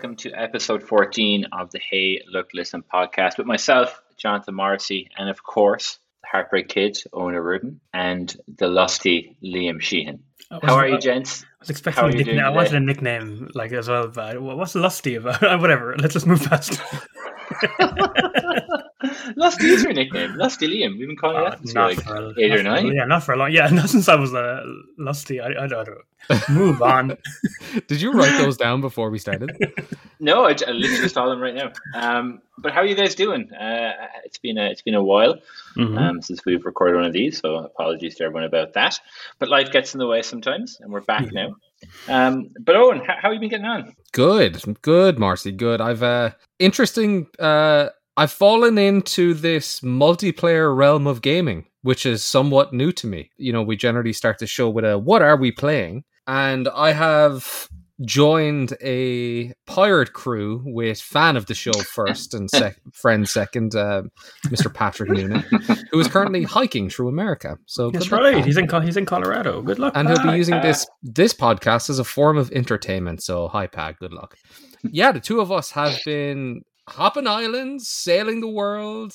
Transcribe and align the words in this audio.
welcome 0.00 0.16
to 0.16 0.32
episode 0.32 0.82
14 0.82 1.44
of 1.52 1.70
the 1.72 1.78
Hey, 1.78 2.22
Look, 2.26 2.54
Listen 2.54 2.82
podcast 2.82 3.36
with 3.36 3.46
myself, 3.46 4.00
Jonathan 4.16 4.54
Morrissey, 4.54 5.10
and 5.18 5.28
of 5.28 5.42
course, 5.42 5.98
the 6.22 6.28
Heartbreak 6.32 6.68
Kid, 6.68 6.96
Owen 7.12 7.34
Rudin, 7.34 7.80
and 7.92 8.34
the 8.56 8.66
lusty 8.66 9.36
Liam 9.44 9.78
Sheehan. 9.78 10.20
How 10.62 10.76
are 10.76 10.88
you, 10.88 10.96
gents? 10.96 11.42
I 11.42 11.46
was 11.60 11.68
expecting 11.68 12.02
a 12.02 12.08
nickname. 12.12 12.40
I 12.40 12.48
wanted 12.48 12.76
a 12.76 12.80
nickname 12.80 13.50
like 13.54 13.72
as 13.72 13.90
well, 13.90 14.08
but 14.08 14.40
what's 14.40 14.74
lusty 14.74 15.16
about? 15.16 15.42
Whatever. 15.60 15.94
Let's 15.98 16.14
just 16.14 16.26
move 16.26 16.42
past. 16.44 16.80
Lusty 19.36 19.66
is 19.66 19.82
your 19.82 19.92
nickname. 19.92 20.36
Lusty 20.36 20.68
Liam. 20.68 20.98
We've 20.98 21.08
been 21.08 21.16
calling 21.16 21.38
uh, 21.38 21.50
that 21.50 21.58
since 21.60 21.74
like 21.74 22.06
a, 22.06 22.34
eight 22.38 22.52
or 22.52 22.62
nine. 22.62 22.94
yeah, 22.94 23.04
not 23.04 23.22
for 23.22 23.32
a 23.32 23.36
long. 23.36 23.50
Yeah, 23.50 23.68
not 23.72 23.88
since 23.88 24.08
I 24.08 24.14
was 24.14 24.34
uh, 24.34 24.62
lusty. 24.98 25.40
I, 25.40 25.48
I, 25.48 25.66
don't 25.66 25.88
know. 25.88 26.36
Move 26.50 26.82
on. 26.96 27.16
Did 27.86 28.02
you 28.02 28.12
write 28.12 28.36
those 28.38 28.56
down 28.56 28.80
before 28.80 29.10
we 29.10 29.18
started? 29.18 29.50
no, 30.20 30.44
I, 30.44 30.50
I 30.50 30.70
literally 30.72 31.08
saw 31.08 31.28
them 31.28 31.40
right 31.40 31.54
now. 31.54 31.72
Um, 31.94 32.42
but 32.58 32.72
how 32.72 32.80
are 32.80 32.86
you 32.86 32.94
guys 32.94 33.14
doing? 33.14 33.50
Uh, 33.52 33.92
it's 34.24 34.38
been 34.38 34.58
a 34.58 34.70
it's 34.70 34.82
been 34.82 34.94
a 34.94 35.02
while 35.02 35.36
mm-hmm. 35.76 35.96
um, 35.96 36.22
since 36.22 36.44
we've 36.44 36.64
recorded 36.66 36.96
one 36.96 37.06
of 37.06 37.14
these, 37.14 37.38
so 37.38 37.56
apologies 37.56 38.16
to 38.16 38.24
everyone 38.24 38.44
about 38.44 38.74
that. 38.74 39.00
But 39.38 39.48
life 39.48 39.72
gets 39.72 39.94
in 39.94 39.98
the 39.98 40.06
way 40.06 40.20
sometimes, 40.20 40.78
and 40.80 40.92
we're 40.92 41.00
back 41.00 41.32
now. 41.32 41.56
Um, 42.08 42.50
but 42.60 42.76
Owen, 42.76 42.98
how, 42.98 43.14
how 43.14 43.22
have 43.22 43.32
you 43.32 43.40
been 43.40 43.48
getting 43.48 43.64
on? 43.64 43.94
Good, 44.12 44.62
good, 44.82 45.18
Marcy, 45.18 45.52
good. 45.52 45.80
I've 45.80 46.02
uh, 46.02 46.32
interesting. 46.58 47.28
Uh, 47.38 47.88
I've 48.16 48.32
fallen 48.32 48.76
into 48.78 49.34
this 49.34 49.80
multiplayer 49.80 50.76
realm 50.76 51.06
of 51.06 51.22
gaming, 51.22 51.66
which 51.82 52.04
is 52.04 52.22
somewhat 52.22 52.72
new 52.72 52.92
to 52.92 53.06
me. 53.06 53.30
You 53.36 53.52
know, 53.52 53.62
we 53.62 53.76
generally 53.76 54.12
start 54.12 54.38
the 54.38 54.46
show 54.46 54.68
with 54.68 54.84
a 54.84 54.98
"What 54.98 55.22
are 55.22 55.36
we 55.36 55.52
playing?" 55.52 56.04
and 56.26 56.68
I 56.68 56.92
have 56.92 57.68
joined 58.02 58.74
a 58.80 59.52
pirate 59.66 60.12
crew 60.12 60.62
with 60.64 61.00
fan 61.00 61.36
of 61.36 61.46
the 61.46 61.54
show 61.54 61.72
first 61.72 62.34
and 62.34 62.50
sec- 62.50 62.80
friend 62.92 63.28
second, 63.28 63.74
uh, 63.74 64.02
Mr. 64.46 64.72
Patrick 64.72 65.10
Noonan, 65.10 65.44
who 65.90 66.00
is 66.00 66.08
currently 66.08 66.42
hiking 66.42 66.88
through 66.88 67.08
America. 67.08 67.58
So 67.66 67.90
that's 67.90 68.10
right. 68.10 68.44
He's 68.44 68.56
in 68.56 68.68
he's 68.82 68.96
in 68.96 69.06
Colorado. 69.06 69.60
Good 69.62 69.78
luck. 69.78 69.92
And 69.96 70.08
he'll 70.08 70.22
be 70.22 70.36
using 70.36 70.60
this 70.60 70.86
this 71.02 71.34
podcast 71.34 71.90
as 71.90 71.98
a 71.98 72.04
form 72.04 72.38
of 72.38 72.50
entertainment. 72.52 73.22
So 73.22 73.48
hi, 73.48 73.66
Pat. 73.66 73.98
Good 73.98 74.12
luck. 74.12 74.36
Yeah, 74.82 75.12
the 75.12 75.20
two 75.20 75.40
of 75.40 75.52
us 75.52 75.70
have 75.72 75.98
been 76.06 76.62
hopping 76.88 77.26
islands, 77.26 77.88
sailing 77.88 78.40
the 78.40 78.48
world, 78.48 79.14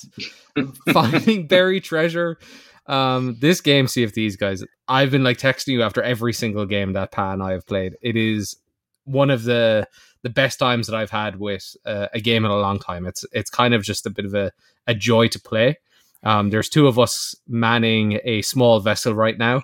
finding 0.92 1.46
buried 1.48 1.84
treasure. 1.84 2.38
Um, 2.86 3.36
this 3.40 3.60
game, 3.60 3.88
Sea 3.88 4.04
of 4.04 4.12
Thieves, 4.12 4.36
guys, 4.36 4.64
I've 4.88 5.10
been 5.10 5.24
like 5.24 5.38
texting 5.38 5.68
you 5.68 5.82
after 5.82 6.02
every 6.02 6.32
single 6.32 6.66
game 6.66 6.92
that 6.92 7.12
Pat 7.12 7.34
and 7.34 7.42
I 7.42 7.52
have 7.52 7.66
played. 7.66 7.96
It 8.00 8.16
is 8.16 8.56
one 9.04 9.30
of 9.30 9.44
the 9.44 9.88
the 10.22 10.30
best 10.30 10.58
times 10.58 10.88
that 10.88 10.96
I've 10.96 11.10
had 11.10 11.38
with 11.38 11.76
uh, 11.84 12.08
a 12.12 12.20
game 12.20 12.44
in 12.44 12.50
a 12.50 12.56
long 12.56 12.78
time. 12.78 13.06
It's 13.06 13.24
it's 13.32 13.50
kind 13.50 13.74
of 13.74 13.82
just 13.82 14.06
a 14.06 14.10
bit 14.10 14.24
of 14.24 14.34
a, 14.34 14.52
a 14.86 14.94
joy 14.94 15.28
to 15.28 15.40
play. 15.40 15.78
Um, 16.22 16.50
there's 16.50 16.68
two 16.68 16.88
of 16.88 16.98
us 16.98 17.34
manning 17.46 18.18
a 18.24 18.42
small 18.42 18.80
vessel 18.80 19.14
right 19.14 19.38
now, 19.38 19.62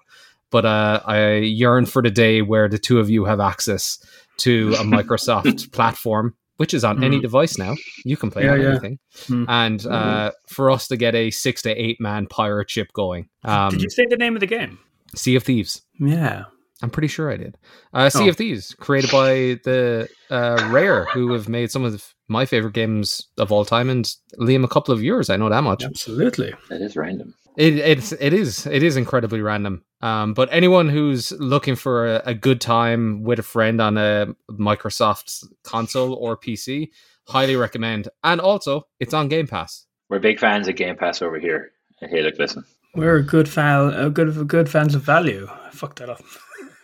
but 0.50 0.64
uh, 0.64 1.00
I 1.04 1.36
yearn 1.36 1.86
for 1.86 2.02
the 2.02 2.10
day 2.10 2.42
where 2.42 2.68
the 2.68 2.78
two 2.78 3.00
of 3.00 3.10
you 3.10 3.24
have 3.24 3.40
access 3.40 3.98
to 4.38 4.74
a 4.74 4.82
Microsoft 4.84 5.72
platform 5.72 6.36
which 6.62 6.74
is 6.74 6.84
on 6.84 6.98
mm. 6.98 7.04
any 7.04 7.18
device 7.18 7.58
now. 7.58 7.74
You 8.04 8.16
can 8.16 8.30
play 8.30 8.44
yeah, 8.44 8.52
on 8.52 8.60
yeah. 8.60 8.68
anything. 8.68 8.98
Mm. 9.22 9.46
And 9.48 9.80
mm-hmm. 9.80 9.92
uh, 9.92 10.30
for 10.46 10.70
us 10.70 10.86
to 10.86 10.96
get 10.96 11.12
a 11.12 11.32
six 11.32 11.60
to 11.62 11.70
eight 11.70 12.00
man 12.00 12.28
pirate 12.28 12.70
ship 12.70 12.92
going. 12.92 13.28
Um, 13.42 13.70
did 13.70 13.82
you 13.82 13.90
say 13.90 14.06
the 14.08 14.16
name 14.16 14.36
of 14.36 14.40
the 14.40 14.46
game? 14.46 14.78
Sea 15.16 15.34
of 15.34 15.42
Thieves. 15.42 15.82
Yeah. 15.98 16.44
I'm 16.80 16.90
pretty 16.90 17.08
sure 17.08 17.32
I 17.32 17.36
did. 17.36 17.58
Uh, 17.92 18.08
sea 18.10 18.26
oh. 18.26 18.28
of 18.28 18.36
Thieves, 18.36 18.74
created 18.74 19.10
by 19.10 19.58
the 19.64 20.08
uh, 20.30 20.68
Rare, 20.70 21.06
who 21.06 21.32
have 21.32 21.48
made 21.48 21.72
some 21.72 21.82
of 21.82 22.14
my 22.28 22.46
favorite 22.46 22.74
games 22.74 23.26
of 23.38 23.50
all 23.50 23.64
time, 23.64 23.90
and 23.90 24.04
Liam 24.38 24.62
a 24.62 24.68
couple 24.68 24.94
of 24.94 25.02
years. 25.02 25.30
I 25.30 25.36
know 25.36 25.48
that 25.48 25.64
much. 25.64 25.82
Absolutely, 25.82 26.54
that 26.68 26.80
is 26.80 26.94
random. 26.94 27.34
It, 27.56 27.74
it's 27.74 28.12
it 28.12 28.32
is 28.32 28.66
it 28.66 28.84
is 28.84 28.96
incredibly 28.96 29.40
random. 29.40 29.84
Um, 30.02 30.34
but 30.34 30.48
anyone 30.50 30.88
who's 30.88 31.30
looking 31.32 31.76
for 31.76 32.16
a, 32.16 32.22
a, 32.26 32.34
good 32.34 32.60
time 32.60 33.22
with 33.22 33.38
a 33.38 33.44
friend 33.44 33.80
on 33.80 33.96
a 33.96 34.34
Microsoft 34.50 35.44
console 35.62 36.14
or 36.14 36.36
PC, 36.36 36.90
highly 37.28 37.54
recommend. 37.54 38.08
And 38.24 38.40
also, 38.40 38.88
it's 38.98 39.14
on 39.14 39.28
Game 39.28 39.46
Pass. 39.46 39.86
We're 40.08 40.18
big 40.18 40.40
fans 40.40 40.66
of 40.66 40.74
Game 40.74 40.96
Pass 40.96 41.22
over 41.22 41.38
here. 41.38 41.70
Hey, 42.00 42.22
look, 42.22 42.36
listen. 42.36 42.64
We're 42.96 43.16
a 43.16 43.22
good 43.22 43.48
fan, 43.48 43.94
a 43.94 44.10
good 44.10 44.48
good 44.48 44.68
fans 44.68 44.94
of 44.94 45.02
value. 45.02 45.48
I 45.50 45.70
fucked 45.70 46.00
that 46.00 46.10
up. 46.10 46.20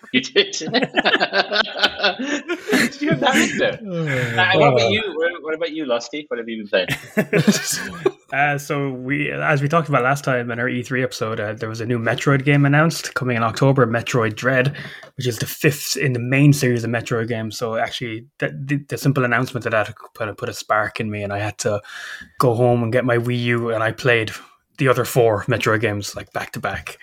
You 0.13 0.23
did. 0.23 0.53
did 0.53 0.73
you 3.03 3.11
have 3.11 3.21
that 3.21 3.79
uh, 3.83 4.59
what 4.59 4.73
about 4.73 4.91
you? 4.91 5.03
What 5.43 5.55
about 5.55 5.73
you, 5.73 5.85
Lusty? 5.85 6.25
What 6.29 6.39
have 6.39 6.49
you 6.49 6.65
been 6.65 6.69
playing? 6.69 6.89
uh, 8.33 8.57
so 8.57 8.91
we, 8.91 9.31
as 9.31 9.61
we 9.61 9.69
talked 9.69 9.91
about 9.91 10.05
last 10.05 10.25
time 10.25 10.51
in 10.51 10.59
our 10.59 10.67
E3 10.67 11.03
episode, 11.03 11.41
uh, 11.41 11.53
there 11.53 11.69
was 11.69 11.83
a 11.83 11.87
new 11.87 11.99
Metroid 11.99 12.47
game 12.47 12.65
announced 12.65 13.15
coming 13.15 13.37
in 13.37 13.43
October, 13.43 13.87
Metroid 13.87 14.35
Dread, 14.35 14.75
which 15.17 15.27
is 15.27 15.41
the 15.41 15.47
fifth 15.47 15.99
in 15.99 16.15
the 16.15 16.21
main 16.21 16.55
series 16.55 16.85
of 16.85 16.91
Metroid 16.91 17.29
games. 17.29 17.59
So 17.59 17.77
actually, 17.77 18.27
the, 18.39 18.59
the, 18.65 18.77
the 18.89 18.97
simple 18.97 19.27
announcement 19.27 19.67
of 19.67 19.73
that 19.73 19.95
put, 20.15 20.35
put 20.39 20.49
a 20.49 20.55
spark 20.55 21.01
in 21.01 21.11
me, 21.11 21.23
and 21.23 21.35
I 21.35 21.39
had 21.39 21.59
to 21.59 21.83
go 22.39 22.55
home 22.55 22.83
and 22.83 22.91
get 22.91 23.05
my 23.05 23.19
Wii 23.19 23.43
U, 23.43 23.71
and 23.71 23.83
I 23.83 23.93
played 23.93 24.33
the 24.79 24.89
other 24.89 25.05
four 25.05 25.45
Metroid 25.45 25.81
games 25.81 26.17
like 26.17 26.33
back 26.33 26.53
to 26.53 26.61
back. 26.61 26.99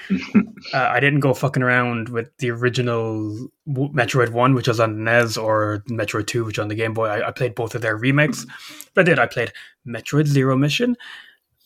Uh, 0.74 0.78
I 0.78 1.00
didn't 1.00 1.19
go 1.19 1.34
fucking 1.34 1.62
around 1.62 2.09
with 2.09 2.36
the 2.38 2.50
original 2.50 3.50
Metroid 3.68 4.31
One, 4.31 4.56
which 4.56 4.68
was 4.68 4.80
on 4.80 4.96
the 4.96 5.02
NES, 5.03 5.38
or 5.38 5.84
Metroid 5.90 6.28
Two, 6.28 6.46
which 6.46 6.58
was 6.58 6.64
on 6.64 6.69
the 6.69 6.75
Game 6.75 6.94
Boy. 6.94 7.08
I, 7.08 7.28
I, 7.28 7.31
played 7.31 7.53
both 7.53 7.75
of 7.75 7.81
their 7.81 7.97
remakes, 7.97 8.46
but 8.94 9.02
I 9.02 9.03
did. 9.03 9.19
I 9.19 9.28
played 9.28 9.52
Metroid 9.85 10.25
Zero 10.25 10.56
Mission, 10.56 10.96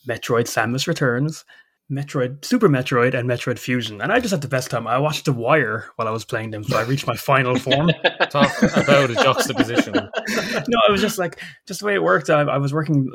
Metroid 0.06 0.44
Samus 0.44 0.88
Returns, 0.88 1.44
Metroid 1.90 2.44
Super 2.44 2.68
Metroid, 2.68 3.14
and 3.14 3.28
Metroid 3.28 3.58
Fusion, 3.58 4.00
and 4.00 4.12
I 4.12 4.18
just 4.18 4.32
had 4.32 4.42
the 4.42 4.48
best 4.48 4.70
time. 4.70 4.88
I 4.88 4.98
watched 4.98 5.26
The 5.26 5.32
Wire 5.32 5.86
while 5.94 6.08
I 6.08 6.12
was 6.12 6.24
playing 6.24 6.50
them, 6.50 6.64
so 6.64 6.76
I 6.76 6.82
reached 6.82 7.06
my 7.06 7.16
final 7.16 7.56
form. 7.56 7.90
Talk 8.30 8.62
about 8.62 9.10
a 9.10 9.14
juxtaposition. 9.14 9.94
no, 9.94 10.78
it 10.88 10.90
was 10.90 11.00
just 11.00 11.18
like 11.18 11.40
just 11.66 11.80
the 11.80 11.86
way 11.86 11.94
it 11.94 12.02
worked. 12.02 12.30
I, 12.30 12.40
I 12.40 12.58
was 12.58 12.72
working 12.72 13.10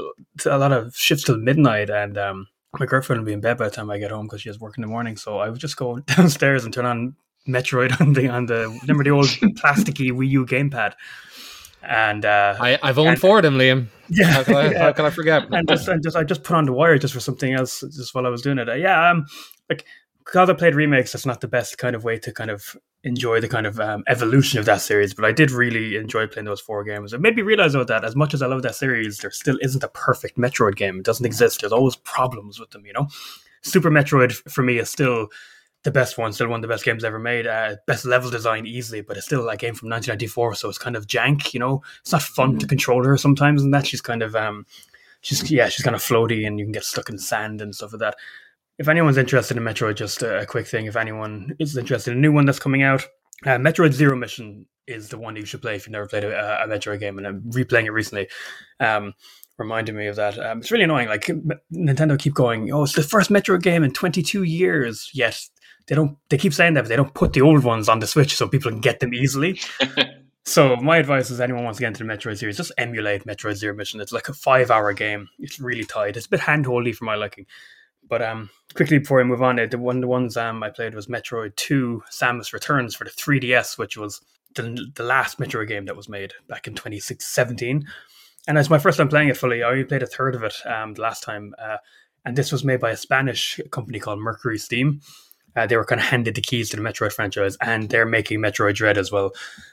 a 0.45 0.57
lot 0.57 0.71
of 0.71 0.95
shifts 0.95 1.25
till 1.25 1.37
midnight, 1.37 1.89
and 1.89 2.17
um, 2.17 2.47
my 2.79 2.85
girlfriend 2.85 3.21
will 3.21 3.25
be 3.25 3.33
in 3.33 3.41
bed 3.41 3.57
by 3.57 3.65
the 3.65 3.75
time 3.75 3.89
I 3.89 3.97
get 3.97 4.11
home 4.11 4.25
because 4.27 4.41
she 4.41 4.49
has 4.49 4.59
work 4.59 4.77
in 4.77 4.81
the 4.81 4.87
morning. 4.87 5.17
So 5.17 5.39
I 5.39 5.49
would 5.49 5.59
just 5.59 5.77
go 5.77 5.99
downstairs 6.17 6.65
and 6.65 6.73
turn 6.73 6.85
on 6.85 7.15
Metroid 7.47 7.99
on 8.01 8.13
the 8.13 8.27
on 8.27 8.47
the 8.47 8.77
remember 8.81 9.03
the 9.03 9.11
old 9.11 9.25
plasticky 9.59 10.11
Wii 10.11 10.29
U 10.29 10.45
gamepad. 10.45 10.93
And 11.87 12.25
uh, 12.25 12.55
I, 12.59 12.79
I've 12.81 12.97
owned 12.97 13.09
and, 13.09 13.19
four 13.19 13.37
of 13.37 13.43
them, 13.43 13.57
Liam. 13.57 13.87
Yeah, 14.07 14.25
how 14.25 14.43
can 14.43 14.55
I, 14.55 14.71
yeah. 14.71 14.79
How 14.79 14.91
can 14.91 15.05
I 15.05 15.09
forget? 15.09 15.51
and 15.51 15.67
just 15.67 15.87
and 15.87 16.03
just 16.03 16.15
I 16.15 16.23
just 16.23 16.43
put 16.43 16.55
on 16.55 16.65
the 16.65 16.73
wire 16.73 16.99
just 16.99 17.11
for 17.11 17.19
something 17.19 17.53
else, 17.53 17.79
just 17.79 18.13
while 18.13 18.27
I 18.27 18.29
was 18.29 18.43
doing 18.43 18.59
it. 18.59 18.69
Uh, 18.69 18.73
yeah, 18.73 19.09
um, 19.09 19.25
like 19.67 19.83
because 20.23 20.47
I 20.47 20.53
played 20.53 20.75
remakes, 20.75 21.13
that's 21.13 21.25
not 21.25 21.41
the 21.41 21.47
best 21.47 21.79
kind 21.79 21.95
of 21.95 22.03
way 22.03 22.19
to 22.19 22.31
kind 22.31 22.51
of 22.51 22.75
enjoy 23.05 23.39
the 23.39 23.47
kind 23.47 23.65
of 23.65 23.79
um, 23.79 24.03
evolution 24.07 24.59
of 24.59 24.65
that 24.65 24.81
series. 24.81 25.13
But 25.13 25.25
I 25.25 25.31
did 25.31 25.51
really 25.51 25.95
enjoy 25.95 26.27
playing 26.27 26.45
those 26.45 26.59
four 26.59 26.83
games. 26.83 27.13
It 27.13 27.21
made 27.21 27.35
me 27.35 27.43
realize 27.43 27.73
though 27.73 27.83
that 27.85 28.03
as 28.03 28.15
much 28.15 28.33
as 28.33 28.41
I 28.41 28.47
love 28.47 28.63
that 28.63 28.75
series, 28.75 29.19
there 29.19 29.31
still 29.31 29.57
isn't 29.61 29.83
a 29.83 29.87
perfect 29.89 30.37
Metroid 30.37 30.75
game. 30.75 30.97
It 30.99 31.05
doesn't 31.05 31.25
exist. 31.25 31.61
There's 31.61 31.71
always 31.71 31.95
problems 31.95 32.59
with 32.59 32.71
them. 32.71 32.85
You 32.85 32.93
know, 32.93 33.07
Super 33.61 33.91
Metroid 33.91 34.33
for 34.51 34.63
me 34.63 34.79
is 34.79 34.89
still 34.89 35.27
the 35.83 35.91
best 35.91 36.17
one, 36.17 36.33
still 36.33 36.47
one 36.47 36.57
of 36.57 36.61
the 36.63 36.67
best 36.67 36.83
games 36.83 37.03
ever 37.03 37.19
made. 37.19 37.45
Uh, 37.45 37.75
best 37.85 38.05
level 38.05 38.31
design 38.31 38.65
easily, 38.65 39.01
but 39.01 39.17
it's 39.17 39.27
still 39.27 39.47
a 39.47 39.55
game 39.55 39.75
from 39.75 39.89
1994, 39.89 40.55
so 40.55 40.67
it's 40.67 40.79
kind 40.79 40.95
of 40.95 41.05
jank. 41.05 41.53
You 41.53 41.59
know, 41.59 41.83
it's 42.01 42.11
not 42.11 42.23
fun 42.23 42.51
mm-hmm. 42.51 42.57
to 42.57 42.67
control 42.67 43.05
her 43.05 43.17
sometimes, 43.17 43.61
and 43.61 43.73
that 43.73 43.85
she's 43.85 44.01
kind 44.01 44.23
of 44.23 44.35
um, 44.35 44.65
she's 45.21 45.49
yeah, 45.51 45.69
she's 45.69 45.83
kind 45.83 45.95
of 45.95 46.01
floaty, 46.01 46.47
and 46.47 46.57
you 46.57 46.65
can 46.65 46.71
get 46.71 46.83
stuck 46.83 47.09
in 47.09 47.19
sand 47.19 47.61
and 47.61 47.75
stuff 47.75 47.93
like 47.93 47.99
that 47.99 48.15
if 48.77 48.87
anyone's 48.87 49.17
interested 49.17 49.57
in 49.57 49.63
Metroid, 49.63 49.95
just 49.95 50.21
a, 50.21 50.39
a, 50.41 50.45
quick 50.45 50.67
thing. 50.67 50.85
If 50.85 50.95
anyone 50.95 51.55
is 51.59 51.77
interested 51.77 52.11
in 52.11 52.17
a 52.17 52.21
new 52.21 52.31
one 52.31 52.45
that's 52.45 52.59
coming 52.59 52.83
out, 52.83 53.03
uh, 53.45 53.57
Metroid 53.57 53.93
Zero 53.93 54.15
Mission 54.15 54.65
is 54.87 55.09
the 55.09 55.17
one 55.17 55.35
you 55.35 55.45
should 55.45 55.61
play 55.61 55.75
if 55.75 55.85
you've 55.85 55.93
never 55.93 56.07
played 56.07 56.23
a, 56.23 56.63
a 56.63 56.67
Metroid 56.67 56.99
game. 56.99 57.17
And 57.17 57.25
I'm 57.25 57.41
replaying 57.41 57.85
it 57.85 57.91
recently. 57.91 58.27
Um, 58.79 59.13
reminded 59.57 59.95
me 59.95 60.07
of 60.07 60.17
that. 60.17 60.37
Um, 60.37 60.59
it's 60.59 60.71
really 60.71 60.83
annoying. 60.83 61.07
Like 61.07 61.25
Nintendo 61.73 62.19
keep 62.19 62.33
going, 62.33 62.71
oh, 62.71 62.83
it's 62.83 62.93
the 62.93 63.03
first 63.03 63.29
Metroid 63.29 63.63
game 63.63 63.83
in 63.83 63.91
22 63.91 64.43
years. 64.43 65.09
Yet 65.13 65.39
they 65.87 65.95
don't. 65.95 66.17
They 66.29 66.37
keep 66.37 66.53
saying 66.53 66.73
that, 66.73 66.81
but 66.83 66.89
they 66.89 66.95
don't 66.95 67.13
put 67.13 67.33
the 67.33 67.41
old 67.41 67.63
ones 67.63 67.87
on 67.87 67.99
the 67.99 68.07
Switch 68.07 68.35
so 68.35 68.47
people 68.47 68.71
can 68.71 68.81
get 68.81 68.99
them 68.99 69.13
easily. 69.13 69.59
so 70.45 70.75
my 70.77 70.97
advice 70.97 71.29
is, 71.29 71.39
anyone 71.39 71.63
wants 71.63 71.77
to 71.77 71.83
get 71.83 71.87
into 71.89 72.03
the 72.03 72.11
Metroid 72.11 72.37
series, 72.37 72.57
just 72.57 72.71
emulate 72.77 73.25
Metroid 73.25 73.55
Zero 73.55 73.75
Mission. 73.75 74.01
It's 74.01 74.11
like 74.11 74.27
a 74.27 74.33
five-hour 74.33 74.93
game. 74.93 75.29
It's 75.39 75.59
really 75.59 75.85
tight. 75.85 76.17
It's 76.17 76.25
a 76.25 76.29
bit 76.29 76.41
handholdy 76.41 76.95
for 76.95 77.05
my 77.05 77.15
liking. 77.15 77.45
But 78.07 78.21
um, 78.21 78.49
quickly 78.73 78.99
before 78.99 79.19
I 79.19 79.23
move 79.23 79.41
on, 79.41 79.55
the 79.55 79.77
one 79.77 80.01
the 80.01 80.07
ones 80.07 80.37
um 80.37 80.63
I 80.63 80.69
played 80.69 80.95
was 80.95 81.07
Metroid 81.07 81.55
Two: 81.55 82.03
Samus 82.11 82.53
Returns 82.53 82.95
for 82.95 83.03
the 83.03 83.11
3DS, 83.11 83.77
which 83.77 83.97
was 83.97 84.21
the 84.55 84.91
the 84.95 85.03
last 85.03 85.39
Metroid 85.39 85.67
game 85.67 85.85
that 85.85 85.95
was 85.95 86.09
made 86.09 86.33
back 86.47 86.67
in 86.67 86.75
2017. 86.75 87.85
And 88.47 88.57
it's 88.57 88.69
my 88.69 88.77
first 88.77 88.99
time 88.99 89.09
playing 89.09 89.29
it 89.29 89.37
fully. 89.37 89.63
I 89.63 89.71
only 89.71 89.85
played 89.85 90.03
a 90.03 90.07
third 90.07 90.35
of 90.35 90.43
it 90.43 90.55
um 90.65 90.93
the 90.93 91.01
last 91.01 91.23
time, 91.23 91.55
uh, 91.57 91.77
and 92.25 92.35
this 92.35 92.51
was 92.51 92.63
made 92.63 92.79
by 92.79 92.91
a 92.91 92.97
Spanish 92.97 93.59
company 93.71 93.99
called 93.99 94.19
Mercury 94.19 94.57
Steam. 94.57 95.01
Uh, 95.55 95.65
they 95.65 95.77
were 95.77 95.85
kind 95.85 96.01
of 96.01 96.07
handed 96.07 96.35
the 96.35 96.41
keys 96.41 96.69
to 96.69 96.75
the 96.75 96.81
Metroid 96.81 97.13
franchise, 97.13 97.57
and 97.61 97.89
they're 97.89 98.05
making 98.05 98.39
Metroid 98.39 98.75
Dread 98.75 98.97
as 98.97 99.11
well. 99.11 99.31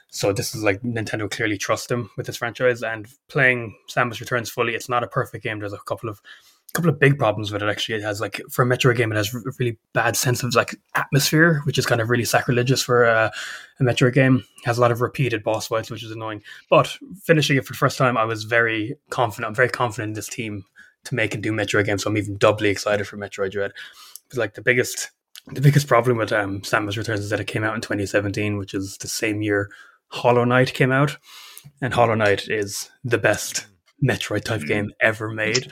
So 0.09 0.31
this 0.31 0.55
is 0.55 0.63
like 0.63 0.81
Nintendo 0.81 1.29
clearly 1.29 1.57
trust 1.57 1.89
them 1.89 2.09
with 2.15 2.25
this 2.25 2.37
franchise. 2.37 2.83
And 2.83 3.07
playing 3.27 3.75
Samus 3.89 4.21
Returns 4.21 4.49
fully, 4.49 4.75
it's 4.75 4.87
not 4.87 5.03
a 5.03 5.07
perfect 5.07 5.43
game. 5.43 5.59
There's 5.59 5.73
a 5.73 5.79
couple 5.79 6.09
of 6.09 6.21
couple 6.73 6.89
of 6.89 6.99
big 6.99 7.19
problems 7.19 7.51
with 7.51 7.61
it. 7.61 7.69
Actually, 7.69 7.95
it 7.95 8.01
has 8.01 8.19
like 8.19 8.41
for 8.49 8.63
a 8.63 8.65
Metroid 8.65 8.97
game, 8.97 9.11
it 9.11 9.15
has 9.15 9.33
a 9.33 9.39
really 9.59 9.77
bad 9.93 10.15
sense 10.15 10.43
of 10.43 10.55
like 10.55 10.75
atmosphere, 10.95 11.61
which 11.65 11.77
is 11.77 11.85
kind 11.85 12.01
of 12.01 12.09
really 12.09 12.25
sacrilegious 12.25 12.81
for 12.81 13.03
a, 13.03 13.31
a 13.79 13.83
Metroid 13.83 14.13
game. 14.13 14.37
It 14.37 14.65
has 14.65 14.77
a 14.77 14.81
lot 14.81 14.91
of 14.91 15.01
repeated 15.01 15.43
boss 15.43 15.67
fights, 15.67 15.91
which 15.91 16.03
is 16.03 16.11
annoying. 16.11 16.41
But 16.69 16.97
finishing 17.23 17.57
it 17.57 17.65
for 17.65 17.73
the 17.73 17.77
first 17.77 17.97
time, 17.97 18.17
I 18.17 18.25
was 18.25 18.43
very 18.43 18.95
confident. 19.09 19.47
I'm 19.47 19.55
very 19.55 19.69
confident 19.69 20.09
in 20.09 20.13
this 20.13 20.27
team 20.27 20.65
to 21.05 21.15
make 21.15 21.33
and 21.33 21.43
do 21.43 21.51
Metro 21.51 21.83
games. 21.83 22.03
So 22.03 22.09
I'm 22.09 22.17
even 22.17 22.37
doubly 22.37 22.69
excited 22.69 23.07
for 23.07 23.17
Metroid 23.17 23.51
Dread. 23.51 23.71
Because 24.23 24.39
like 24.39 24.55
the 24.55 24.61
biggest 24.61 25.11
the 25.47 25.61
biggest 25.61 25.87
problem 25.87 26.17
with 26.17 26.31
um, 26.31 26.61
Samus 26.61 26.97
Returns 26.97 27.19
is 27.19 27.29
that 27.29 27.39
it 27.39 27.47
came 27.47 27.63
out 27.63 27.75
in 27.75 27.81
2017, 27.81 28.57
which 28.57 28.73
is 28.73 28.97
the 28.97 29.09
same 29.09 29.41
year 29.41 29.69
Hollow 30.07 30.45
Knight 30.45 30.73
came 30.73 30.91
out, 30.91 31.17
and 31.81 31.93
Hollow 31.93 32.15
Knight 32.15 32.47
is 32.47 32.89
the 33.03 33.17
best 33.17 33.67
Metroid 34.03 34.43
type 34.43 34.61
game 34.63 34.91
ever 34.99 35.29
made. 35.29 35.71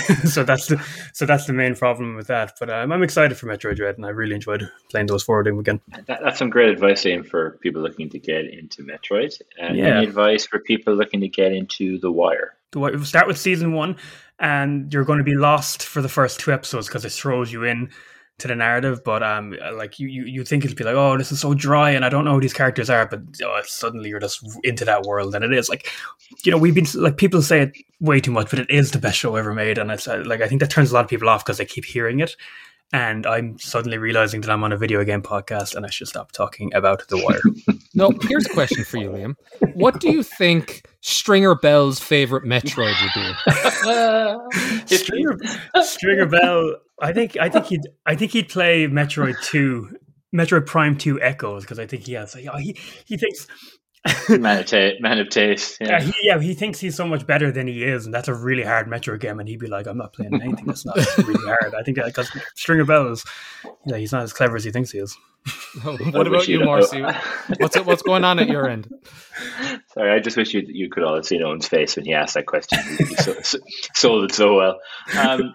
so 0.24 0.42
that's 0.42 0.66
the 0.66 0.84
so 1.12 1.26
that's 1.26 1.46
the 1.46 1.52
main 1.52 1.74
problem 1.74 2.16
with 2.16 2.26
that. 2.26 2.54
But 2.58 2.70
um, 2.70 2.92
I'm 2.92 3.02
excited 3.02 3.36
for 3.36 3.46
Metroid 3.46 3.76
Dread, 3.76 3.96
and 3.96 4.04
I 4.04 4.10
really 4.10 4.34
enjoyed 4.34 4.68
playing 4.90 5.06
those 5.06 5.22
forward 5.22 5.44
game 5.44 5.58
again. 5.58 5.80
That, 6.06 6.20
that's 6.22 6.38
some 6.38 6.50
great 6.50 6.70
advice, 6.70 7.04
Liam, 7.04 7.26
for 7.26 7.58
people 7.62 7.82
looking 7.82 8.10
to 8.10 8.18
get 8.18 8.46
into 8.46 8.82
Metroid. 8.82 9.40
And 9.58 9.76
yeah. 9.76 9.98
any 9.98 10.06
advice 10.06 10.46
for 10.46 10.58
people 10.58 10.94
looking 10.94 11.20
to 11.20 11.28
get 11.28 11.52
into 11.52 11.98
The 11.98 12.10
Wire? 12.10 12.56
The 12.72 12.80
Wire. 12.80 13.04
Start 13.04 13.26
with 13.26 13.38
season 13.38 13.72
one, 13.72 13.96
and 14.38 14.92
you're 14.92 15.04
going 15.04 15.18
to 15.18 15.24
be 15.24 15.36
lost 15.36 15.82
for 15.82 16.02
the 16.02 16.08
first 16.08 16.40
two 16.40 16.52
episodes 16.52 16.88
because 16.88 17.04
it 17.04 17.12
throws 17.12 17.52
you 17.52 17.64
in 17.64 17.90
to 18.40 18.48
the 18.48 18.54
narrative, 18.54 19.02
but 19.04 19.22
um, 19.22 19.56
like 19.74 19.98
you, 19.98 20.08
you, 20.08 20.24
you 20.24 20.44
think 20.44 20.64
it'll 20.64 20.76
be 20.76 20.84
like, 20.84 20.94
oh, 20.94 21.16
this 21.16 21.32
is 21.32 21.40
so 21.40 21.54
dry, 21.54 21.90
and 21.90 22.04
I 22.04 22.08
don't 22.08 22.24
know 22.24 22.34
who 22.34 22.40
these 22.40 22.52
characters 22.52 22.90
are, 22.90 23.06
but 23.06 23.20
oh, 23.42 23.60
suddenly 23.64 24.08
you're 24.08 24.20
just 24.20 24.44
into 24.64 24.84
that 24.84 25.02
world, 25.02 25.34
and 25.34 25.44
it 25.44 25.52
is 25.52 25.68
like, 25.68 25.88
you 26.44 26.52
know, 26.52 26.58
we've 26.58 26.74
been 26.74 26.86
like 26.94 27.16
people 27.16 27.42
say 27.42 27.60
it 27.62 27.76
way 28.00 28.20
too 28.20 28.30
much, 28.30 28.50
but 28.50 28.58
it 28.58 28.70
is 28.70 28.90
the 28.90 28.98
best 28.98 29.18
show 29.18 29.36
ever 29.36 29.54
made, 29.54 29.78
and 29.78 29.90
it's 29.90 30.08
uh, 30.08 30.22
like 30.26 30.40
I 30.40 30.48
think 30.48 30.60
that 30.60 30.70
turns 30.70 30.90
a 30.90 30.94
lot 30.94 31.04
of 31.04 31.10
people 31.10 31.28
off 31.28 31.44
because 31.44 31.58
they 31.58 31.64
keep 31.64 31.84
hearing 31.84 32.20
it, 32.20 32.36
and 32.92 33.26
I'm 33.26 33.58
suddenly 33.58 33.98
realizing 33.98 34.40
that 34.42 34.50
I'm 34.50 34.64
on 34.64 34.72
a 34.72 34.76
video 34.76 35.04
game 35.04 35.22
podcast, 35.22 35.74
and 35.74 35.86
I 35.86 35.90
should 35.90 36.08
stop 36.08 36.32
talking 36.32 36.72
about 36.74 37.06
The 37.08 37.16
Wire. 37.18 37.76
no, 37.94 38.10
here's 38.22 38.46
a 38.46 38.50
question 38.50 38.84
for 38.84 38.96
you, 38.98 39.10
Liam. 39.10 39.34
What 39.74 40.00
do 40.00 40.10
you 40.10 40.22
think 40.22 40.86
Stringer 41.00 41.54
Bell's 41.54 42.00
favorite 42.00 42.44
Metroid 42.44 42.94
would 43.02 44.86
be? 44.88 44.96
Stringer, 44.96 45.38
Stringer 45.82 46.26
Bell 46.26 46.74
I 47.00 47.12
think 47.12 47.36
I 47.38 47.48
think 47.48 47.66
he'd 47.66 47.86
I 48.06 48.14
think 48.14 48.32
he'd 48.32 48.48
play 48.48 48.86
Metroid 48.86 49.40
Two, 49.42 49.96
Metroid 50.34 50.66
Prime 50.66 50.96
Two 50.96 51.20
Echoes 51.20 51.64
because 51.64 51.78
I 51.78 51.86
think 51.86 52.06
he 52.06 52.12
has. 52.12 52.34
He 52.34 52.76
he 53.06 53.16
thinks. 53.16 53.46
Man 54.28 54.58
of 54.60 54.66
taste, 54.66 55.00
man 55.00 55.18
of 55.18 55.28
taste. 55.28 55.78
Yeah. 55.80 55.88
Yeah, 55.88 56.00
he, 56.00 56.12
yeah, 56.22 56.40
he 56.40 56.54
thinks 56.54 56.80
he's 56.80 56.96
so 56.96 57.06
much 57.06 57.26
better 57.26 57.52
than 57.52 57.66
he 57.66 57.84
is, 57.84 58.06
and 58.06 58.14
that's 58.14 58.28
a 58.28 58.34
really 58.34 58.62
hard 58.62 58.88
Metro 58.88 59.18
game. 59.18 59.40
And 59.40 59.48
he'd 59.48 59.60
be 59.60 59.66
like, 59.66 59.86
"I'm 59.86 59.98
not 59.98 60.12
playing 60.12 60.40
anything 60.40 60.64
that's 60.64 60.86
not 60.86 60.96
really 61.18 61.44
hard." 61.44 61.74
I 61.74 61.82
think 61.82 61.98
because 62.02 62.30
Stringer 62.54 62.84
Bell 62.84 63.08
is, 63.08 63.24
yeah, 63.86 63.96
he's 63.96 64.12
not 64.12 64.22
as 64.22 64.32
clever 64.32 64.56
as 64.56 64.64
he 64.64 64.70
thinks 64.70 64.90
he 64.90 64.98
is. 64.98 65.16
What 65.82 66.26
about 66.26 66.48
you, 66.48 66.64
Marcy? 66.64 67.02
what's 67.58 67.78
what's 67.80 68.02
going 68.02 68.24
on 68.24 68.38
at 68.38 68.48
your 68.48 68.68
end? 68.68 68.88
Sorry, 69.94 70.12
I 70.12 70.18
just 70.18 70.36
wish 70.36 70.52
you 70.52 70.62
you 70.66 70.90
could 70.90 71.02
all 71.02 71.14
have 71.14 71.24
seen 71.24 71.42
Owen's 71.42 71.66
face 71.66 71.96
when 71.96 72.04
he 72.04 72.12
asked 72.12 72.34
that 72.34 72.46
question. 72.46 72.78
He 72.98 73.04
so, 73.16 73.34
so, 73.42 73.58
sold 73.94 74.24
it 74.24 74.34
so 74.34 74.54
well. 74.54 74.78
Um, 75.18 75.52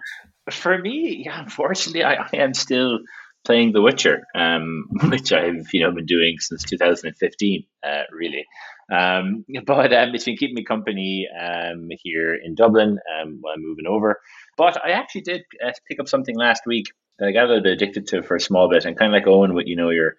for 0.50 0.76
me, 0.78 1.22
yeah, 1.26 1.40
unfortunately, 1.40 2.02
I, 2.02 2.14
I 2.14 2.28
am 2.38 2.54
still 2.54 3.00
playing 3.46 3.72
The 3.72 3.80
Witcher, 3.80 4.24
um, 4.34 4.88
which 5.04 5.32
I've 5.32 5.72
you 5.72 5.80
know 5.80 5.92
been 5.92 6.06
doing 6.06 6.38
since 6.38 6.64
2015, 6.64 7.64
uh, 7.82 8.02
really. 8.12 8.44
Um, 8.92 9.44
but 9.64 9.92
um, 9.92 10.14
it's 10.14 10.24
been 10.24 10.36
keeping 10.36 10.54
me 10.54 10.64
company 10.64 11.28
um, 11.28 11.88
here 12.02 12.34
in 12.34 12.54
Dublin 12.54 12.98
um, 13.20 13.38
while 13.40 13.54
I'm 13.54 13.62
moving 13.62 13.86
over. 13.86 14.20
But 14.56 14.84
I 14.84 14.90
actually 14.90 15.22
did 15.22 15.42
uh, 15.64 15.72
pick 15.88 16.00
up 16.00 16.08
something 16.08 16.36
last 16.36 16.62
week 16.66 16.86
that 17.18 17.28
I 17.28 17.32
got 17.32 17.44
a 17.44 17.48
little 17.48 17.62
bit 17.62 17.72
addicted 17.72 18.08
to 18.08 18.22
for 18.22 18.36
a 18.36 18.40
small 18.40 18.68
bit, 18.68 18.84
and 18.84 18.98
kind 18.98 19.14
of 19.14 19.18
like 19.18 19.26
Owen 19.26 19.54
with 19.54 19.66
you 19.66 19.76
know 19.76 19.90
your 19.90 20.16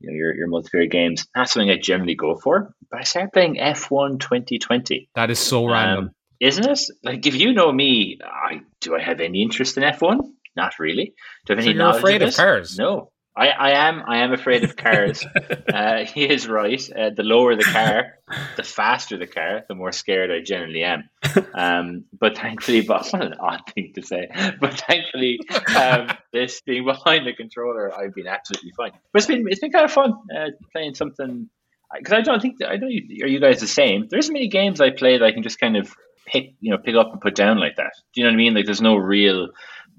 you 0.00 0.10
know, 0.10 0.16
your, 0.16 0.34
your 0.34 0.48
multiplayer 0.48 0.90
games. 0.90 1.26
Not 1.36 1.48
something 1.48 1.70
I 1.70 1.76
generally 1.76 2.14
go 2.14 2.36
for, 2.36 2.74
but 2.90 3.00
I 3.00 3.02
started 3.04 3.32
playing 3.32 3.56
F1 3.56 4.18
2020. 4.18 5.10
That 5.14 5.30
is 5.30 5.38
so 5.38 5.66
random. 5.66 6.04
Um, 6.06 6.10
isn't 6.40 6.66
it? 6.66 6.80
Like, 7.04 7.26
if 7.26 7.34
you 7.34 7.52
know 7.52 7.70
me, 7.70 8.18
I 8.24 8.62
do 8.80 8.96
I 8.96 9.02
have 9.02 9.20
any 9.20 9.42
interest 9.42 9.76
in 9.76 9.82
F 9.82 10.00
one? 10.00 10.34
Not 10.56 10.78
really. 10.78 11.14
Do 11.46 11.52
you 11.52 11.56
have 11.56 11.58
any? 11.58 11.74
So 11.74 11.78
you're 11.78 11.96
afraid 11.96 12.22
of, 12.22 12.28
of 12.30 12.36
cars? 12.36 12.78
No, 12.78 13.10
I, 13.36 13.48
I 13.48 13.70
am. 13.88 14.02
I 14.06 14.18
am 14.18 14.32
afraid 14.32 14.64
of 14.64 14.76
cars. 14.76 15.24
uh, 15.72 16.04
he 16.04 16.28
is 16.28 16.48
right. 16.48 16.82
Uh, 16.90 17.10
the 17.16 17.22
lower 17.22 17.54
the 17.54 17.64
car, 17.64 18.18
the 18.56 18.64
faster 18.64 19.16
the 19.16 19.26
car, 19.26 19.62
the 19.68 19.74
more 19.74 19.92
scared 19.92 20.30
I 20.30 20.42
generally 20.42 20.82
am. 20.82 21.08
Um, 21.54 22.04
but 22.18 22.36
thankfully, 22.36 22.80
but 22.86 23.06
what 23.10 23.22
an 23.24 23.34
odd 23.40 23.62
thing 23.72 23.92
to 23.94 24.02
say. 24.02 24.28
But 24.60 24.74
thankfully, 24.80 25.40
um, 25.76 26.10
this 26.32 26.60
being 26.62 26.84
behind 26.84 27.26
the 27.26 27.32
controller, 27.32 27.92
I've 27.96 28.14
been 28.14 28.26
absolutely 28.26 28.72
fine. 28.76 28.92
But 29.12 29.20
it's 29.20 29.26
been 29.26 29.46
it's 29.48 29.60
been 29.60 29.72
kind 29.72 29.84
of 29.84 29.92
fun 29.92 30.12
uh, 30.36 30.50
playing 30.72 30.94
something 30.94 31.48
because 31.96 32.12
I 32.12 32.22
don't 32.22 32.42
think 32.42 32.56
I 32.62 32.76
don't. 32.76 32.90
Are 32.90 33.28
you 33.28 33.40
guys 33.40 33.60
the 33.60 33.68
same? 33.68 34.08
There 34.10 34.18
isn't 34.18 34.32
many 34.32 34.48
games 34.48 34.80
I 34.80 34.90
play 34.90 35.18
that 35.18 35.24
I 35.24 35.32
can 35.32 35.44
just 35.44 35.60
kind 35.60 35.76
of 35.76 35.94
pick 36.26 36.54
you 36.60 36.72
know 36.72 36.78
pick 36.78 36.96
up 36.96 37.12
and 37.12 37.20
put 37.20 37.36
down 37.36 37.58
like 37.58 37.76
that. 37.76 37.92
Do 38.12 38.20
you 38.20 38.24
know 38.24 38.30
what 38.30 38.34
I 38.34 38.38
mean? 38.38 38.54
Like 38.54 38.64
there's 38.66 38.82
no 38.82 38.96
real 38.96 39.48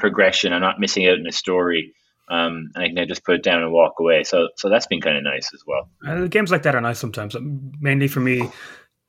progression. 0.01 0.51
I'm 0.51 0.61
not 0.61 0.79
missing 0.79 1.07
out 1.07 1.17
in 1.17 1.27
a 1.27 1.31
story. 1.31 1.93
Um, 2.29 2.71
and 2.75 2.83
I 2.83 2.87
can 2.87 3.07
just 3.07 3.25
put 3.25 3.35
it 3.35 3.43
down 3.43 3.61
and 3.61 3.71
walk 3.71 3.95
away. 3.99 4.23
So, 4.23 4.49
so 4.55 4.69
that's 4.69 4.87
been 4.87 5.01
kind 5.01 5.17
of 5.17 5.23
nice 5.23 5.49
as 5.53 5.63
well. 5.67 5.89
Uh, 6.05 6.27
games 6.27 6.51
like 6.51 6.63
that 6.63 6.75
are 6.75 6.81
nice 6.81 6.99
sometimes. 6.99 7.35
Mainly 7.81 8.07
for 8.07 8.21
me, 8.21 8.49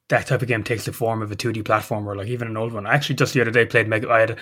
that 0.08 0.26
type 0.26 0.42
of 0.42 0.48
game 0.48 0.62
takes 0.64 0.84
the 0.84 0.92
form 0.92 1.22
of 1.22 1.30
a 1.32 1.36
2D 1.36 1.62
platformer, 1.62 2.16
like 2.16 2.28
even 2.28 2.48
an 2.48 2.56
old 2.56 2.72
one. 2.72 2.86
I 2.86 2.94
actually 2.94 3.16
just 3.16 3.32
the 3.32 3.40
other 3.40 3.50
day 3.50 3.64
played 3.64 3.88
Mega. 3.88 4.10
I 4.10 4.20
had, 4.20 4.38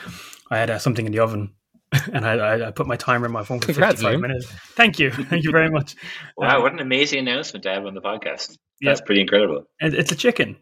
I 0.50 0.58
had 0.58 0.70
uh, 0.70 0.78
something 0.78 1.06
in 1.06 1.12
the 1.12 1.20
oven, 1.20 1.54
and 2.12 2.26
I, 2.26 2.68
I, 2.68 2.70
put 2.70 2.86
my 2.86 2.96
timer 2.96 3.26
in 3.26 3.32
my 3.32 3.44
phone 3.44 3.60
for 3.60 3.66
Congrats, 3.66 4.00
55 4.00 4.20
minutes. 4.20 4.46
Thank 4.74 4.98
you, 4.98 5.10
thank 5.30 5.44
you 5.44 5.50
very 5.50 5.70
much. 5.70 5.94
wow, 6.36 6.56
um, 6.56 6.62
what 6.62 6.72
an 6.72 6.80
amazing 6.80 7.20
announcement 7.20 7.62
to 7.64 7.70
have 7.70 7.86
on 7.86 7.94
the 7.94 8.00
podcast. 8.00 8.56
That's 8.80 9.00
yep. 9.00 9.06
pretty 9.06 9.20
incredible. 9.20 9.64
It's 9.78 10.10
a 10.10 10.16
chicken, 10.16 10.56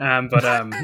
um, 0.00 0.28
but 0.28 0.44
um, 0.44 0.74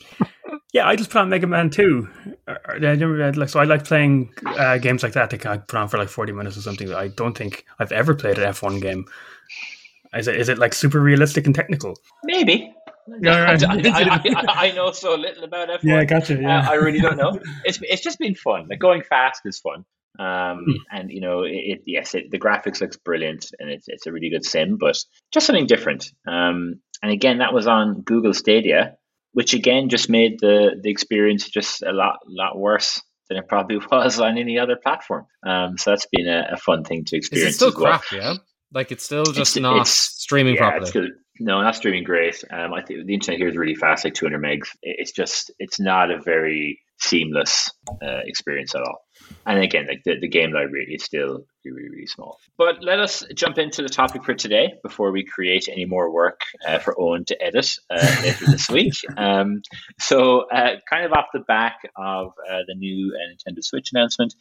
yeah, 0.72 0.86
I 0.86 0.96
just 0.96 1.10
put 1.10 1.20
on 1.20 1.30
Mega 1.30 1.46
Man 1.46 1.70
2. 1.70 2.08
Uh, 2.46 2.52
uh, 2.52 3.46
so 3.46 3.60
I 3.60 3.64
like 3.64 3.84
playing 3.84 4.32
uh, 4.44 4.78
games 4.78 5.02
like 5.02 5.12
that 5.12 5.30
that 5.30 5.46
I 5.46 5.58
put 5.58 5.78
on 5.78 5.88
for 5.88 5.96
like 5.98 6.08
40 6.08 6.32
minutes 6.32 6.56
or 6.58 6.60
something. 6.60 6.92
I 6.92 7.08
don't 7.08 7.36
think 7.36 7.64
I've 7.78 7.92
ever 7.92 8.14
played 8.14 8.38
an 8.38 8.44
F1 8.44 8.82
game. 8.82 9.06
Is 10.14 10.28
it, 10.28 10.36
is 10.36 10.48
it 10.48 10.58
like 10.58 10.74
super 10.74 11.00
realistic 11.00 11.46
and 11.46 11.54
technical? 11.54 11.98
Maybe. 12.24 12.74
Yeah, 13.22 13.42
right. 13.44 13.64
I, 13.64 13.74
I, 13.74 14.44
I, 14.48 14.68
I, 14.68 14.72
know 14.72 14.92
so 14.92 15.14
little 15.14 15.44
about 15.44 15.68
F1. 15.68 15.80
Yeah, 15.82 16.04
gotcha. 16.04 16.34
Yeah. 16.34 16.60
Uh, 16.60 16.70
I 16.70 16.74
really 16.74 17.00
don't 17.00 17.16
know. 17.16 17.40
It's 17.64 17.80
it's 17.82 18.02
just 18.02 18.18
been 18.18 18.34
fun. 18.34 18.66
Like 18.68 18.78
going 18.78 19.02
fast 19.02 19.42
is 19.46 19.58
fun. 19.58 19.84
Um, 20.18 20.64
hmm. 20.64 20.72
and 20.90 21.10
you 21.10 21.20
know, 21.20 21.44
it, 21.44 21.52
it 21.54 21.82
yes, 21.86 22.14
it, 22.14 22.30
the 22.30 22.38
graphics 22.38 22.80
looks 22.80 22.96
brilliant, 22.96 23.46
and 23.58 23.70
it's 23.70 23.86
it's 23.88 24.06
a 24.06 24.12
really 24.12 24.30
good 24.30 24.44
sim, 24.44 24.76
but 24.76 24.98
just 25.32 25.46
something 25.46 25.66
different. 25.66 26.12
Um, 26.26 26.80
and 27.02 27.12
again, 27.12 27.38
that 27.38 27.54
was 27.54 27.66
on 27.66 28.02
Google 28.02 28.34
Stadia, 28.34 28.97
which 29.32 29.54
again 29.54 29.88
just 29.88 30.08
made 30.08 30.40
the 30.40 30.78
the 30.80 30.90
experience 30.90 31.48
just 31.48 31.82
a 31.82 31.92
lot 31.92 32.18
lot 32.26 32.58
worse 32.58 33.00
than 33.28 33.38
it 33.38 33.48
probably 33.48 33.78
was 33.90 34.20
on 34.20 34.38
any 34.38 34.58
other 34.58 34.76
platform. 34.76 35.26
Um, 35.46 35.78
so 35.78 35.90
that's 35.90 36.06
been 36.10 36.28
a, 36.28 36.48
a, 36.52 36.56
fun 36.56 36.84
thing 36.84 37.04
to 37.06 37.16
experience. 37.16 37.50
Is 37.50 37.54
it 37.54 37.56
still 37.56 37.72
crap? 37.72 38.02
Well. 38.10 38.20
Yeah, 38.20 38.34
like 38.72 38.92
it's 38.92 39.04
still 39.04 39.24
just 39.24 39.56
it's, 39.56 39.62
not 39.62 39.82
it's, 39.82 39.90
streaming 39.90 40.54
yeah, 40.54 40.70
properly. 40.70 40.86
Still, 40.86 41.06
no, 41.40 41.60
not 41.62 41.76
streaming 41.76 42.04
great. 42.04 42.42
Um, 42.50 42.72
I 42.72 42.82
think 42.82 43.06
the 43.06 43.14
internet 43.14 43.38
here 43.38 43.48
is 43.48 43.56
really 43.56 43.74
fast, 43.74 44.04
like 44.04 44.14
200 44.14 44.42
megs. 44.42 44.68
It's 44.82 45.12
just 45.12 45.52
it's 45.58 45.78
not 45.78 46.10
a 46.10 46.20
very 46.20 46.80
seamless 46.98 47.70
uh, 48.02 48.20
experience 48.24 48.74
at 48.74 48.82
all. 48.82 49.04
And 49.46 49.62
again, 49.62 49.86
like 49.88 50.02
the, 50.04 50.18
the 50.20 50.28
game 50.28 50.52
library 50.52 50.92
is 50.94 51.04
still 51.04 51.44
really, 51.64 51.88
really 51.88 52.06
small. 52.06 52.38
But 52.56 52.82
let 52.82 52.98
us 52.98 53.24
jump 53.34 53.58
into 53.58 53.82
the 53.82 53.88
topic 53.88 54.24
for 54.24 54.34
today 54.34 54.74
before 54.82 55.10
we 55.10 55.24
create 55.24 55.68
any 55.70 55.84
more 55.84 56.12
work 56.12 56.42
uh, 56.66 56.78
for 56.78 56.98
Owen 57.00 57.24
to 57.26 57.42
edit 57.42 57.70
uh, 57.90 58.16
later 58.22 58.46
this 58.46 58.68
week. 58.70 58.94
Um, 59.16 59.62
so, 59.98 60.40
uh, 60.50 60.76
kind 60.88 61.04
of 61.04 61.12
off 61.12 61.26
the 61.32 61.40
back 61.40 61.78
of 61.96 62.32
uh, 62.50 62.58
the 62.66 62.74
new 62.74 63.14
uh, 63.14 63.32
Nintendo 63.32 63.62
Switch 63.62 63.90
announcement, 63.94 64.34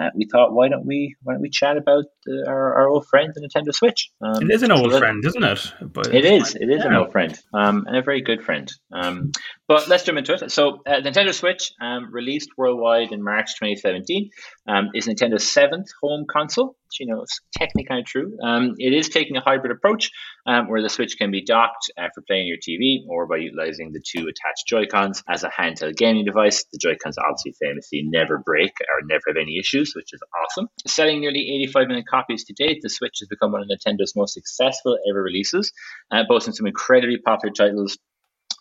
uh, 0.00 0.10
we 0.14 0.26
thought, 0.30 0.52
why 0.52 0.68
don't 0.68 0.86
we 0.86 1.16
why 1.22 1.34
don't 1.34 1.42
we 1.42 1.50
chat 1.50 1.76
about 1.76 2.04
the, 2.24 2.44
our, 2.46 2.74
our 2.74 2.88
old 2.88 3.06
friend, 3.06 3.32
the 3.34 3.40
Nintendo 3.40 3.74
Switch? 3.74 4.10
Um, 4.22 4.42
it 4.42 4.54
is 4.54 4.62
an 4.62 4.72
old 4.72 4.92
friend, 4.96 5.24
isn't 5.24 5.42
it? 5.42 5.72
But 5.80 6.14
it 6.14 6.24
is. 6.24 6.54
It 6.54 6.70
is 6.70 6.80
yeah. 6.80 6.88
an 6.88 6.94
old 6.94 7.12
friend, 7.12 7.38
um, 7.52 7.84
and 7.86 7.96
a 7.96 8.02
very 8.02 8.22
good 8.22 8.42
friend. 8.42 8.70
Um, 8.92 9.32
But 9.70 9.88
let's 9.88 10.04
jump 10.04 10.18
into 10.18 10.34
it. 10.34 10.50
So, 10.50 10.82
uh, 10.84 11.00
Nintendo 11.00 11.32
Switch, 11.32 11.72
um, 11.80 12.12
released 12.12 12.50
worldwide 12.56 13.12
in 13.12 13.22
March 13.22 13.54
2017, 13.60 14.19
um, 14.66 14.90
is 14.94 15.06
Nintendo's 15.06 15.48
seventh 15.48 15.88
home 16.02 16.26
console. 16.30 16.76
Which, 16.90 17.00
you 17.00 17.06
know, 17.06 17.22
it's 17.22 17.40
technically 17.56 17.84
kind 17.84 18.00
of 18.00 18.06
true. 18.06 18.36
Um, 18.42 18.74
it 18.78 18.92
is 18.92 19.08
taking 19.08 19.36
a 19.36 19.40
hybrid 19.40 19.70
approach 19.70 20.10
um, 20.46 20.68
where 20.68 20.82
the 20.82 20.88
Switch 20.88 21.16
can 21.16 21.30
be 21.30 21.44
docked 21.44 21.90
uh, 21.96 22.08
for 22.12 22.22
playing 22.26 22.48
your 22.48 22.56
TV 22.56 23.06
or 23.08 23.28
by 23.28 23.36
utilizing 23.36 23.92
the 23.92 24.02
two 24.04 24.22
attached 24.22 24.66
Joy 24.66 24.86
Cons 24.86 25.22
as 25.28 25.44
a 25.44 25.50
handheld 25.50 25.96
gaming 25.96 26.24
device. 26.24 26.64
The 26.72 26.78
Joy 26.78 26.96
Cons 27.00 27.16
obviously 27.18 27.54
famously 27.60 28.02
never 28.04 28.38
break 28.38 28.72
or 28.80 29.06
never 29.06 29.22
have 29.28 29.36
any 29.40 29.58
issues, 29.58 29.92
which 29.94 30.12
is 30.12 30.20
awesome. 30.42 30.68
Selling 30.86 31.20
nearly 31.20 31.40
85 31.62 31.86
million 31.86 32.04
copies 32.10 32.44
to 32.44 32.54
date, 32.54 32.80
the 32.82 32.90
Switch 32.90 33.18
has 33.20 33.28
become 33.28 33.52
one 33.52 33.62
of 33.62 33.68
Nintendo's 33.68 34.16
most 34.16 34.34
successful 34.34 34.98
ever 35.08 35.22
releases, 35.22 35.72
uh, 36.10 36.24
boasting 36.28 36.54
some 36.54 36.66
incredibly 36.66 37.18
popular 37.18 37.52
titles 37.52 37.98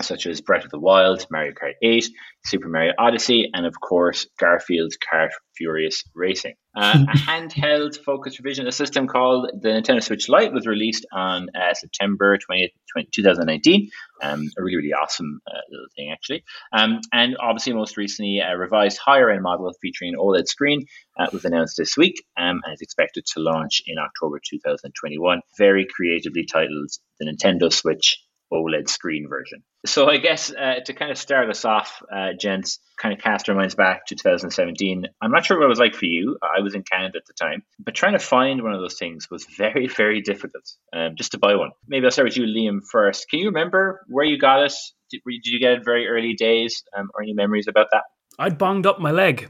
such 0.02 0.26
as 0.26 0.42
Breath 0.42 0.66
of 0.66 0.72
the 0.72 0.80
Wild, 0.80 1.26
Mario 1.30 1.52
Kart 1.52 1.74
8, 1.82 2.10
Super 2.46 2.70
Mario 2.70 2.94
Odyssey, 2.98 3.50
and 3.54 3.66
of 3.66 3.80
course 3.82 4.28
Garfield's 4.40 4.98
Kart 4.98 5.30
Furious 5.56 6.04
Racing. 6.16 6.56
Uh, 6.76 7.04
a 7.10 7.18
handheld 7.18 8.02
focus 8.04 8.40
revision 8.40 8.66
a 8.68 8.72
system 8.72 9.08
called 9.08 9.50
the 9.62 9.70
Nintendo 9.70 10.02
Switch 10.02 10.30
Lite 10.30 10.54
was 10.54 10.66
released 10.66 11.06
on 11.12 11.48
uh, 11.54 11.74
September 11.74 12.38
20th, 12.38 12.70
20, 12.94 13.10
2019. 13.14 13.90
Um, 14.22 14.50
a 14.58 14.64
really, 14.64 14.78
really 14.78 14.94
awesome 14.94 15.42
uh, 15.48 15.60
little 15.70 15.88
thing, 15.96 16.12
actually. 16.12 16.44
Um, 16.72 17.02
and 17.12 17.36
obviously, 17.42 17.74
most 17.74 17.98
recently, 17.98 18.40
a 18.40 18.58
revised 18.58 18.98
higher 18.98 19.30
end 19.30 19.44
model 19.44 19.72
featuring 19.82 20.14
an 20.14 20.20
OLED 20.20 20.48
screen 20.48 20.86
uh, 21.20 21.28
was 21.34 21.44
announced 21.44 21.76
this 21.78 21.98
week 21.98 22.24
um, 22.38 22.62
and 22.64 22.74
is 22.74 22.82
expected 22.82 23.26
to 23.34 23.42
launch 23.42 23.82
in 23.86 23.98
October 23.98 24.40
2021. 24.50 25.42
Very 25.58 25.86
creatively 25.94 26.46
titled 26.46 26.90
the 27.20 27.26
Nintendo 27.26 27.72
Switch 27.72 28.18
OLED 28.52 28.90
screen 28.90 29.28
version. 29.30 29.64
So 29.86 30.10
I 30.10 30.18
guess 30.18 30.52
uh, 30.52 30.82
to 30.86 30.94
kind 30.94 31.12
of 31.12 31.18
start 31.18 31.50
us 31.50 31.64
off, 31.64 32.02
uh, 32.14 32.34
gents, 32.40 32.80
kind 32.98 33.14
of 33.14 33.22
cast 33.22 33.48
our 33.48 33.56
minds 33.56 33.76
back 33.76 34.06
to 34.08 34.16
2017. 34.16 35.06
I'm 35.22 35.32
not 35.32 35.46
sure 35.46 35.58
what 35.58 35.66
it 35.66 35.70
was 35.70 35.80
like 35.80 35.96
for 35.96 36.06
you. 36.06 36.38
I 36.44 36.62
was 36.62 36.76
in 36.76 36.84
Canada 36.84 37.18
at 37.18 37.26
the 37.26 37.34
time, 37.34 37.64
but 37.80 37.96
trying 37.96 38.14
to 38.14 38.20
find 38.20 38.62
one 38.62 38.74
of 38.74 38.82
those 38.82 38.98
things 38.98 39.30
was 39.32 39.46
very, 39.58 39.88
very 39.88 40.22
difficult. 40.22 40.70
Um, 40.94 41.16
just 41.16 41.32
to 41.32 41.38
buy 41.38 41.56
one. 41.56 41.72
Maybe 41.88 42.06
I'll 42.06 42.12
start 42.12 42.28
with 42.28 42.38
you, 42.38 42.46
Liam, 42.46 42.82
first. 42.92 43.30
Can 43.30 43.40
you 43.40 43.46
remember 43.48 44.06
where 44.08 44.26
you 44.26 44.38
got 44.38 44.64
it? 44.64 44.74
Did, 45.10 45.22
did 45.26 45.48
you 45.48 45.60
get 45.60 45.74
it 45.74 45.86
very 45.86 46.08
early 46.08 46.34
days, 46.34 46.84
um, 46.98 47.10
or 47.14 47.24
any 47.24 47.34
memories 47.34 47.68
about 47.68 47.88
that? 47.92 48.04
I'd 48.38 48.60
bonged 48.60 48.86
up 48.86 49.00
my 49.00 49.12
leg 49.12 49.50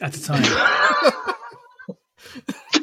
at 0.00 0.12
the 0.12 0.20
time. 0.20 0.44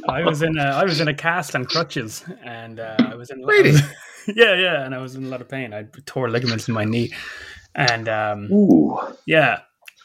I 0.09 0.23
was 0.23 0.41
in 0.41 0.57
a, 0.57 0.63
I 0.63 0.83
was 0.83 1.01
in 1.01 1.07
a 1.07 1.13
cast 1.13 1.53
and 1.53 1.67
crutches, 1.67 2.23
and 2.43 2.79
uh, 2.79 2.95
I 2.99 3.15
was 3.15 3.29
in 3.29 3.41
really. 3.43 3.77
Yeah, 4.35 4.55
yeah, 4.55 4.85
and 4.85 4.93
I 4.93 4.99
was 4.99 5.15
in 5.15 5.25
a 5.25 5.27
lot 5.27 5.41
of 5.41 5.49
pain. 5.49 5.73
I 5.73 5.85
tore 6.05 6.29
ligaments 6.29 6.67
in 6.67 6.73
my 6.73 6.85
knee, 6.85 7.13
and 7.75 8.07
um, 8.09 8.51
Ooh. 8.51 8.99
yeah, 9.25 9.61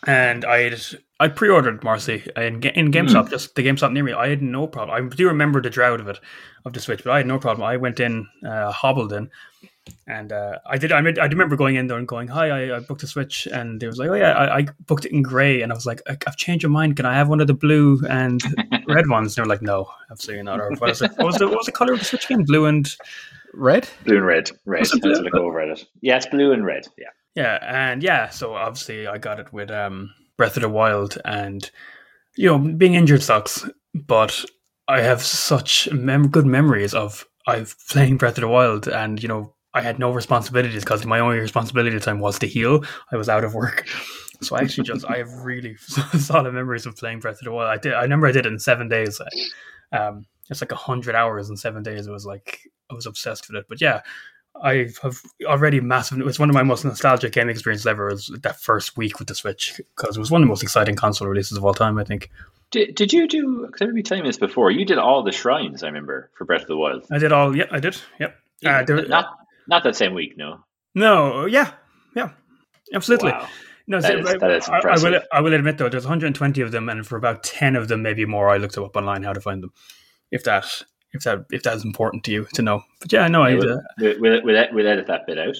and 0.06 0.44
I 0.44 0.74
I 1.20 1.28
pre-ordered 1.28 1.84
Marcy 1.84 2.24
in 2.36 2.62
in 2.62 2.90
GameStop, 2.90 3.26
mm. 3.26 3.30
just 3.30 3.54
the 3.54 3.64
GameStop 3.64 3.92
near 3.92 4.04
me. 4.04 4.12
I 4.12 4.28
had 4.28 4.42
no 4.42 4.66
problem. 4.66 4.96
I 4.96 5.14
do 5.14 5.26
remember 5.28 5.62
the 5.62 5.70
drought 5.70 6.00
of 6.00 6.08
it 6.08 6.18
of 6.64 6.72
the 6.72 6.80
Switch, 6.80 7.04
but 7.04 7.12
I 7.12 7.18
had 7.18 7.26
no 7.26 7.38
problem. 7.38 7.66
I 7.66 7.76
went 7.76 8.00
in, 8.00 8.26
uh, 8.46 8.72
hobbled 8.72 9.12
in, 9.12 9.30
and 10.06 10.32
uh, 10.32 10.58
I 10.66 10.78
did. 10.78 10.92
I, 10.92 11.00
made, 11.00 11.18
I 11.18 11.26
remember 11.26 11.56
going 11.56 11.76
in 11.76 11.86
there 11.86 11.98
and 11.98 12.08
going, 12.08 12.28
"Hi, 12.28 12.50
I, 12.50 12.76
I 12.76 12.80
booked 12.80 13.02
a 13.02 13.06
Switch," 13.06 13.46
and 13.46 13.80
they 13.80 13.86
was 13.86 13.98
like, 13.98 14.10
"Oh 14.10 14.14
yeah, 14.14 14.32
I, 14.32 14.58
I, 14.58 14.66
booked 14.86 15.04
it 15.04 15.12
in 15.12 15.22
grey." 15.22 15.62
And 15.62 15.72
I 15.72 15.74
was 15.74 15.86
like, 15.86 16.02
"I've 16.06 16.36
changed 16.36 16.62
your 16.62 16.70
mind. 16.70 16.96
Can 16.96 17.06
I 17.06 17.14
have 17.14 17.28
one 17.28 17.40
of 17.40 17.46
the 17.46 17.54
blue 17.54 18.00
and 18.08 18.40
red 18.88 19.08
ones?" 19.08 19.36
And 19.36 19.44
they 19.44 19.48
were 19.48 19.54
like, 19.54 19.62
"No, 19.62 19.88
absolutely 20.10 20.44
not." 20.44 20.60
Or 20.60 20.70
what 20.70 20.80
was 20.80 21.02
it? 21.02 21.12
What 21.16 21.26
was 21.26 21.36
the, 21.36 21.46
what 21.46 21.58
was 21.58 21.66
the 21.66 21.72
color 21.72 21.92
of 21.92 22.00
the 22.00 22.04
Switch 22.04 22.24
again? 22.26 22.44
Blue 22.44 22.66
and 22.66 22.88
red. 23.54 23.88
Blue 24.04 24.16
and 24.16 24.26
red. 24.26 24.50
Red. 24.64 24.86
I 25.04 25.28
go 25.30 25.46
over 25.46 25.60
it. 25.60 25.84
Yeah, 26.00 26.16
it's 26.16 26.26
blue 26.26 26.52
and 26.52 26.64
red. 26.64 26.86
Yeah. 26.98 27.08
Yeah, 27.34 27.58
and 27.62 28.02
yeah, 28.02 28.28
so 28.28 28.54
obviously 28.54 29.06
I 29.06 29.16
got 29.18 29.40
it 29.40 29.52
with 29.52 29.70
um, 29.70 30.12
Breath 30.36 30.56
of 30.56 30.62
the 30.62 30.68
Wild, 30.68 31.16
and 31.24 31.70
you 32.36 32.48
know, 32.48 32.58
being 32.58 32.94
injured 32.94 33.22
sucks, 33.22 33.68
but 33.94 34.44
I 34.88 35.00
have 35.00 35.22
such 35.22 35.90
mem- 35.92 36.28
good 36.28 36.46
memories 36.46 36.94
of 36.94 37.26
I've 37.46 37.74
playing 37.88 38.18
Breath 38.18 38.36
of 38.36 38.42
the 38.42 38.48
Wild, 38.48 38.86
and 38.86 39.22
you 39.22 39.28
know, 39.28 39.54
I 39.72 39.80
had 39.80 39.98
no 39.98 40.12
responsibilities 40.12 40.84
because 40.84 41.06
my 41.06 41.20
only 41.20 41.38
responsibility 41.38 41.96
at 41.96 42.02
the 42.02 42.04
time 42.04 42.20
was 42.20 42.38
to 42.40 42.46
heal. 42.46 42.84
I 43.10 43.16
was 43.16 43.28
out 43.28 43.44
of 43.44 43.54
work. 43.54 43.86
So 44.42 44.56
I 44.56 44.62
actually 44.62 44.88
just 44.88 45.06
I 45.08 45.18
have 45.18 45.32
really 45.44 45.76
solid 46.18 46.52
memories 46.52 46.84
of 46.84 46.96
playing 46.96 47.20
Breath 47.20 47.38
of 47.38 47.44
the 47.44 47.52
Wild. 47.52 47.70
I 47.70 47.76
did 47.76 47.94
I 47.94 48.02
remember 48.02 48.26
I 48.26 48.32
did 48.32 48.44
it 48.44 48.52
in 48.52 48.58
seven 48.58 48.88
days. 48.88 49.20
Um, 49.92 50.26
it's 50.50 50.60
like 50.60 50.72
a 50.72 50.74
hundred 50.74 51.14
hours 51.14 51.48
in 51.48 51.56
seven 51.56 51.84
days. 51.84 52.08
It 52.08 52.10
was 52.10 52.26
like 52.26 52.58
I 52.92 52.94
was 52.94 53.06
obsessed 53.06 53.48
with 53.48 53.56
it. 53.56 53.66
But 53.68 53.80
yeah, 53.80 54.02
I 54.62 54.90
have 55.02 55.20
already 55.44 55.80
massive. 55.80 56.20
It 56.20 56.24
was 56.24 56.38
one 56.38 56.50
of 56.50 56.54
my 56.54 56.62
most 56.62 56.84
nostalgic 56.84 57.32
game 57.32 57.48
experiences 57.48 57.86
ever. 57.86 58.06
Was 58.06 58.28
that 58.42 58.60
first 58.60 58.96
week 58.96 59.18
with 59.18 59.28
the 59.28 59.34
Switch 59.34 59.80
because 59.96 60.16
it 60.16 60.20
was 60.20 60.30
one 60.30 60.42
of 60.42 60.46
the 60.46 60.50
most 60.50 60.62
exciting 60.62 60.94
console 60.94 61.28
releases 61.28 61.56
of 61.56 61.64
all 61.64 61.74
time. 61.74 61.98
I 61.98 62.04
think. 62.04 62.30
Did, 62.70 62.94
did 62.94 63.12
you 63.12 63.28
do? 63.28 63.66
Because 63.66 63.82
I 63.82 63.84
remember 63.84 63.98
you 63.98 64.02
telling 64.02 64.24
me 64.24 64.28
this 64.28 64.38
before. 64.38 64.70
You 64.70 64.84
did 64.84 64.98
all 64.98 65.22
the 65.22 65.32
shrines. 65.32 65.82
I 65.82 65.88
remember 65.88 66.30
for 66.36 66.44
Breath 66.44 66.62
of 66.62 66.68
the 66.68 66.76
Wild. 66.76 67.04
I 67.10 67.18
did 67.18 67.32
all. 67.32 67.56
Yeah, 67.56 67.66
I 67.70 67.80
did. 67.80 67.98
Yep. 68.18 68.36
Uh, 68.64 68.82
there, 68.84 69.06
not 69.08 69.38
not 69.66 69.84
that 69.84 69.96
same 69.96 70.14
week. 70.14 70.36
No. 70.36 70.64
No. 70.94 71.46
Yeah. 71.46 71.72
Yeah. 72.14 72.30
Absolutely. 72.94 73.32
Wow. 73.32 73.48
No, 73.86 74.00
that, 74.00 74.18
is, 74.18 74.24
that 74.26 74.50
is 74.50 74.68
impressive. 74.68 75.04
I, 75.04 75.08
I, 75.08 75.10
will, 75.10 75.20
I 75.32 75.40
will 75.40 75.54
admit 75.54 75.78
though, 75.78 75.88
there's 75.88 76.04
120 76.04 76.60
of 76.60 76.70
them, 76.70 76.88
and 76.88 77.06
for 77.06 77.16
about 77.16 77.42
10 77.42 77.74
of 77.74 77.88
them, 77.88 78.02
maybe 78.02 78.24
more, 78.24 78.48
I 78.48 78.58
looked 78.58 78.78
up 78.78 78.96
online 78.96 79.24
how 79.24 79.32
to 79.32 79.40
find 79.40 79.62
them. 79.62 79.72
If 80.30 80.44
that 80.44 80.82
if 81.12 81.24
that 81.24 81.44
if 81.50 81.62
that's 81.62 81.84
important 81.84 82.24
to 82.24 82.32
you 82.32 82.46
to 82.54 82.62
know. 82.62 82.82
But 83.00 83.12
yeah, 83.12 83.28
no, 83.28 83.42
I 83.42 83.54
we'll, 83.54 83.72
uh, 83.72 83.82
we'll, 83.98 84.20
we'll, 84.20 84.40
we'll, 84.72 84.86
edit 84.86 85.06
that 85.06 85.26
bit 85.26 85.38
out. 85.38 85.56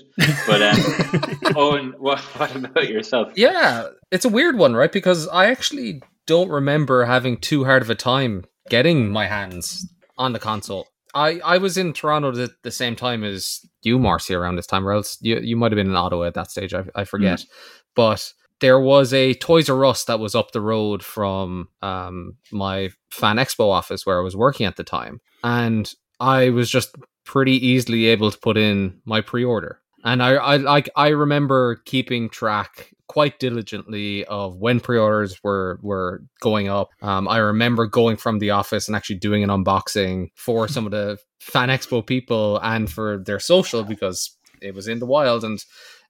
But 0.47 0.63
um, 0.63 1.57
Owen, 1.57 1.95
what, 1.99 2.21
what 2.39 2.55
about 2.55 2.89
yourself? 2.89 3.33
Yeah, 3.37 3.89
it's 4.11 4.25
a 4.25 4.31
weird 4.31 4.57
one, 4.57 4.75
right? 4.75 4.93
Because 4.93 5.29
I 5.29 5.47
actually 5.47 6.03
don't 6.27 6.49
remember 6.49 7.05
having 7.05 7.37
too 7.37 7.65
hard 7.65 7.83
of 7.83 7.91
a 7.91 7.95
time 7.95 8.45
getting 8.69 9.11
my 9.11 9.27
hands 9.27 9.87
on 10.19 10.33
the 10.33 10.39
console. 10.39 10.89
I, 11.15 11.41
I 11.45 11.59
was 11.59 11.77
in 11.77 11.93
Toronto 11.93 12.43
at 12.43 12.51
the 12.63 12.71
same 12.71 12.97
time 12.97 13.23
as 13.23 13.61
you, 13.83 13.99
Marcy, 13.99 14.35
around 14.35 14.57
this 14.57 14.67
time, 14.67 14.87
or 14.87 14.93
else 14.93 15.19
you, 15.21 15.39
you 15.41 15.57
might 15.57 15.73
have 15.73 15.77
been 15.77 15.89
in 15.89 15.97
Ottawa 15.97 16.25
at 16.25 16.35
that 16.35 16.51
stage. 16.51 16.73
I, 16.73 16.85
I 16.95 17.05
forget. 17.05 17.41
Mm. 17.41 17.47
But 17.95 18.33
there 18.61 18.81
was 18.81 19.13
a 19.13 19.35
Toys 19.35 19.69
R 19.69 19.85
Us 19.85 20.05
that 20.05 20.21
was 20.21 20.35
up 20.35 20.53
the 20.53 20.61
road 20.61 21.05
from 21.05 21.69
um, 21.83 22.37
my 22.51 22.91
Fan 23.11 23.37
Expo 23.37 23.71
office 23.71 24.07
where 24.07 24.19
I 24.19 24.23
was 24.23 24.37
working 24.37 24.67
at 24.67 24.77
the 24.77 24.85
time, 24.85 25.21
and 25.43 25.93
I 26.21 26.51
was 26.51 26.71
just 26.71 26.95
pretty 27.25 27.67
easily 27.67 28.07
able 28.07 28.31
to 28.31 28.39
put 28.39 28.57
in 28.57 29.01
my 29.05 29.21
pre-order. 29.21 29.81
And 30.05 30.23
I, 30.23 30.31
I 30.33 30.57
like 30.57 30.91
I 30.97 31.09
remember 31.09 31.77
keeping 31.85 32.29
track 32.29 32.91
quite 33.07 33.39
diligently 33.39 34.25
of 34.25 34.57
when 34.57 34.81
pre-orders 34.81 35.39
were 35.45 35.79
were 35.81 36.25
going 36.41 36.69
up. 36.69 36.91
Um, 37.03 37.29
I 37.29 37.39
remember 37.39 37.87
going 37.87 38.17
from 38.17 38.41
the 38.41 38.51
office 38.51 38.89
and 38.89 38.97
actually 38.97 39.17
doing 39.17 39.45
an 39.45 39.51
unboxing 39.51 40.29
for 40.35 40.67
some 40.67 40.87
of 40.87 40.91
the 40.91 41.19
Fan 41.41 41.69
Expo 41.69 42.05
people 42.05 42.59
and 42.63 42.91
for 42.91 43.23
their 43.25 43.39
social 43.39 43.85
because 43.85 44.37
it 44.61 44.75
was 44.75 44.89
in 44.89 44.99
the 44.99 45.07
wild 45.07 45.45
and 45.45 45.65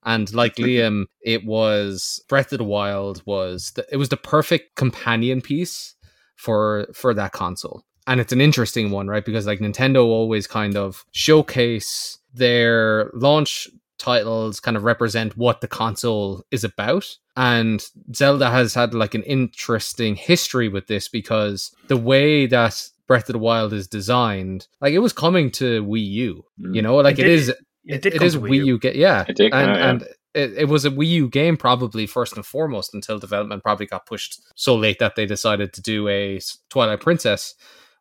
and 0.04 0.32
like 0.32 0.54
Liam, 0.64 1.04
it 1.20 1.44
was 1.44 2.22
Breath 2.28 2.52
of 2.52 2.58
the 2.58 2.64
Wild 2.64 3.22
was 3.26 3.72
the, 3.76 3.84
it 3.92 3.96
was 3.98 4.08
the 4.08 4.16
perfect 4.16 4.74
companion 4.76 5.42
piece 5.42 5.94
for 6.36 6.86
for 6.94 7.12
that 7.12 7.32
console. 7.32 7.84
And 8.06 8.20
it's 8.20 8.32
an 8.32 8.40
interesting 8.40 8.90
one, 8.90 9.06
right? 9.06 9.24
Because 9.24 9.46
like 9.46 9.60
Nintendo 9.60 10.04
always 10.04 10.46
kind 10.46 10.76
of 10.76 11.04
showcase 11.12 12.18
their 12.34 13.10
launch 13.14 13.68
titles 14.02 14.58
kind 14.58 14.76
of 14.76 14.82
represent 14.82 15.36
what 15.36 15.60
the 15.60 15.68
console 15.68 16.44
is 16.50 16.64
about. 16.64 17.16
And 17.36 17.84
Zelda 18.14 18.50
has 18.50 18.74
had 18.74 18.94
like 18.94 19.14
an 19.14 19.22
interesting 19.22 20.16
history 20.16 20.68
with 20.68 20.88
this 20.88 21.08
because 21.08 21.70
the 21.86 21.96
way 21.96 22.46
that 22.46 22.88
Breath 23.06 23.28
of 23.28 23.34
the 23.34 23.38
Wild 23.38 23.72
is 23.72 23.86
designed, 23.86 24.66
like 24.80 24.92
it 24.92 24.98
was 24.98 25.12
coming 25.12 25.50
to 25.52 25.84
Wii 25.84 26.04
U, 26.10 26.44
you 26.58 26.68
mm. 26.68 26.82
know, 26.82 26.96
like 26.96 27.18
it, 27.18 27.26
it 27.26 27.32
is 27.32 27.48
it, 27.84 28.06
it, 28.06 28.06
it 28.06 28.22
is 28.22 28.36
Wii 28.36 28.56
U. 28.56 28.64
U. 28.66 28.78
Get 28.78 28.96
yeah, 28.96 29.24
it 29.28 29.36
did, 29.36 29.52
and, 29.54 29.76
yeah. 29.76 29.90
and 29.90 30.02
it, 30.34 30.52
it, 30.58 30.68
was 30.68 30.84
a 30.84 30.90
Wii 30.90 31.08
U 31.08 31.28
game 31.28 31.56
probably 31.56 32.06
first 32.06 32.34
and 32.36 32.44
foremost 32.44 32.94
until 32.94 33.18
development 33.18 33.62
probably 33.62 33.86
got 33.86 34.06
pushed 34.06 34.40
so 34.56 34.74
late 34.74 34.98
that 34.98 35.14
they 35.14 35.26
decided 35.26 35.72
to 35.74 35.82
do 35.82 36.08
a 36.08 36.40
Twilight 36.70 37.00
Princess, 37.00 37.54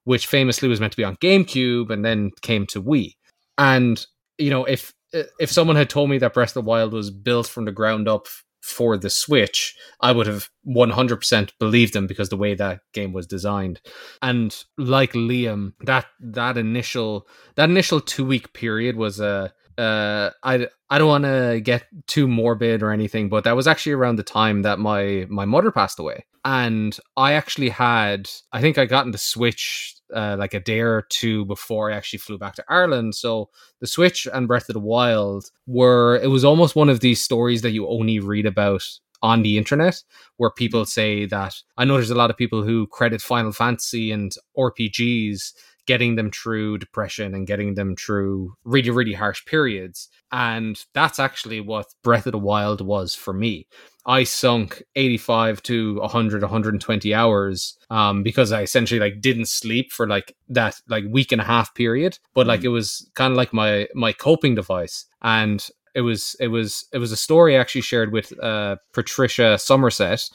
which 0.04 0.28
famously 0.28 0.68
was 0.68 0.80
meant 0.80 0.94
to 0.94 0.98
be 0.98 1.04
on 1.04 1.18
GameCube 1.18 1.90
and 1.90 2.04
then 2.04 2.32
came 2.42 2.66
to 2.68 2.82
Wii. 2.82 3.14
And 3.58 4.06
you 4.38 4.50
know, 4.50 4.66
if 4.66 4.94
if 5.40 5.52
someone 5.52 5.76
had 5.76 5.90
told 5.90 6.10
me 6.10 6.18
that 6.20 6.34
Breath 6.34 6.52
of 6.52 6.64
the 6.64 6.70
Wild 6.70 6.94
was 6.94 7.12
built 7.12 7.48
from 7.48 7.66
the 7.66 7.72
ground 7.72 8.08
up 8.08 8.28
for 8.62 8.96
the 8.98 9.10
Switch, 9.10 9.76
I 10.00 10.12
would 10.12 10.28
have 10.28 10.50
100% 10.68 11.52
believed 11.60 11.94
them 11.94 12.08
because 12.08 12.30
the 12.30 12.38
way 12.38 12.54
that 12.56 12.82
game 12.94 13.12
was 13.12 13.26
designed. 13.26 13.82
And 14.22 14.56
like 14.78 15.14
Liam, 15.14 15.74
that 15.82 16.06
that 16.20 16.58
initial 16.58 17.28
that 17.56 17.70
initial 17.70 18.00
2 18.00 18.24
week 18.24 18.54
period 18.54 18.96
was 18.96 19.20
a 19.20 19.54
uh, 19.78 20.32
I 20.44 20.68
I 20.90 20.98
don't 20.98 21.08
want 21.08 21.24
to 21.24 21.62
get 21.64 21.86
too 22.08 22.28
morbid 22.28 22.84
or 22.84 22.92
anything, 22.92 23.30
but 23.30 23.44
that 23.44 23.56
was 23.56 23.68
actually 23.68 23.94
around 23.94 24.18
the 24.18 24.24
time 24.24 24.64
that 24.64 24.80
my 24.80 25.26
my 25.30 25.46
mother 25.46 25.72
passed 25.72 26.00
away, 26.00 26.26
and 26.44 26.98
I 27.18 27.34
actually 27.34 27.70
had 27.70 28.30
I 28.52 28.62
think 28.62 28.78
I 28.78 28.86
got 28.86 29.06
into 29.06 29.18
Switch 29.18 29.96
uh, 30.14 30.36
like 30.38 30.54
a 30.54 30.60
day 30.60 30.80
or 30.80 31.04
two 31.10 31.46
before 31.46 31.92
I 31.92 31.96
actually 31.96 32.20
flew 32.20 32.38
back 32.38 32.56
to 32.56 32.66
Ireland. 32.68 33.16
So 33.16 33.50
the 33.80 33.88
Switch 33.88 34.28
and 34.32 34.48
Breath 34.48 34.70
of 34.70 34.74
the 34.74 34.80
Wild 34.80 35.50
were 35.68 36.20
it 36.22 36.28
was 36.28 36.44
almost 36.44 36.76
one 36.76 36.90
of 36.90 37.00
these 37.00 37.24
stories 37.24 37.62
that 37.62 37.72
you 37.72 37.88
only 37.88 38.20
read 38.20 38.46
about 38.46 38.84
on 39.24 39.44
the 39.44 39.58
internet 39.58 40.02
where 40.38 40.50
people 40.50 40.86
say 40.86 41.26
that 41.28 41.54
I 41.78 41.86
know 41.86 41.94
there's 41.94 42.10
a 42.10 42.16
lot 42.16 42.32
of 42.32 42.38
people 42.38 42.64
who 42.64 42.88
credit 42.88 43.22
Final 43.22 43.52
Fantasy 43.52 44.12
and 44.12 44.32
RPGs 44.58 45.54
getting 45.88 46.16
them 46.16 46.32
through 46.32 46.78
depression 46.78 47.34
and 47.34 47.48
getting 47.48 47.76
them 47.76 47.96
through 47.96 48.54
really, 48.64 48.90
really 48.90 49.14
harsh 49.14 49.46
periods. 49.46 50.10
And 50.32 50.84
that's 50.94 51.20
actually 51.20 51.60
what 51.60 51.94
Breath 52.04 52.26
of 52.26 52.32
the 52.32 52.38
Wild 52.38 52.82
was 52.82 53.16
for 53.16 53.34
me. 53.34 53.68
I 54.06 54.24
sunk 54.24 54.82
85 54.96 55.62
to 55.64 56.00
100, 56.00 56.42
120 56.42 57.14
hours 57.14 57.78
um, 57.90 58.24
because 58.24 58.52
I 58.52 58.62
essentially 58.62 59.00
like 59.00 59.22
didn't 59.22 59.48
sleep 59.48 59.92
for 59.92 60.08
like 60.08 60.36
that 60.50 60.82
like 60.88 61.04
week 61.10 61.32
and 61.32 61.42
a 61.42 61.46
half 61.46 61.76
period. 61.76 62.18
But 62.34 62.48
like 62.48 62.62
mm. 62.62 62.66
it 62.66 62.70
was 62.70 63.10
kind 63.14 63.32
of 63.32 63.38
like 63.38 63.54
my 63.54 63.88
my 63.94 64.12
coping 64.12 64.56
device. 64.56 65.06
And 65.22 65.68
it 65.94 66.02
was 66.02 66.36
it 66.40 66.48
was 66.48 66.88
it 66.94 66.98
was 66.98 67.12
a 67.12 67.18
story 67.18 67.56
I 67.56 67.60
actually 67.60 67.82
shared 67.82 68.12
with 68.12 68.38
uh, 68.42 68.78
Patricia 68.94 69.58
Summersett, 69.58 70.30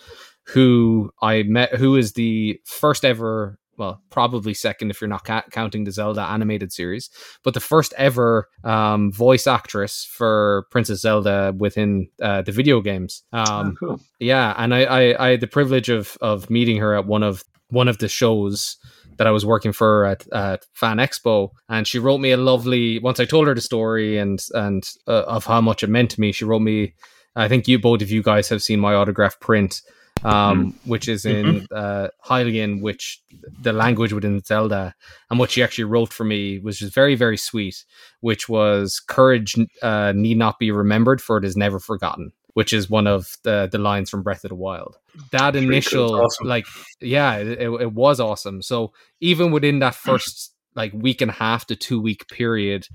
who 0.45 1.11
I 1.21 1.43
met, 1.45 1.75
who 1.75 1.97
is 1.97 2.13
the 2.13 2.61
first 2.65 3.05
ever 3.05 3.59
well, 3.79 4.03
probably 4.11 4.55
second 4.55 4.91
if 4.91 5.01
you're 5.01 5.09
not 5.09 5.25
ca- 5.25 5.45
counting 5.51 5.85
the 5.85 5.93
Zelda 5.93 6.23
animated 6.23 6.73
series, 6.73 7.11
but 7.43 7.55
the 7.55 7.61
first 7.61 7.93
ever 7.97 8.49
um, 8.65 9.13
voice 9.13 9.47
actress 9.47 10.09
for 10.11 10.67
Princess 10.71 11.01
Zelda 11.01 11.55
within 11.57 12.09
uh, 12.23 12.43
the 12.43 12.53
video 12.53 12.81
games. 12.81 13.23
Um, 13.33 13.47
oh, 13.49 13.87
cool. 13.87 14.01
Yeah, 14.19 14.55
and 14.57 14.75
I, 14.75 14.85
I, 14.85 15.27
I 15.27 15.31
had 15.33 15.41
the 15.41 15.47
privilege 15.47 15.89
of 15.89 16.17
of 16.21 16.51
meeting 16.51 16.79
her 16.79 16.95
at 16.95 17.07
one 17.07 17.23
of 17.23 17.45
one 17.69 17.89
of 17.89 17.99
the 17.99 18.09
shows 18.09 18.77
that 19.19 19.27
I 19.27 19.31
was 19.31 19.47
working 19.47 19.73
for 19.73 20.05
at, 20.05 20.27
at 20.33 20.65
Fan 20.75 20.99
Expo, 20.99 21.51
and 21.69 21.87
she 21.87 21.99
wrote 21.99 22.19
me 22.19 22.33
a 22.33 22.37
lovely. 22.37 22.99
Once 22.99 23.21
I 23.21 23.25
told 23.25 23.47
her 23.47 23.55
the 23.55 23.61
story 23.61 24.19
and 24.19 24.41
and 24.55 24.89
uh, 25.07 25.25
of 25.27 25.47
how 25.47 25.61
much 25.61 25.83
it 25.83 25.91
meant 25.91 26.11
to 26.13 26.21
me, 26.21 26.33
she 26.33 26.45
wrote 26.45 26.61
me. 26.61 26.95
I 27.35 27.49
think 27.49 27.69
you 27.69 27.79
both 27.79 28.01
of 28.01 28.11
you 28.11 28.23
guys 28.23 28.49
have 28.49 28.63
seen 28.63 28.81
my 28.81 28.95
autograph 28.95 29.39
print 29.41 29.83
um, 30.25 30.73
mm-hmm. 30.73 30.91
which 30.91 31.09
is 31.09 31.25
in 31.25 31.47
mm-hmm. 31.47 31.65
uh, 31.71 32.09
Hylian, 32.25 32.81
which 32.81 33.21
the 33.61 33.73
language 33.73 34.13
within 34.13 34.41
Zelda, 34.43 34.95
and 35.31 35.39
what 35.39 35.51
she 35.51 35.63
actually 35.63 35.85
wrote 35.85 36.13
for 36.13 36.25
me 36.25 36.59
was 36.59 36.79
just 36.79 36.95
very, 36.95 37.15
very 37.15 37.37
sweet, 37.37 37.85
which 38.21 38.49
was 38.49 39.01
courage 39.01 39.57
uh, 39.83 40.13
need 40.15 40.39
not 40.39 40.59
be 40.59 40.71
remembered, 40.71 41.21
for 41.21 41.37
it 41.37 41.45
is 41.45 41.57
never 41.57 41.79
forgotten. 41.79 42.33
Which 42.55 42.73
is 42.73 42.89
one 42.89 43.07
of 43.07 43.37
the 43.43 43.69
the 43.71 43.77
lines 43.77 44.09
from 44.09 44.23
Breath 44.23 44.43
of 44.43 44.49
the 44.49 44.55
Wild. 44.55 44.97
That 45.31 45.55
initial, 45.57 46.09
cool. 46.09 46.21
awesome. 46.23 46.47
like, 46.47 46.65
yeah, 47.03 47.37
it, 47.37 47.61
it 47.61 47.93
was 47.93 48.19
awesome. 48.19 48.63
So 48.63 48.95
even 49.21 49.51
within 49.51 49.81
that 49.81 49.95
first 49.95 50.55
like 50.75 50.93
week 50.95 51.21
and 51.21 51.31
a 51.31 51.35
half 51.35 51.67
to 51.67 51.77
two 51.77 52.01
week 52.01 52.29
period 52.29 52.87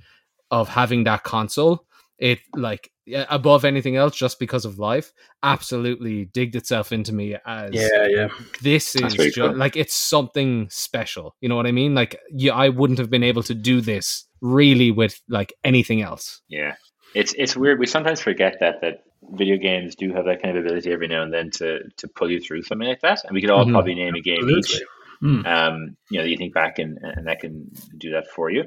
of 0.49 0.69
having 0.69 1.03
that 1.03 1.21
console, 1.23 1.85
it 2.17 2.39
like 2.55 2.91
above 3.29 3.65
anything 3.65 3.95
else 3.95 4.15
just 4.15 4.39
because 4.39 4.65
of 4.65 4.79
life 4.79 5.13
absolutely 5.43 6.25
digged 6.25 6.55
itself 6.55 6.91
into 6.91 7.13
me 7.13 7.35
as 7.45 7.71
yeah 7.73 8.07
yeah. 8.07 8.27
this 8.61 8.95
is 8.95 9.13
just, 9.13 9.35
cool. 9.37 9.55
like 9.55 9.75
it's 9.75 9.93
something 9.93 10.67
special 10.69 11.35
you 11.41 11.49
know 11.49 11.55
what 11.55 11.67
i 11.67 11.71
mean? 11.71 11.95
Like 11.95 12.19
yeah 12.29 12.53
i 12.53 12.69
wouldn't 12.69 12.99
have 12.99 13.09
been 13.09 13.23
able 13.23 13.43
to 13.43 13.53
do 13.53 13.81
this 13.81 14.27
really 14.41 14.91
with 14.91 15.21
like 15.29 15.53
anything 15.63 16.01
else. 16.01 16.41
Yeah. 16.49 16.75
It's 17.13 17.33
it's 17.37 17.55
weird 17.55 17.79
we 17.79 17.85
sometimes 17.85 18.21
forget 18.21 18.57
that 18.59 18.81
that 18.81 19.03
video 19.31 19.57
games 19.57 19.95
do 19.95 20.13
have 20.13 20.25
that 20.25 20.41
kind 20.41 20.57
of 20.57 20.65
ability 20.65 20.91
every 20.91 21.07
now 21.07 21.23
and 21.23 21.33
then 21.33 21.51
to 21.51 21.79
to 21.97 22.07
pull 22.07 22.31
you 22.31 22.39
through 22.39 22.63
something 22.63 22.87
like 22.87 23.01
that 23.01 23.23
and 23.25 23.33
we 23.33 23.41
could 23.41 23.49
all 23.49 23.63
mm-hmm. 23.63 23.73
probably 23.73 23.95
name 23.95 24.15
a 24.15 24.21
game 24.21 24.49
each. 24.49 24.81
Mm. 25.21 25.45
um 25.45 25.97
you 26.09 26.17
know 26.17 26.25
you 26.25 26.35
think 26.35 26.53
back 26.53 26.79
and 26.79 26.97
and 27.01 27.27
that 27.27 27.39
can 27.39 27.69
do 27.95 28.11
that 28.11 28.27
for 28.27 28.49
you 28.49 28.63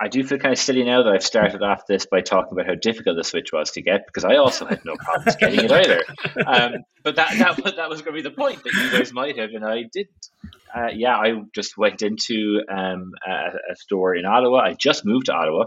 I 0.00 0.08
do 0.08 0.22
feel 0.22 0.38
kind 0.38 0.52
of 0.52 0.58
silly 0.58 0.84
now 0.84 1.02
that 1.02 1.12
I've 1.12 1.24
started 1.24 1.62
off 1.62 1.86
this 1.86 2.06
by 2.06 2.20
talking 2.20 2.52
about 2.52 2.66
how 2.66 2.74
difficult 2.76 3.16
the 3.16 3.24
Switch 3.24 3.52
was 3.52 3.72
to 3.72 3.82
get 3.82 4.06
because 4.06 4.24
I 4.24 4.36
also 4.36 4.64
had 4.64 4.84
no 4.84 4.94
problems 4.96 5.36
getting 5.36 5.64
it 5.64 5.72
either. 5.72 6.02
Um, 6.46 6.84
but 7.02 7.16
that, 7.16 7.36
that 7.38 7.76
that 7.76 7.88
was 7.90 8.02
going 8.02 8.16
to 8.16 8.22
be 8.22 8.28
the 8.28 8.34
point 8.34 8.62
that 8.62 8.72
you 8.72 8.90
guys 8.96 9.12
might 9.12 9.38
have 9.38 9.50
and 9.50 9.64
I 9.64 9.84
didn't. 9.92 10.28
Uh, 10.74 10.88
yeah, 10.94 11.16
I 11.16 11.42
just 11.54 11.76
went 11.76 12.02
into 12.02 12.62
um, 12.68 13.12
a, 13.26 13.72
a, 13.72 13.76
store 13.76 14.14
in 14.14 14.24
Ottawa. 14.26 14.58
I 14.58 14.74
just 14.74 15.04
moved 15.04 15.26
to 15.26 15.32
Ottawa 15.32 15.64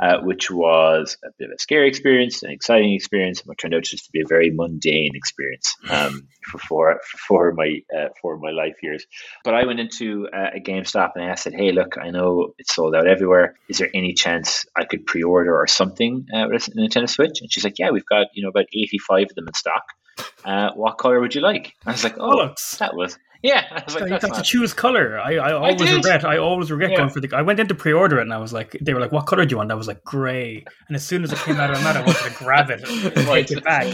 uh, 0.00 0.18
which 0.20 0.50
was 0.50 1.16
a 1.24 1.28
bit 1.38 1.48
of 1.48 1.54
a 1.54 1.58
scary 1.58 1.88
experience, 1.88 2.42
an 2.42 2.50
exciting 2.50 2.92
experience, 2.92 3.40
and 3.40 3.48
what 3.48 3.58
turned 3.58 3.74
out 3.74 3.82
just 3.82 4.04
to 4.04 4.10
be 4.12 4.20
a 4.20 4.26
very 4.26 4.50
mundane 4.50 5.14
experience 5.14 5.74
um, 5.88 6.28
for 6.50 6.58
for 6.58 7.00
for 7.26 7.52
my 7.52 7.80
uh, 7.96 8.08
for 8.20 8.38
my 8.38 8.50
life 8.50 8.74
years. 8.82 9.06
But 9.44 9.54
I 9.54 9.66
went 9.66 9.80
into 9.80 10.28
uh, 10.28 10.50
a 10.54 10.60
GameStop 10.60 11.12
and 11.16 11.24
I 11.24 11.34
said, 11.34 11.54
"Hey, 11.54 11.72
look, 11.72 11.96
I 11.98 12.10
know 12.10 12.54
it's 12.58 12.74
sold 12.74 12.94
out 12.94 13.06
everywhere. 13.06 13.56
Is 13.68 13.78
there 13.78 13.90
any 13.94 14.14
chance 14.14 14.66
I 14.76 14.84
could 14.84 15.06
pre-order 15.06 15.54
or 15.56 15.66
something 15.66 16.26
uh, 16.34 16.46
with 16.50 16.68
a 16.68 16.70
Nintendo 16.72 17.08
Switch?" 17.08 17.40
And 17.40 17.52
she's 17.52 17.64
like, 17.64 17.78
"Yeah, 17.78 17.90
we've 17.90 18.06
got 18.06 18.28
you 18.34 18.42
know 18.42 18.50
about 18.50 18.66
eighty-five 18.72 19.26
of 19.30 19.34
them 19.34 19.48
in 19.48 19.54
stock. 19.54 19.84
Uh, 20.44 20.70
what 20.74 20.98
color 20.98 21.20
would 21.20 21.34
you 21.34 21.40
like?" 21.40 21.74
I 21.86 21.92
was 21.92 22.04
like, 22.04 22.16
"Oh, 22.18 22.54
that 22.78 22.94
was 22.94 23.18
yeah, 23.42 23.64
I 23.70 23.82
was 23.84 23.94
like, 23.94 24.10
you 24.10 24.18
got 24.18 24.34
to 24.34 24.42
choose 24.42 24.72
color. 24.72 25.18
I, 25.18 25.36
I 25.36 25.52
always 25.52 25.90
I 25.90 25.96
regret. 25.96 26.24
I 26.24 26.38
always 26.38 26.70
regret 26.70 26.90
yeah. 26.90 26.98
going 26.98 27.10
for 27.10 27.20
the. 27.20 27.34
I 27.36 27.42
went 27.42 27.60
in 27.60 27.68
to 27.68 27.74
pre-order 27.74 28.18
it, 28.18 28.22
and 28.22 28.32
I 28.32 28.38
was 28.38 28.52
like, 28.52 28.76
they 28.80 28.94
were 28.94 29.00
like, 29.00 29.12
"What 29.12 29.26
color 29.26 29.44
do 29.44 29.52
you 29.52 29.56
want?" 29.58 29.70
I 29.70 29.74
was 29.74 29.88
like, 29.88 30.02
"Gray." 30.04 30.64
And 30.88 30.96
as 30.96 31.04
soon 31.04 31.24
as 31.24 31.32
it 31.32 31.38
came 31.38 31.56
out 31.56 31.70
of 31.70 31.82
my 31.82 31.84
mouth, 31.84 31.96
I 31.96 32.00
wanted 32.00 32.30
to 32.30 32.44
grab 32.44 32.70
it 32.70 32.88
and 32.88 33.14
take 33.26 33.50
it 33.50 33.64
back. 33.64 33.86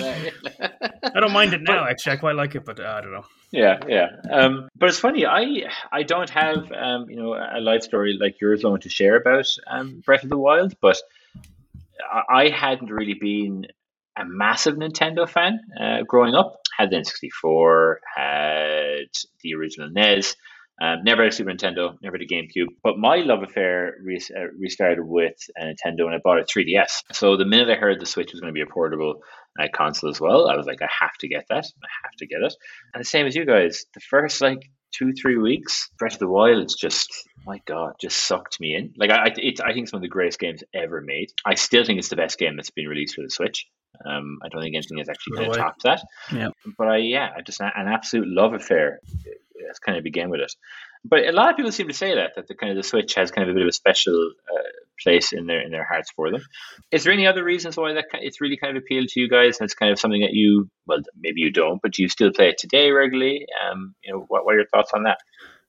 I 1.15 1.21
don't 1.21 1.33
mind 1.33 1.55
it 1.55 1.63
now. 1.63 1.87
Actually, 1.87 2.13
I 2.13 2.17
quite 2.17 2.37
like 2.37 2.55
it, 2.55 2.65
but 2.65 2.81
uh, 2.81 2.85
I 2.85 3.01
don't 3.01 3.13
know. 3.13 3.25
Yeah, 3.51 3.81
yeah. 3.89 4.09
Um, 4.31 4.69
but 4.77 4.89
it's 4.89 4.99
funny. 4.99 5.27
I 5.27 5.69
I 5.91 6.03
don't 6.03 6.31
have 6.31 6.71
um, 6.73 7.11
you 7.11 7.17
know 7.17 7.35
a 7.35 7.61
life 7.61 7.83
story 7.83 8.17
like 8.19 8.41
yours, 8.41 8.65
Owen, 8.65 8.81
to 8.81 8.89
share 8.89 9.17
about 9.17 9.47
um, 9.67 10.03
Breath 10.05 10.25
of 10.25 10.31
the 10.31 10.39
Wild, 10.39 10.75
but 10.81 10.99
I 12.29 12.49
hadn't 12.49 12.91
really 12.91 13.15
been 13.15 13.67
a 14.19 14.25
massive 14.25 14.77
Nintendo 14.77 15.29
fan 15.29 15.61
uh, 15.81 16.03
growing 16.07 16.35
up. 16.35 16.57
Had 16.77 16.91
the 16.91 16.97
N64, 16.97 17.97
had 18.17 19.09
the 19.43 19.55
original 19.55 19.91
NES. 19.91 20.35
Um, 20.81 21.05
never 21.05 21.23
had 21.23 21.33
a 21.33 21.37
Super 21.37 21.51
Nintendo, 21.51 21.97
never 22.03 22.17
a 22.17 22.27
GameCube. 22.27 22.69
But 22.83 22.99
my 22.99 23.17
love 23.17 23.43
affair 23.43 23.95
uh, 24.01 24.41
restarted 24.59 25.05
with 25.05 25.37
Nintendo 25.61 26.07
and 26.07 26.15
I 26.15 26.19
bought 26.19 26.41
a 26.41 26.45
3DS. 26.45 27.03
So 27.13 27.37
the 27.37 27.45
minute 27.45 27.71
I 27.71 27.79
heard 27.79 28.01
the 28.01 28.07
Switch 28.07 28.33
was 28.33 28.41
going 28.41 28.53
to 28.53 28.55
be 28.55 28.63
a 28.63 28.73
portable 28.73 29.21
uh, 29.61 29.69
console 29.73 30.11
as 30.11 30.21
well, 30.21 30.49
I 30.49 30.57
was 30.57 30.67
like, 30.67 30.83
I 30.83 30.89
have 31.01 31.17
to 31.21 31.29
get 31.29 31.47
that. 31.51 31.67
I 31.67 31.89
have 32.05 32.17
to 32.19 32.27
get 32.27 32.43
it. 32.43 32.55
And 32.95 33.01
the 33.01 33.09
same 33.09 33.27
as 33.27 33.37
you 33.37 33.45
guys, 33.45 33.85
the 33.95 34.01
first 34.01 34.41
like 34.41 34.71
two, 34.93 35.13
three 35.13 35.37
weeks, 35.37 35.91
Breath 35.99 36.15
of 36.15 36.19
the 36.19 36.29
Wild, 36.29 36.63
it's 36.63 36.75
just, 36.75 37.11
my 37.47 37.61
God, 37.67 37.93
just 38.01 38.25
sucked 38.25 38.59
me 38.59 38.75
in. 38.75 38.93
Like, 38.97 39.11
I, 39.11 39.33
it, 39.37 39.61
I 39.61 39.73
think 39.73 39.85
it's 39.85 39.93
one 39.93 39.99
of 39.99 40.03
the 40.03 40.09
greatest 40.09 40.41
games 40.41 40.65
ever 40.75 41.01
made. 41.01 41.29
I 41.45 41.55
still 41.55 41.85
think 41.85 41.99
it's 41.99 42.09
the 42.09 42.17
best 42.17 42.39
game 42.39 42.57
that's 42.57 42.71
been 42.71 42.89
released 42.89 43.15
for 43.15 43.23
the 43.23 43.31
Switch. 43.31 43.67
Um, 44.05 44.39
I 44.43 44.49
don't 44.49 44.63
think 44.63 44.75
anything 44.75 44.99
has 44.99 45.09
actually 45.09 45.37
kind 45.37 45.51
of 45.51 45.57
topped 45.57 45.83
that. 45.85 46.03
Yeah. 46.33 46.49
But 46.79 46.89
I, 46.89 46.97
yeah, 46.99 47.31
I 47.37 47.43
just 47.43 47.61
an 47.61 47.71
absolute 47.77 48.27
love 48.27 48.55
affair. 48.55 49.01
That's 49.67 49.79
kind 49.79 49.97
of 49.97 50.05
began 50.05 50.31
with 50.31 50.41
it. 50.41 50.53
But 51.05 51.27
a 51.27 51.33
lot 51.33 51.51
of 51.51 51.57
people 51.57 51.73
seem 51.73 51.89
to 51.89 51.95
say 51.95 52.15
that 52.15 52.33
that 52.37 52.47
the 52.47 52.55
kind 52.55 52.71
of 52.71 52.77
the 52.77 52.89
Switch 52.89 53.15
has 53.15 53.31
kind 53.31 53.49
of 53.49 53.53
a 53.53 53.55
bit 53.55 53.63
of 53.63 53.69
a 53.69 53.73
special 53.73 54.33
uh, 54.53 54.63
place 55.03 55.33
in 55.33 55.47
their 55.47 55.61
in 55.61 55.71
their 55.71 55.85
hearts 55.85 56.11
for 56.15 56.31
them. 56.31 56.43
Is 56.91 57.05
there 57.05 57.13
any 57.13 57.27
other 57.27 57.43
reasons 57.43 57.77
why 57.77 57.93
that 57.95 58.07
it's 58.15 58.41
really 58.41 58.57
kind 58.57 58.77
of 58.77 58.83
appealed 58.83 59.09
to 59.09 59.21
you 59.21 59.29
guys? 59.29 59.59
And 59.59 59.67
it's 59.67 59.75
kind 59.75 59.91
of 59.91 59.99
something 59.99 60.21
that 60.21 60.33
you 60.33 60.71
well 60.87 61.01
maybe 61.19 61.41
you 61.41 61.51
don't, 61.51 61.83
but 61.83 61.99
you 61.99 62.09
still 62.09 62.33
play 62.33 62.51
it 62.51 62.59
today 62.59 62.91
regularly? 62.91 63.47
Um, 63.65 63.95
you 64.03 64.13
know, 64.13 64.25
what, 64.29 64.45
what 64.45 64.55
are 64.55 64.59
your 64.59 64.67
thoughts 64.67 64.93
on 64.95 65.05
that? 65.05 65.19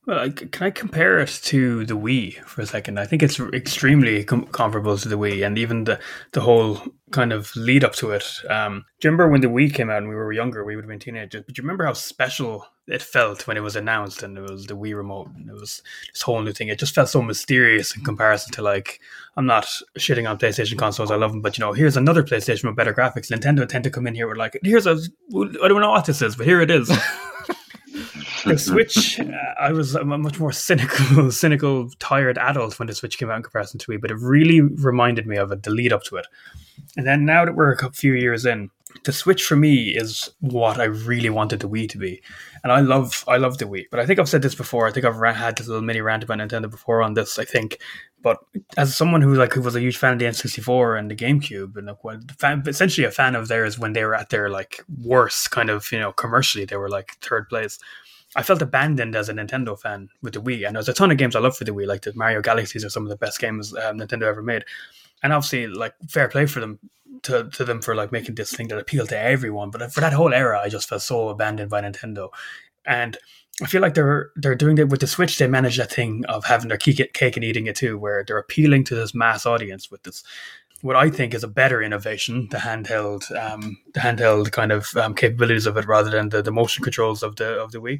Well, 0.05 0.29
can 0.31 0.67
I 0.67 0.69
compare 0.69 1.19
it 1.19 1.39
to 1.43 1.85
the 1.85 1.97
Wii 1.97 2.43
for 2.43 2.61
a 2.61 2.65
second? 2.65 2.99
I 2.99 3.05
think 3.05 3.23
it's 3.23 3.39
extremely 3.39 4.25
com- 4.25 4.47
comparable 4.47 4.97
to 4.97 5.07
the 5.07 5.17
Wii, 5.17 5.45
and 5.45 5.57
even 5.57 5.85
the 5.85 5.97
the 6.33 6.41
whole 6.41 6.81
kind 7.11 7.31
of 7.31 7.55
lead 7.55 7.85
up 7.85 7.93
to 7.95 8.11
it. 8.11 8.25
Um, 8.49 8.83
do 8.99 9.07
you 9.07 9.11
remember 9.11 9.29
when 9.29 9.39
the 9.39 9.47
Wii 9.47 9.73
came 9.73 9.89
out 9.89 9.99
and 9.99 10.09
we 10.09 10.15
were 10.15 10.33
younger? 10.33 10.65
We 10.65 10.75
would 10.75 10.83
have 10.83 10.89
been 10.89 10.99
teenagers, 10.99 11.43
but 11.45 11.55
do 11.55 11.61
you 11.61 11.63
remember 11.63 11.85
how 11.85 11.93
special 11.93 12.67
it 12.85 13.01
felt 13.01 13.47
when 13.47 13.55
it 13.55 13.61
was 13.61 13.77
announced 13.77 14.23
and 14.23 14.37
it 14.37 14.41
was 14.41 14.65
the 14.65 14.75
Wii 14.75 14.93
remote 14.93 15.29
and 15.37 15.49
it 15.49 15.53
was 15.53 15.81
this 16.11 16.21
whole 16.21 16.41
new 16.41 16.51
thing? 16.51 16.67
It 16.67 16.79
just 16.79 16.95
felt 16.95 17.07
so 17.07 17.21
mysterious 17.21 17.95
in 17.95 18.03
comparison 18.03 18.51
to 18.53 18.61
like 18.61 18.99
I'm 19.37 19.45
not 19.45 19.67
shitting 19.97 20.29
on 20.29 20.37
PlayStation 20.37 20.77
consoles. 20.77 21.11
I 21.11 21.15
love 21.15 21.31
them, 21.31 21.41
but 21.41 21.57
you 21.57 21.63
know, 21.63 21.71
here's 21.71 21.95
another 21.95 22.23
PlayStation 22.23 22.65
with 22.65 22.75
better 22.75 22.93
graphics. 22.93 23.31
Nintendo 23.31 23.65
tend 23.65 23.85
to 23.85 23.89
come 23.89 24.05
in 24.07 24.15
here 24.15 24.27
with 24.27 24.37
like, 24.37 24.59
here's 24.63 24.85
a 24.85 24.97
I 25.33 25.67
don't 25.69 25.79
know 25.79 25.91
what 25.91 26.05
this 26.05 26.21
is, 26.21 26.35
but 26.35 26.45
here 26.45 26.59
it 26.59 26.69
is. 26.69 26.91
the 28.45 28.57
Switch, 28.57 29.19
uh, 29.19 29.25
I 29.59 29.71
was 29.71 29.95
a 29.95 30.03
much 30.03 30.39
more 30.39 30.51
cynical, 30.51 31.31
cynical, 31.31 31.89
tired 31.99 32.37
adult 32.37 32.79
when 32.79 32.87
the 32.87 32.95
Switch 32.95 33.17
came 33.17 33.29
out 33.29 33.37
in 33.37 33.43
comparison 33.43 33.79
to 33.79 33.87
Wii, 33.87 34.01
but 34.01 34.11
it 34.11 34.17
really 34.19 34.61
reminded 34.61 35.27
me 35.27 35.37
of 35.37 35.51
it, 35.51 35.63
the 35.63 35.71
lead 35.71 35.93
up 35.93 36.03
to 36.03 36.17
it. 36.17 36.27
And 36.97 37.05
then 37.05 37.25
now 37.25 37.45
that 37.45 37.55
we're 37.55 37.73
a 37.73 37.91
few 37.91 38.13
years 38.13 38.45
in, 38.45 38.69
the 39.05 39.13
Switch 39.13 39.43
for 39.43 39.55
me 39.55 39.89
is 39.89 40.29
what 40.39 40.79
I 40.79 40.85
really 40.85 41.29
wanted 41.29 41.59
the 41.59 41.69
Wii 41.69 41.89
to 41.89 41.97
be, 41.97 42.21
and 42.63 42.71
I 42.71 42.79
love 42.81 43.23
I 43.27 43.37
love 43.37 43.57
the 43.57 43.65
Wii. 43.65 43.85
But 43.89 43.99
I 43.99 44.05
think 44.05 44.19
I've 44.19 44.29
said 44.29 44.41
this 44.41 44.55
before. 44.55 44.87
I 44.87 44.91
think 44.91 45.05
I've 45.05 45.35
had 45.35 45.57
this 45.57 45.67
little 45.67 45.81
mini 45.81 46.01
rant 46.01 46.23
about 46.23 46.37
Nintendo 46.37 46.69
before 46.69 47.01
on 47.01 47.15
this. 47.15 47.39
I 47.39 47.45
think, 47.45 47.79
but 48.21 48.37
as 48.77 48.95
someone 48.95 49.21
who 49.21 49.33
like 49.33 49.53
who 49.53 49.61
was 49.61 49.75
a 49.75 49.81
huge 49.81 49.97
fan 49.97 50.13
of 50.13 50.19
the 50.19 50.25
N64 50.25 50.99
and 50.99 51.09
the 51.09 51.15
GameCube, 51.15 51.75
and 51.75 51.87
like, 51.87 52.03
well, 52.03 52.19
fan, 52.37 52.63
essentially 52.67 53.05
a 53.05 53.11
fan 53.11 53.35
of 53.35 53.47
theirs 53.47 53.79
when 53.79 53.93
they 53.93 54.03
were 54.03 54.15
at 54.15 54.29
their 54.29 54.49
like 54.49 54.83
worst 55.03 55.51
kind 55.51 55.69
of 55.69 55.91
you 55.91 55.99
know 55.99 56.11
commercially, 56.11 56.65
they 56.65 56.77
were 56.77 56.89
like 56.89 57.17
third 57.21 57.49
place. 57.49 57.79
I 58.35 58.43
felt 58.43 58.61
abandoned 58.61 59.15
as 59.15 59.29
a 59.29 59.33
Nintendo 59.33 59.79
fan 59.79 60.09
with 60.21 60.33
the 60.33 60.41
Wii, 60.41 60.65
and 60.65 60.75
there's 60.75 60.89
a 60.89 60.93
ton 60.93 61.11
of 61.11 61.17
games 61.17 61.35
I 61.35 61.39
love 61.39 61.55
for 61.55 61.63
the 61.65 61.73
Wii, 61.73 61.87
like 61.87 62.01
the 62.01 62.13
Mario 62.15 62.41
Galaxies 62.41 62.83
are 62.83 62.89
some 62.89 63.03
of 63.03 63.09
the 63.09 63.17
best 63.17 63.39
games 63.39 63.75
um, 63.75 63.99
Nintendo 63.99 64.23
ever 64.23 64.41
made, 64.41 64.65
and 65.21 65.31
obviously 65.33 65.67
like 65.67 65.93
fair 66.09 66.27
play 66.27 66.45
for 66.45 66.59
them 66.59 66.79
to, 67.23 67.49
to 67.49 67.63
them 67.63 67.81
for 67.81 67.95
like 67.95 68.11
making 68.11 68.35
this 68.35 68.51
thing 68.51 68.67
that 68.69 68.79
appealed 68.79 69.09
to 69.09 69.19
everyone. 69.19 69.69
But 69.69 69.91
for 69.93 70.01
that 70.01 70.13
whole 70.13 70.33
era, 70.33 70.59
I 70.59 70.69
just 70.69 70.89
felt 70.89 71.01
so 71.01 71.29
abandoned 71.29 71.69
by 71.69 71.81
Nintendo, 71.81 72.29
and 72.85 73.17
I 73.61 73.67
feel 73.67 73.81
like 73.81 73.93
they're 73.93 74.31
they're 74.35 74.55
doing 74.55 74.79
it 74.79 74.89
with 74.89 75.01
the 75.01 75.07
Switch. 75.07 75.37
They 75.37 75.47
manage 75.47 75.77
that 75.77 75.91
thing 75.91 76.25
of 76.25 76.45
having 76.45 76.69
their 76.69 76.77
cake, 76.77 77.13
cake 77.13 77.35
and 77.35 77.43
eating 77.43 77.67
it 77.67 77.75
too, 77.75 77.99
where 77.99 78.23
they're 78.23 78.39
appealing 78.39 78.83
to 78.85 78.95
this 78.95 79.13
mass 79.13 79.45
audience 79.45 79.91
with 79.91 80.01
this. 80.03 80.23
What 80.83 80.95
I 80.95 81.09
think 81.09 81.33
is 81.33 81.43
a 81.43 81.47
better 81.47 81.81
innovation, 81.81 82.47
the 82.51 82.57
handheld, 82.57 83.23
um, 83.37 83.77
the 83.93 83.99
handheld 84.01 84.51
kind 84.51 84.71
of 84.71 84.95
um, 84.97 85.15
capabilities 85.15 85.65
of 85.65 85.77
it, 85.77 85.87
rather 85.87 86.11
than 86.11 86.29
the, 86.29 86.41
the 86.41 86.51
motion 86.51 86.83
controls 86.83 87.23
of 87.23 87.35
the 87.37 87.59
of 87.59 87.71
the 87.71 87.79
Wii. 87.79 87.99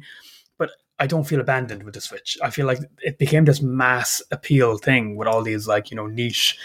But 0.58 0.70
I 0.98 1.06
don't 1.06 1.24
feel 1.24 1.40
abandoned 1.40 1.82
with 1.82 1.94
the 1.94 2.00
Switch. 2.00 2.38
I 2.42 2.50
feel 2.50 2.66
like 2.66 2.78
it 3.02 3.18
became 3.18 3.46
this 3.46 3.62
mass 3.62 4.22
appeal 4.30 4.78
thing 4.78 5.16
with 5.16 5.26
all 5.26 5.42
these 5.42 5.66
like 5.66 5.90
you 5.90 5.96
know 5.96 6.06
niche 6.06 6.58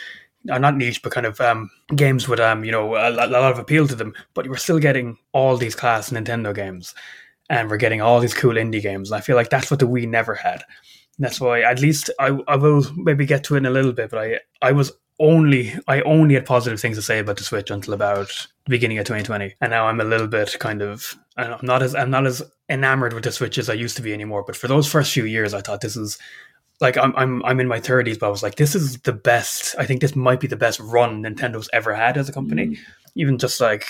are 0.49 0.55
uh, 0.55 0.57
not 0.57 0.77
niche, 0.77 1.01
but 1.01 1.11
kind 1.11 1.25
of 1.25 1.39
um, 1.41 1.69
games 1.95 2.27
with 2.27 2.39
um, 2.39 2.63
you 2.63 2.71
know, 2.71 2.95
a, 2.95 3.09
a, 3.09 3.27
lot 3.27 3.51
of 3.51 3.59
appeal 3.59 3.87
to 3.87 3.95
them. 3.95 4.13
But 4.33 4.47
we're 4.47 4.57
still 4.57 4.79
getting 4.79 5.17
all 5.33 5.57
these 5.57 5.75
class 5.75 6.11
Nintendo 6.11 6.55
games, 6.55 6.95
and 7.49 7.69
we're 7.69 7.77
getting 7.77 8.01
all 8.01 8.19
these 8.19 8.33
cool 8.33 8.55
indie 8.55 8.81
games. 8.81 9.11
And 9.11 9.17
I 9.17 9.21
feel 9.21 9.35
like 9.35 9.49
that's 9.49 9.69
what 9.69 9.79
the 9.79 9.87
Wii 9.87 10.07
never 10.07 10.35
had. 10.35 10.63
And 11.17 11.25
that's 11.25 11.41
why, 11.41 11.61
at 11.61 11.81
least, 11.81 12.09
I 12.19 12.39
I 12.47 12.55
will 12.55 12.85
maybe 12.95 13.25
get 13.25 13.43
to 13.45 13.55
it 13.55 13.59
in 13.59 13.65
a 13.65 13.71
little 13.71 13.91
bit. 13.91 14.09
But 14.09 14.19
I 14.19 14.39
I 14.61 14.71
was 14.71 14.91
only 15.19 15.73
I 15.87 16.01
only 16.01 16.35
had 16.35 16.45
positive 16.45 16.79
things 16.79 16.97
to 16.97 17.01
say 17.01 17.19
about 17.19 17.37
the 17.37 17.43
Switch 17.43 17.69
until 17.69 17.93
about 17.93 18.27
the 18.65 18.69
beginning 18.69 18.97
of 18.97 19.05
2020, 19.05 19.55
and 19.61 19.71
now 19.71 19.87
I'm 19.87 19.99
a 19.99 20.05
little 20.05 20.27
bit 20.27 20.57
kind 20.59 20.81
of 20.81 21.15
I'm 21.37 21.57
not 21.63 21.83
as 21.83 21.95
I'm 21.95 22.09
not 22.09 22.25
as 22.25 22.41
enamored 22.69 23.13
with 23.13 23.23
the 23.23 23.31
Switch 23.31 23.57
as 23.57 23.69
I 23.69 23.73
used 23.73 23.97
to 23.97 24.01
be 24.01 24.13
anymore. 24.13 24.43
But 24.45 24.55
for 24.55 24.67
those 24.67 24.87
first 24.87 25.13
few 25.13 25.25
years, 25.25 25.53
I 25.53 25.61
thought 25.61 25.81
this 25.81 25.97
is 25.97 26.17
like 26.81 26.97
I'm 26.97 27.13
I'm 27.15 27.43
I'm 27.45 27.59
in 27.59 27.67
my 27.67 27.79
thirties, 27.79 28.17
but 28.17 28.27
I 28.27 28.29
was 28.29 28.43
like, 28.43 28.55
this 28.55 28.75
is 28.75 28.99
the 29.01 29.13
best. 29.13 29.75
I 29.77 29.85
think 29.85 30.01
this 30.01 30.15
might 30.15 30.39
be 30.39 30.47
the 30.47 30.55
best 30.55 30.79
run 30.79 31.23
Nintendo's 31.23 31.69
ever 31.73 31.93
had 31.93 32.17
as 32.17 32.29
a 32.29 32.33
company. 32.33 32.67
Mm. 32.67 32.77
Even 33.15 33.37
just 33.37 33.59
like, 33.59 33.85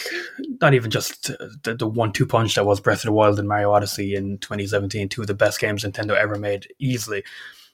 not 0.61 0.73
even 0.73 0.89
just 0.89 1.27
the, 1.63 1.75
the 1.75 1.85
one-two 1.85 2.25
punch 2.25 2.55
that 2.55 2.65
was 2.65 2.79
Breath 2.79 2.99
of 2.99 3.07
the 3.07 3.11
Wild 3.11 3.37
and 3.37 3.49
Mario 3.49 3.71
Odyssey 3.71 4.15
in 4.15 4.37
2017, 4.39 5.09
two 5.09 5.21
of 5.21 5.27
the 5.27 5.33
best 5.33 5.59
games 5.59 5.83
Nintendo 5.83 6.15
ever 6.15 6.35
made, 6.35 6.67
easily. 6.79 7.23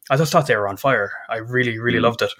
I 0.09 0.17
just 0.17 0.31
thought 0.31 0.47
they 0.47 0.55
were 0.55 0.67
on 0.67 0.75
fire. 0.75 1.11
I 1.29 1.37
really, 1.37 1.77
really 1.77 1.99
mm. 1.99 2.03
loved 2.03 2.23
it. 2.23 2.31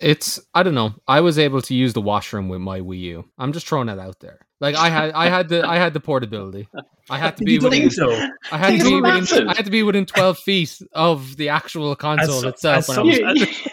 It's 0.00 0.40
I 0.54 0.62
don't 0.62 0.74
know. 0.74 0.94
I 1.06 1.20
was 1.20 1.38
able 1.38 1.62
to 1.62 1.74
use 1.74 1.92
the 1.92 2.00
washroom 2.00 2.48
with 2.48 2.60
my 2.60 2.80
Wii 2.80 3.00
U. 3.00 3.24
I'm 3.38 3.52
just 3.52 3.66
throwing 3.66 3.86
that 3.86 3.98
out 3.98 4.20
there. 4.20 4.40
Like 4.60 4.74
I 4.74 4.88
had 4.88 5.12
I 5.12 5.28
had 5.28 5.48
the 5.48 5.66
I 5.66 5.76
had 5.76 5.92
the 5.94 6.00
portability. 6.00 6.68
I 7.10 7.18
had 7.18 7.36
to 7.36 7.44
be 7.44 7.58
within, 7.58 7.90
so. 7.90 8.10
I 8.50 8.56
had 8.56 8.78
to 8.80 8.84
be 8.84 9.00
within, 9.00 9.48
I 9.48 9.54
had 9.54 9.66
to 9.66 9.70
be 9.70 9.82
within 9.82 10.06
12 10.06 10.38
feet 10.38 10.80
of 10.92 11.36
the 11.36 11.50
actual 11.50 11.94
console 11.96 12.38
as, 12.38 12.44
itself. 12.44 12.78
As, 12.78 12.86
some, 12.86 13.06
was, 13.06 13.20
as, 13.20 13.68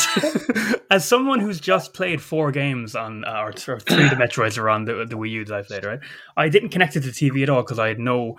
as, 0.90 1.06
someone 1.06 1.40
who's 1.40 1.60
just 1.60 1.94
played 1.94 2.20
four 2.20 2.50
games 2.50 2.94
on 2.94 3.24
uh, 3.24 3.40
or, 3.40 3.48
or 3.68 3.80
three 3.80 4.04
of 4.04 4.10
the 4.10 4.16
Metroids 4.16 4.58
are 4.58 4.68
on 4.68 4.84
the, 4.84 5.04
the 5.04 5.16
Wii 5.16 5.30
U 5.30 5.44
that 5.44 5.54
I 5.54 5.62
played, 5.62 5.84
right? 5.84 6.00
I 6.36 6.48
didn't 6.48 6.70
connect 6.70 6.96
it 6.96 7.00
to 7.02 7.08
TV 7.08 7.42
at 7.42 7.48
all 7.48 7.62
because 7.62 7.78
I 7.78 7.88
had 7.88 7.98
no 7.98 8.36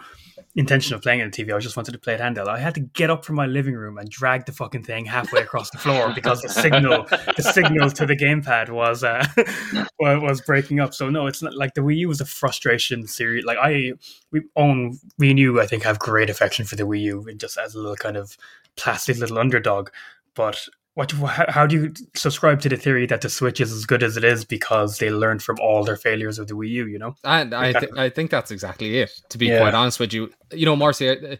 intention 0.55 0.93
of 0.93 1.01
playing 1.01 1.19
it 1.19 1.23
on 1.23 1.31
the 1.31 1.43
TV. 1.43 1.55
I 1.55 1.59
just 1.59 1.75
wanted 1.75 1.93
to 1.93 1.97
play 1.97 2.13
it 2.13 2.19
handheld. 2.19 2.47
I 2.47 2.59
had 2.59 2.75
to 2.75 2.81
get 2.81 3.09
up 3.09 3.25
from 3.25 3.35
my 3.35 3.45
living 3.45 3.73
room 3.73 3.97
and 3.97 4.09
drag 4.09 4.45
the 4.45 4.51
fucking 4.51 4.83
thing 4.83 5.05
halfway 5.05 5.41
across 5.41 5.69
the 5.71 5.77
floor 5.77 6.11
because 6.13 6.41
the 6.41 6.49
signal, 6.49 7.05
the 7.09 7.43
signal 7.43 7.89
to 7.91 8.05
the 8.05 8.15
gamepad 8.15 8.69
was 8.69 9.03
uh, 9.03 9.25
was 9.99 10.41
breaking 10.41 10.79
up. 10.79 10.93
So 10.93 11.09
no, 11.09 11.27
it's 11.27 11.41
not 11.41 11.55
like 11.55 11.73
the 11.73 11.81
Wii 11.81 11.97
U 11.97 12.07
was 12.07 12.21
a 12.21 12.25
frustration 12.25 13.07
series. 13.07 13.45
Like 13.45 13.57
I, 13.61 13.93
we 14.31 14.41
own 14.55 14.99
Wii 15.19 15.37
U. 15.39 15.61
I 15.61 15.65
think 15.65 15.83
have 15.83 15.99
great 15.99 16.29
affection 16.29 16.65
for 16.65 16.75
the 16.75 16.83
Wii 16.83 17.01
U, 17.01 17.27
just 17.37 17.57
as 17.57 17.73
a 17.75 17.79
little 17.79 17.95
kind 17.95 18.17
of 18.17 18.37
plastic 18.75 19.17
little 19.17 19.39
underdog. 19.39 19.89
But 20.35 20.67
what 20.95 21.11
how 21.11 21.65
do 21.65 21.75
you 21.75 21.93
subscribe 22.13 22.61
to 22.61 22.69
the 22.69 22.77
theory 22.77 23.05
that 23.07 23.21
the 23.21 23.29
switch 23.29 23.59
is 23.59 23.71
as 23.71 23.85
good 23.85 24.03
as 24.03 24.15
it 24.15 24.23
is 24.23 24.45
because 24.45 24.99
they 24.99 25.09
learned 25.09 25.41
from 25.41 25.57
all 25.59 25.83
their 25.83 25.95
failures 25.95 26.37
of 26.37 26.47
the 26.47 26.53
wii 26.53 26.69
u 26.69 26.85
you 26.85 26.99
know 26.99 27.15
and 27.23 27.53
i 27.53 27.73
th- 27.73 27.91
i 27.97 28.09
think 28.09 28.29
that's 28.29 28.51
exactly 28.51 28.99
it 28.99 29.11
to 29.29 29.37
be 29.37 29.47
yeah. 29.47 29.59
quite 29.59 29.73
honest 29.73 29.99
with 29.99 30.13
you 30.13 30.31
you 30.51 30.65
know 30.65 30.75
marcy 30.75 31.39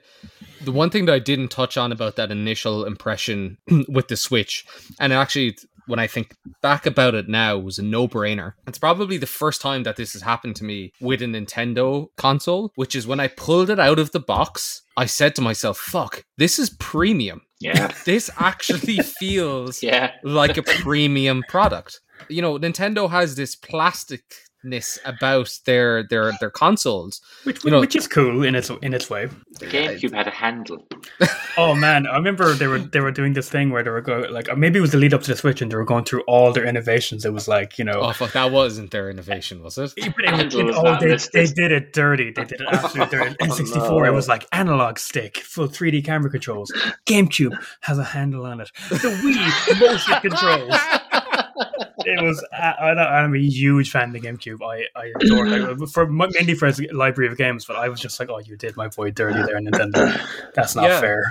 the 0.62 0.72
one 0.72 0.89
thing 0.89 1.06
that 1.06 1.13
i 1.13 1.20
didn't 1.20 1.50
touch 1.50 1.78
on 1.78 1.92
about 1.92 2.16
that 2.16 2.32
initial 2.32 2.86
impression 2.86 3.58
with 3.88 4.08
the 4.08 4.18
switch 4.18 4.66
and 5.00 5.13
actually 5.13 5.56
when 5.88 6.00
I 6.00 6.08
think 6.08 6.36
back 6.62 6.86
about 6.86 7.15
it 7.15 7.28
now, 7.28 7.58
it 7.58 7.63
was 7.63 7.80
a 7.80 7.84
no 7.84 8.08
brainer. 8.08 8.54
It's 8.67 8.78
probably 8.78 9.17
the 9.17 9.26
first 9.26 9.62
time 9.62 9.84
that 9.84 9.96
this 9.96 10.13
has 10.13 10.22
happened 10.22 10.56
to 10.58 10.63
me 10.63 10.91
with 11.02 11.22
a 11.22 11.26
Nintendo 11.26 12.08
console, 12.17 12.72
which 12.76 12.96
is 12.96 13.08
when 13.08 13.19
I 13.19 13.28
pulled 13.28 13.69
it 13.69 13.80
out 13.80 14.00
of 14.00 14.12
the 14.12 14.19
box, 14.19 14.84
I 14.96 15.06
said 15.06 15.36
to 15.36 15.41
myself, 15.41 15.78
fuck, 15.78 16.24
this 16.38 16.60
is 16.60 16.69
premium. 16.80 17.41
Yeah. 17.60 17.91
this 18.06 18.30
actually 18.38 18.98
feels 19.19 19.82
yeah. 19.82 20.12
like 20.24 20.58
a 20.58 20.63
premium 20.63 21.43
product. 21.48 22.00
You 22.30 22.41
know, 22.41 22.58
Nintendo 22.58 23.10
has 23.10 23.36
this 23.36 23.56
plastic 23.56 24.24
ness 24.63 24.99
about 25.06 25.60
their 25.65 26.04
their 26.04 26.32
their 26.39 26.49
consoles, 26.49 27.21
which, 27.43 27.63
you 27.63 27.71
know, 27.71 27.80
which 27.80 27.95
is 27.95 28.08
cool 28.08 28.43
in 28.43 28.56
its 28.56 28.69
in 28.82 28.93
its 28.93 29.10
way. 29.10 29.28
The 29.60 29.65
GameCube 29.67 30.13
had 30.13 30.28
a 30.28 30.32
handle. 30.32 30.86
oh 31.58 31.76
man, 31.76 32.08
I 32.08 32.15
remember 32.15 32.54
they 32.54 32.67
were 32.67 32.80
they 32.80 32.99
were 32.99 33.12
doing 33.12 33.34
this 33.34 33.49
thing 33.49 33.69
where 33.69 33.84
they 33.84 33.89
were 33.89 34.02
going 34.02 34.32
like 34.32 34.49
uh, 34.49 34.56
maybe 34.56 34.80
it 34.80 34.82
was 34.82 34.91
the 34.91 34.97
lead 34.97 35.13
up 35.13 35.21
to 35.23 35.32
the 35.32 35.38
Switch 35.38 35.62
and 35.62 35.71
they 35.71 35.76
were 35.76 35.86
going 35.86 36.06
through 36.06 36.21
all 36.21 36.52
their 36.52 36.65
innovations. 36.65 37.26
It 37.26 37.34
was 37.34 37.47
like 37.47 37.78
you 37.78 37.86
know, 37.86 38.02
oh 38.02 38.13
fuck, 38.13 38.34
that 38.34 38.52
wasn't 38.52 38.91
their 38.91 39.10
innovation, 39.10 39.62
was 39.63 39.78
it? 39.78 39.93
it, 39.97 40.13
it, 40.17 40.54
it 40.54 40.76
oh, 40.76 40.97
they, 40.99 41.15
they 41.34 41.52
did 41.52 41.71
it 41.71 41.93
dirty. 41.93 42.32
They 42.32 42.45
did 42.45 42.62
it 42.62 42.67
absolutely 42.71 43.17
dirty. 43.17 43.36
oh, 43.41 43.45
N64, 43.45 44.08
it 44.08 44.12
was 44.12 44.28
like 44.28 44.47
analog 44.52 44.99
stick, 44.99 45.38
full 45.38 45.67
3D 45.67 46.06
camera 46.06 46.30
controls. 46.30 46.71
GameCube 47.06 47.58
has 47.82 47.97
a 47.97 48.04
handle 48.04 48.45
on 48.45 48.62
it. 48.62 48.71
The 48.89 48.95
Wii 48.97 49.80
motion 49.80 50.19
controls 50.21 50.73
it 52.06 52.24
was. 52.24 52.46
I, 52.52 53.24
am 53.24 53.34
a 53.34 53.39
huge 53.39 53.92
fan 53.92 54.16
of 54.16 54.22
the 54.22 54.28
GameCube. 54.28 54.62
I 54.62 54.86
I 55.00 55.13
adore 55.22 55.48
it 55.48 55.89
for 55.89 56.08
mainly 56.08 56.54
for 56.54 56.68
its 56.68 56.80
library 56.92 57.32
of 57.32 57.38
games. 57.38 57.66
But 57.66 57.78
I 57.78 57.89
was 57.89 58.00
just 58.00 58.20
like, 58.20 58.30
oh, 58.30 58.39
you 58.39 58.56
did 58.56 58.76
my 58.78 58.88
boy 58.88 59.12
dirty 59.12 59.42
there, 59.42 59.60
Nintendo. 59.60 60.20
That's 60.54 60.76
not 60.76 60.86
yeah. 60.86 61.00
fair. 61.00 61.24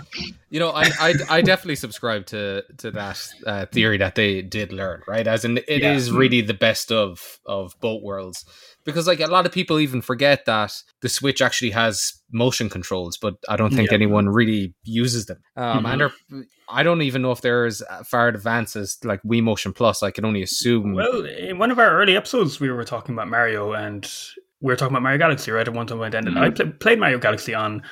You 0.50 0.60
know, 0.60 0.70
I, 0.70 0.90
I, 1.00 1.14
I 1.30 1.42
definitely 1.42 1.76
subscribe 1.76 2.26
to 2.26 2.62
to 2.78 2.90
that 2.92 3.28
uh, 3.46 3.66
theory 3.66 3.98
that 3.98 4.14
they 4.14 4.42
did 4.42 4.72
learn 4.72 5.02
right. 5.06 5.26
As 5.26 5.44
in, 5.44 5.58
it 5.58 5.82
yeah. 5.82 5.92
is 5.92 6.10
really 6.10 6.40
the 6.40 6.54
best 6.54 6.92
of 6.92 7.40
of 7.46 7.78
both 7.80 8.02
worlds 8.02 8.44
because 8.84 9.06
like 9.06 9.20
a 9.20 9.26
lot 9.26 9.46
of 9.46 9.52
people 9.52 9.78
even 9.78 10.02
forget 10.02 10.44
that 10.46 10.72
the 11.00 11.08
Switch 11.08 11.40
actually 11.40 11.70
has 11.70 12.14
motion 12.32 12.68
controls, 12.68 13.16
but 13.16 13.34
I 13.48 13.56
don't 13.56 13.74
think 13.74 13.90
yeah. 13.90 13.94
anyone 13.94 14.28
really 14.28 14.74
uses 14.84 15.26
them. 15.26 15.38
Um, 15.56 15.84
mm-hmm. 15.84 16.34
And 16.34 16.46
I 16.68 16.82
don't 16.82 17.02
even 17.02 17.22
know 17.22 17.32
if 17.32 17.40
they're 17.40 17.66
as 17.66 17.82
far 18.06 18.28
advanced 18.28 18.76
as 18.76 18.98
like 19.04 19.22
Wii 19.22 19.42
Motion 19.42 19.72
Plus. 19.72 20.02
I 20.02 20.10
can 20.10 20.24
only 20.24 20.42
assume. 20.42 20.94
Well, 20.94 21.24
in 21.24 21.58
one 21.58 21.70
of 21.70 21.78
our 21.78 22.00
early 22.00 22.16
episodes, 22.16 22.60
we 22.60 22.70
were 22.70 22.84
talking 22.84 23.14
about 23.14 23.28
Mario, 23.28 23.72
and 23.72 24.10
we 24.60 24.72
were 24.72 24.76
talking 24.76 24.94
about 24.94 25.02
Mario 25.02 25.18
Galaxy, 25.18 25.50
right? 25.50 25.66
At 25.66 25.74
one 25.74 25.86
time, 25.86 25.98
when 25.98 26.14
ended, 26.14 26.34
mm-hmm. 26.34 26.42
I 26.42 26.50
pl- 26.50 26.72
played 26.72 26.98
Mario 26.98 27.18
Galaxy 27.18 27.54
on 27.54 27.82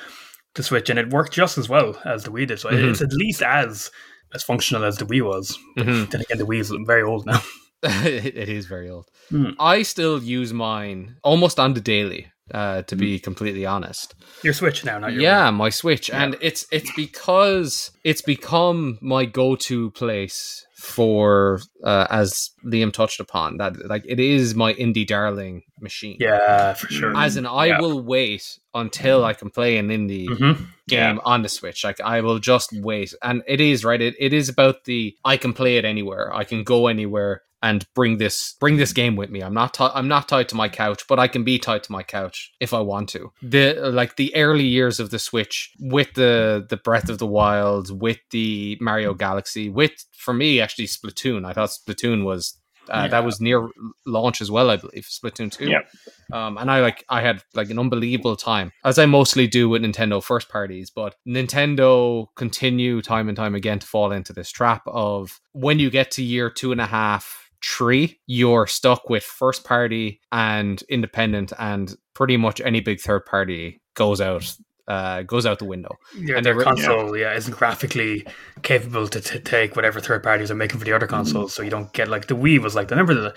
the 0.55 0.63
Switch, 0.63 0.89
and 0.89 0.99
it 0.99 1.11
worked 1.11 1.33
just 1.33 1.57
as 1.57 1.69
well 1.69 1.99
as 2.05 2.23
the 2.23 2.31
Wii 2.31 2.47
did. 2.47 2.59
So 2.59 2.69
mm-hmm. 2.69 2.89
it's 2.89 3.01
at 3.01 3.13
least 3.13 3.41
as 3.41 3.91
as 4.33 4.43
functional 4.43 4.83
as 4.83 4.97
the 4.97 5.05
Wii 5.05 5.21
was. 5.21 5.57
Mm-hmm. 5.77 6.09
Then 6.09 6.21
again, 6.21 6.37
the 6.37 6.45
Wii 6.45 6.59
is 6.59 6.73
very 6.85 7.03
old 7.03 7.25
now. 7.25 7.41
it 7.83 8.49
is 8.49 8.65
very 8.65 8.89
old. 8.89 9.09
Mm. 9.31 9.55
I 9.59 9.81
still 9.81 10.21
use 10.21 10.53
mine 10.53 11.17
almost 11.23 11.59
on 11.59 11.73
the 11.73 11.81
daily. 11.81 12.27
Uh, 12.53 12.81
to 12.81 12.97
be 12.97 13.17
hmm. 13.17 13.23
completely 13.23 13.65
honest, 13.65 14.13
your 14.43 14.51
Switch 14.51 14.83
now, 14.83 14.99
not 14.99 15.13
your 15.13 15.21
yeah, 15.21 15.49
my 15.51 15.69
Switch, 15.69 16.09
yeah. 16.09 16.21
and 16.21 16.37
it's 16.41 16.65
it's 16.69 16.91
because 16.97 17.91
it's 18.03 18.21
become 18.21 18.97
my 18.99 19.23
go-to 19.23 19.89
place 19.91 20.65
for 20.75 21.59
uh, 21.83 22.07
as 22.09 22.49
Liam 22.65 22.91
touched 22.91 23.21
upon 23.21 23.57
that 23.57 23.87
like 23.87 24.03
it 24.05 24.19
is 24.19 24.53
my 24.53 24.73
indie 24.73 25.07
darling 25.07 25.61
machine. 25.79 26.17
Yeah, 26.19 26.73
for 26.73 26.87
sure. 26.87 27.15
As 27.15 27.37
in, 27.37 27.45
I 27.45 27.67
yeah. 27.67 27.79
will 27.79 28.01
wait 28.01 28.59
until 28.73 29.23
I 29.23 29.33
can 29.33 29.49
play 29.49 29.77
an 29.77 29.89
indie 29.89 30.27
mm-hmm. 30.27 30.63
game 30.89 31.15
yeah. 31.15 31.21
on 31.23 31.43
the 31.43 31.49
Switch. 31.49 31.83
Like 31.85 32.01
I 32.01 32.19
will 32.19 32.39
just 32.39 32.73
wait, 32.73 33.13
and 33.21 33.43
it 33.47 33.61
is 33.61 33.85
right. 33.85 34.01
It, 34.01 34.15
it 34.19 34.33
is 34.33 34.49
about 34.49 34.83
the 34.83 35.15
I 35.23 35.37
can 35.37 35.53
play 35.53 35.77
it 35.77 35.85
anywhere. 35.85 36.35
I 36.35 36.43
can 36.43 36.63
go 36.63 36.87
anywhere 36.87 37.43
and 37.61 37.85
bring 37.93 38.17
this 38.17 38.55
bring 38.59 38.77
this 38.77 38.93
game 38.93 39.15
with 39.15 39.29
me. 39.29 39.41
I'm 39.41 39.53
not 39.53 39.73
t- 39.73 39.87
I'm 39.93 40.07
not 40.07 40.27
tied 40.27 40.49
to 40.49 40.55
my 40.55 40.69
couch, 40.69 41.03
but 41.07 41.19
I 41.19 41.27
can 41.27 41.43
be 41.43 41.59
tied 41.59 41.83
to 41.83 41.91
my 41.91 42.03
couch 42.03 42.51
if 42.59 42.73
I 42.73 42.79
want 42.79 43.09
to. 43.09 43.31
The 43.41 43.91
like 43.93 44.15
the 44.15 44.35
early 44.35 44.65
years 44.65 44.99
of 44.99 45.11
the 45.11 45.19
Switch 45.19 45.71
with 45.79 46.13
the 46.13 46.65
the 46.69 46.77
Breath 46.77 47.09
of 47.09 47.17
the 47.17 47.27
Wild, 47.27 48.01
with 48.01 48.19
the 48.31 48.77
Mario 48.81 49.13
Galaxy, 49.13 49.69
with 49.69 49.93
for 50.17 50.33
me 50.33 50.59
actually 50.59 50.87
Splatoon. 50.87 51.45
I 51.45 51.53
thought 51.53 51.69
Splatoon 51.69 52.23
was 52.23 52.57
uh, 52.89 53.03
yeah. 53.03 53.07
That 53.07 53.25
was 53.25 53.39
near 53.39 53.69
launch 54.05 54.41
as 54.41 54.49
well, 54.49 54.69
I 54.69 54.77
believe. 54.77 55.05
Splatoon 55.05 55.51
two. 55.51 55.69
Yeah. 55.69 55.81
Um, 56.33 56.57
and 56.57 56.71
I 56.71 56.81
like 56.81 57.05
I 57.09 57.21
had 57.21 57.43
like 57.53 57.69
an 57.69 57.79
unbelievable 57.79 58.35
time, 58.35 58.71
as 58.83 58.97
I 58.97 59.05
mostly 59.05 59.47
do 59.47 59.69
with 59.69 59.83
Nintendo 59.83 60.21
first 60.23 60.49
parties. 60.49 60.89
But 60.89 61.15
Nintendo 61.27 62.27
continue 62.35 63.01
time 63.01 63.27
and 63.27 63.37
time 63.37 63.55
again 63.55 63.79
to 63.79 63.87
fall 63.87 64.11
into 64.11 64.33
this 64.33 64.51
trap 64.51 64.83
of 64.87 65.39
when 65.53 65.79
you 65.79 65.89
get 65.89 66.11
to 66.11 66.23
year 66.23 66.49
two 66.49 66.71
and 66.71 66.81
a 66.81 66.85
half, 66.85 67.40
three, 67.63 68.19
you're 68.27 68.67
stuck 68.67 69.09
with 69.09 69.23
first 69.23 69.63
party 69.63 70.21
and 70.31 70.81
independent, 70.89 71.53
and 71.59 71.95
pretty 72.13 72.37
much 72.37 72.61
any 72.61 72.79
big 72.79 72.99
third 72.99 73.25
party 73.25 73.81
goes 73.93 74.21
out 74.21 74.55
uh, 74.87 75.21
goes 75.21 75.45
out 75.45 75.59
the 75.59 75.65
window. 75.65 75.97
Yeah, 76.17 76.37
and 76.37 76.45
their 76.45 76.59
console, 76.61 77.15
yeah. 77.15 77.31
yeah. 77.31 77.37
isn't 77.37 77.55
graphically 77.55 78.25
capable 78.61 79.07
to 79.07 79.21
t- 79.21 79.39
take 79.39 79.75
whatever 79.75 80.01
third 80.01 80.23
parties 80.23 80.51
are 80.51 80.55
making 80.55 80.79
for 80.79 80.85
the 80.85 80.93
other 80.93 81.07
consoles. 81.07 81.51
Mm. 81.51 81.55
So 81.55 81.63
you 81.63 81.69
don't 81.69 81.93
get 81.93 82.07
like 82.09 82.27
the 82.27 82.35
Wii 82.35 82.59
was 82.59 82.75
like. 82.75 82.89
The, 82.89 82.95
Remember 82.95 83.13
the 83.13 83.35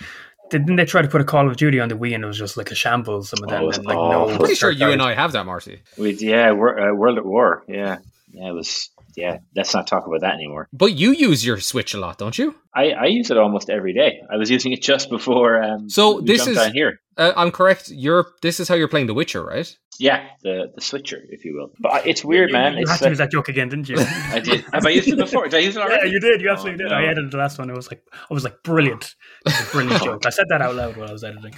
didn't 0.50 0.76
they 0.76 0.84
try 0.84 1.00
to 1.00 1.08
put 1.08 1.20
a 1.20 1.24
Call 1.24 1.48
of 1.48 1.56
Duty 1.56 1.80
on 1.80 1.88
the 1.88 1.96
Wii 1.96 2.14
and 2.14 2.24
it 2.24 2.26
was 2.26 2.38
just 2.38 2.56
like 2.56 2.70
a 2.70 2.74
shambles? 2.74 3.30
Some 3.30 3.44
of 3.44 3.50
them, 3.50 3.64
oh, 3.64 3.70
and, 3.70 3.84
like, 3.84 3.96
no. 3.96 4.28
I'm 4.30 4.38
pretty 4.38 4.54
sure 4.54 4.70
you 4.70 4.90
and 4.90 5.00
I 5.00 5.14
have 5.14 5.32
that, 5.32 5.46
Marcy. 5.46 5.82
We 5.96 6.14
yeah, 6.14 6.52
we're, 6.52 6.90
uh, 6.90 6.94
World 6.94 7.18
at 7.18 7.24
War. 7.24 7.62
Yeah, 7.68 7.98
yeah, 8.32 8.48
it 8.48 8.52
was 8.52 8.90
yeah, 9.16 9.38
let's 9.54 9.74
not 9.74 9.86
talk 9.86 10.06
about 10.06 10.20
that 10.20 10.34
anymore. 10.34 10.68
But 10.72 10.92
you 10.92 11.12
use 11.12 11.44
your 11.44 11.60
Switch 11.60 11.94
a 11.94 11.98
lot, 11.98 12.18
don't 12.18 12.36
you? 12.36 12.54
I, 12.74 12.90
I 12.90 13.04
use 13.06 13.30
it 13.30 13.38
almost 13.38 13.70
every 13.70 13.92
day. 13.92 14.20
I 14.30 14.36
was 14.36 14.50
using 14.50 14.72
it 14.72 14.82
just 14.82 15.08
before. 15.08 15.62
Um, 15.62 15.88
so 15.88 16.20
this 16.20 16.46
is 16.46 16.62
here. 16.72 17.00
Uh, 17.16 17.32
I'm 17.36 17.52
correct. 17.52 17.90
You're 17.90 18.26
this 18.42 18.58
is 18.58 18.68
how 18.68 18.74
you're 18.74 18.88
playing 18.88 19.06
The 19.06 19.14
Witcher, 19.14 19.44
right? 19.44 19.76
Yeah, 19.98 20.26
the 20.42 20.72
the 20.74 20.80
switcher, 20.80 21.22
if 21.28 21.44
you 21.44 21.54
will. 21.54 21.70
But 21.78 22.06
it's 22.06 22.24
weird, 22.24 22.50
you, 22.50 22.54
man. 22.54 22.74
You, 22.74 22.82
it's 22.82 22.90
had 22.90 22.98
to 23.00 23.08
use 23.10 23.18
that 23.18 23.30
joke 23.30 23.48
again, 23.48 23.68
didn't 23.68 23.88
you? 23.88 23.96
I 24.00 24.40
did. 24.40 24.64
Have 24.72 24.84
I 24.84 24.90
used 24.90 25.06
it 25.06 25.16
before? 25.16 25.44
Did 25.44 25.54
I 25.54 25.58
use 25.60 25.76
it 25.76 25.82
already? 25.82 25.94
Yeah, 26.08 26.12
you 26.12 26.20
did. 26.20 26.40
You 26.40 26.50
absolutely 26.50 26.84
oh, 26.84 26.88
did. 26.88 26.94
No. 26.94 27.00
I 27.00 27.04
edited 27.04 27.30
the 27.30 27.36
last 27.36 27.58
one. 27.58 27.70
It 27.70 27.76
was 27.76 27.88
like 27.90 28.02
I 28.28 28.34
was 28.34 28.42
like 28.42 28.62
brilliant. 28.64 29.14
Was 29.44 29.68
brilliant 29.70 30.02
joke. 30.04 30.26
I 30.26 30.30
said 30.30 30.46
that 30.48 30.60
out 30.60 30.74
loud 30.74 30.96
while 30.96 31.08
I 31.08 31.12
was 31.12 31.22
editing. 31.22 31.54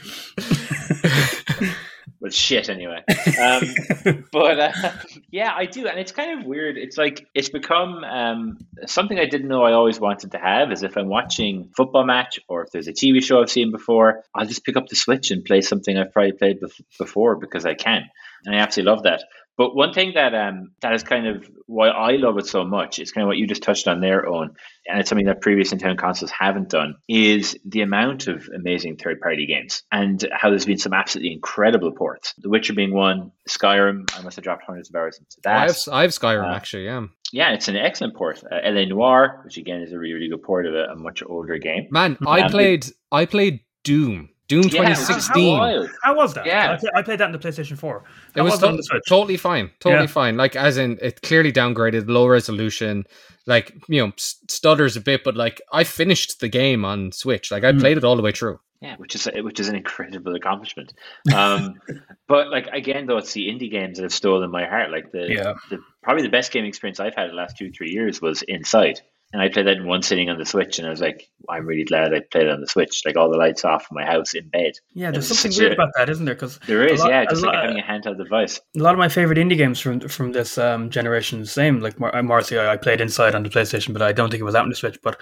Was 2.20 2.35
shit 2.35 2.68
anyway. 2.68 3.02
Um, 3.38 4.24
but 4.33 4.59
uh, 4.59 4.92
yeah, 5.31 5.52
I 5.55 5.66
do, 5.66 5.87
and 5.87 5.98
it's 5.98 6.12
kind 6.12 6.40
of 6.40 6.46
weird. 6.46 6.79
It's 6.79 6.96
like 6.96 7.26
it's 7.35 7.50
become 7.50 8.02
um, 8.02 8.59
something 8.87 9.18
I 9.18 9.26
didn't 9.26 9.48
know 9.48 9.62
I 9.62 9.72
always 9.72 10.00
wanted 10.00 10.33
to 10.33 10.38
have. 10.38 10.72
Is 10.72 10.83
if 10.83 10.96
I'm 10.96 11.09
watching 11.09 11.70
football 11.76 12.05
match 12.05 12.40
or 12.48 12.62
if 12.62 12.70
there's 12.70 12.88
a 12.88 12.92
TV 12.92 13.22
show 13.22 13.42
I've 13.42 13.50
seen 13.50 13.72
before, 13.72 14.22
I'll 14.35 14.46
just 14.46 14.64
pick 14.64 14.76
up 14.76 14.87
the 14.88 14.96
Switch 14.96 15.31
and 15.31 15.44
play 15.44 15.61
something 15.61 15.98
I've 15.98 16.12
probably 16.12 16.33
played 16.33 16.61
bef- 16.62 16.81
before 16.98 17.37
because 17.37 17.66
I 17.66 17.74
can, 17.74 18.05
and 18.44 18.55
I 18.55 18.59
absolutely 18.61 18.92
love 18.92 19.02
that. 19.02 19.24
But 19.57 19.75
one 19.75 19.92
thing 19.92 20.12
that 20.14 20.35
um, 20.35 20.73
that 20.83 20.92
is 20.92 21.03
kind 21.03 21.27
of 21.27 21.49
why 21.66 21.88
I 21.88 22.12
love 22.12 22.37
it 22.38 22.47
so 22.47 22.64
much 22.64 22.99
is 22.99 23.11
kind 23.11 23.25
of 23.25 23.29
what 23.29 23.38
you 23.38 23.47
just 23.47 23.62
touched 23.62 23.88
on 23.88 24.01
there, 24.01 24.29
Owen, 24.29 24.51
and 24.87 25.01
it's 25.01 25.09
something 25.09 25.27
that 25.27 25.40
previous 25.40 25.73
Nintendo 25.73 25.97
consoles 25.97 26.31
haven't 26.31 26.69
done, 26.69 26.97
is 27.09 27.59
the 27.64 27.81
amount 27.81 28.29
of 28.29 28.49
amazing 28.55 28.97
third-party 28.97 29.47
games 29.47 29.83
and 29.90 30.29
how 30.33 30.51
there's 30.51 30.66
been 30.66 30.79
some 30.79 30.92
absolutely 30.92 31.33
incredible 31.33 31.90
ports. 31.92 32.35
The 32.38 32.51
Witcher 32.51 32.75
being 32.75 32.92
one, 32.92 33.33
Skyrim. 33.49 34.11
I 34.16 34.23
must 34.23 34.37
have 34.37 34.45
dropped 34.45 34.64
hundreds 34.64 34.90
of 34.90 34.95
hours 34.95 35.19
into 35.19 35.38
that. 35.45 35.57
I 35.57 35.66
have, 35.66 35.79
I 35.90 36.03
have 36.03 36.11
Skyrim 36.11 36.53
uh, 36.53 36.55
actually. 36.55 36.85
Yeah. 36.85 37.07
Yeah, 37.33 37.53
it's 37.53 37.69
an 37.69 37.77
excellent 37.77 38.14
port. 38.14 38.42
Uh, 38.45 38.59
LA 38.62 38.85
Noire, 38.85 39.40
which 39.45 39.57
again 39.57 39.81
is 39.81 39.92
a 39.92 39.99
really, 39.99 40.14
really 40.14 40.29
good 40.29 40.42
port 40.42 40.66
of 40.66 40.75
a, 40.75 40.92
a 40.92 40.97
much 40.97 41.23
older 41.27 41.59
game. 41.59 41.88
Man, 41.90 42.16
I 42.27 42.42
um, 42.42 42.51
played 42.51 42.87
I 43.11 43.25
played 43.25 43.61
Doom 43.83 44.29
Doom 44.48 44.62
yeah, 44.64 44.94
2016. 44.94 45.59
How, 45.59 45.87
how, 46.02 46.14
was 46.14 46.35
that? 46.35 46.46
Yeah, 46.46 46.78
I, 46.94 47.02
played 47.02 47.18
that 47.18 47.26
in 47.26 47.32
the 47.32 47.38
PlayStation 47.38 47.76
4. 47.76 48.04
How 48.35 48.40
it 48.40 48.44
was, 48.44 48.62
was 48.62 48.87
to- 48.87 49.02
totally 49.09 49.37
fine, 49.37 49.70
totally 49.80 50.04
yeah. 50.04 50.06
fine. 50.06 50.37
Like 50.37 50.54
as 50.54 50.78
in, 50.78 50.98
it 51.02 51.22
clearly 51.22 51.52
downgraded, 51.52 52.09
low 52.09 52.26
resolution. 52.26 53.04
Like 53.46 53.74
you 53.88 54.04
know, 54.04 54.12
stutters 54.16 54.96
a 54.96 55.00
bit, 55.00 55.22
but 55.24 55.37
like 55.37 55.61
I 55.72 55.85
finished 55.85 56.40
the 56.40 56.48
game 56.48 56.85
on 56.85 57.12
Switch. 57.12 57.50
Like 57.50 57.64
I 57.64 57.72
mm. 57.72 57.80
played 57.80 57.96
it 57.96 58.04
all 58.04 58.16
the 58.16 58.22
way 58.22 58.32
through. 58.32 58.59
Yeah, 58.80 58.96
which 58.96 59.14
is 59.14 59.28
which 59.37 59.59
is 59.59 59.68
an 59.68 59.74
incredible 59.74 60.35
accomplishment. 60.35 60.92
Um, 61.35 61.80
but 62.28 62.50
like 62.50 62.66
again, 62.68 63.06
though, 63.06 63.16
it's 63.16 63.32
the 63.32 63.48
indie 63.48 63.70
games 63.70 63.96
that 63.98 64.02
have 64.02 64.12
stolen 64.12 64.50
my 64.50 64.66
heart. 64.66 64.90
Like 64.90 65.11
the, 65.12 65.26
yeah. 65.28 65.54
the 65.70 65.78
probably 66.02 66.22
the 66.24 66.28
best 66.28 66.52
gaming 66.52 66.68
experience 66.68 67.00
I've 67.00 67.14
had 67.14 67.24
in 67.24 67.30
the 67.30 67.37
last 67.37 67.56
two 67.56 67.70
three 67.72 67.90
years 67.90 68.20
was 68.20 68.42
Inside. 68.42 69.00
And 69.37 69.42
I 69.42 69.51
played 69.51 69.66
that 69.66 69.77
in 69.77 69.87
one 69.87 70.01
sitting 70.01 70.31
on 70.31 70.38
the 70.38 70.46
Switch, 70.46 70.79
and 70.79 70.87
I 70.87 70.90
was 70.90 71.03
like, 71.03 71.29
I'm 71.46 71.66
really 71.66 71.85
glad 71.85 72.14
I 72.14 72.20
played 72.20 72.46
it 72.46 72.51
on 72.51 72.62
the 72.62 72.66
Switch. 72.66 73.03
Like 73.05 73.16
all 73.16 73.29
the 73.29 73.37
lights 73.37 73.66
off 73.66 73.87
in 73.90 73.94
my 73.94 74.03
house 74.03 74.33
in 74.33 74.49
bed. 74.49 74.79
Yeah, 74.94 75.11
there's 75.11 75.29
something 75.29 75.53
weird 75.61 75.72
a, 75.72 75.75
about 75.75 75.92
that, 75.94 76.09
isn't 76.09 76.25
there? 76.25 76.35
Because 76.35 76.59
there 76.61 76.87
is, 76.87 77.01
lot, 77.01 77.11
yeah, 77.11 77.27
just 77.27 77.42
like 77.42 77.53
lot, 77.53 77.66
having 77.66 77.79
a 77.79 77.83
handheld 77.83 78.16
device. 78.16 78.59
A 78.75 78.81
lot 78.81 78.94
of 78.94 78.99
my 78.99 79.11
favorite 79.11 79.37
indie 79.37 79.59
games 79.59 79.79
from 79.79 80.01
from 80.01 80.33
this 80.33 80.57
um, 80.57 80.88
generation, 80.88 81.44
same. 81.44 81.81
Like 81.81 82.01
Mar- 82.01 82.22
Marcy, 82.22 82.59
I, 82.59 82.72
I 82.72 82.77
played 82.79 83.03
Inside 83.03 83.35
on 83.35 83.42
the 83.42 83.51
PlayStation, 83.51 83.92
but 83.92 84.01
I 84.01 84.12
don't 84.12 84.31
think 84.31 84.40
it 84.40 84.44
was 84.44 84.55
out 84.55 84.62
on 84.62 84.70
the 84.70 84.75
Switch. 84.75 84.99
But 85.03 85.20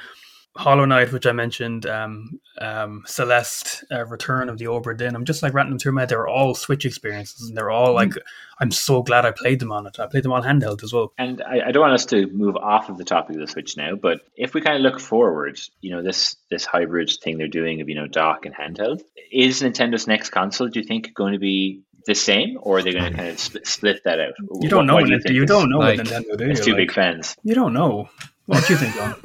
Hollow 0.56 0.84
Knight, 0.84 1.12
which 1.12 1.26
I 1.26 1.32
mentioned, 1.32 1.84
um, 1.86 2.40
um, 2.60 3.02
Celeste, 3.06 3.82
uh, 3.90 4.06
Return 4.06 4.48
of 4.48 4.56
the 4.56 4.66
Obra 4.66 4.96
Dinn. 4.96 5.16
I'm 5.16 5.24
just 5.24 5.42
like 5.42 5.52
ranting 5.52 5.72
them 5.72 5.78
through 5.80 5.92
my 5.92 6.02
head. 6.02 6.10
They're 6.10 6.28
all 6.28 6.54
Switch 6.54 6.84
experiences, 6.84 7.48
and 7.48 7.56
they're 7.56 7.72
all 7.72 7.92
like, 7.92 8.10
mm. 8.10 8.18
I'm 8.60 8.70
so 8.70 9.02
glad 9.02 9.26
I 9.26 9.32
played 9.32 9.58
them 9.58 9.72
on 9.72 9.86
it. 9.88 9.98
I 9.98 10.06
played 10.06 10.22
them 10.22 10.32
on 10.32 10.44
handheld 10.44 10.84
as 10.84 10.92
well. 10.92 11.12
And 11.18 11.42
I, 11.42 11.68
I, 11.68 11.72
don't 11.72 11.80
want 11.80 11.94
us 11.94 12.06
to 12.06 12.28
move 12.28 12.56
off 12.56 12.88
of 12.88 12.98
the 12.98 13.04
topic 13.04 13.34
of 13.34 13.40
the 13.40 13.48
Switch 13.48 13.76
now, 13.76 13.96
but 13.96 14.20
if 14.36 14.54
we 14.54 14.60
kind 14.60 14.76
of 14.76 14.82
look 14.82 15.00
forward, 15.00 15.58
you 15.80 15.90
know, 15.90 16.02
this 16.02 16.36
this 16.50 16.64
hybrid 16.64 17.10
thing 17.20 17.36
they're 17.36 17.48
doing 17.48 17.80
of 17.80 17.88
you 17.88 17.96
know 17.96 18.06
dock 18.06 18.46
and 18.46 18.54
handheld, 18.54 19.02
is 19.32 19.60
Nintendo's 19.60 20.06
next 20.06 20.30
console? 20.30 20.68
Do 20.68 20.78
you 20.78 20.86
think 20.86 21.14
going 21.14 21.32
to 21.32 21.40
be 21.40 21.82
the 22.06 22.14
same, 22.14 22.58
or 22.60 22.78
are 22.78 22.82
they 22.82 22.92
going 22.92 23.10
to 23.10 23.16
kind 23.16 23.30
of 23.30 23.40
split, 23.40 23.66
split 23.66 24.04
that 24.04 24.20
out? 24.20 24.34
You 24.60 24.68
don't 24.68 24.80
what, 24.80 24.86
know. 24.86 24.94
What 24.94 25.06
do 25.06 25.32
you, 25.32 25.40
you 25.40 25.46
don't 25.46 25.68
know 25.68 25.78
like, 25.78 25.98
Nintendo 25.98 26.38
do. 26.38 26.48
It's 26.48 26.64
two 26.64 26.72
like, 26.72 26.78
big 26.78 26.92
fans. 26.92 27.36
You 27.42 27.54
don't 27.54 27.72
know. 27.72 28.08
What 28.46 28.66
do 28.66 28.74
you 28.74 28.78
think, 28.78 28.94
John? 28.94 29.14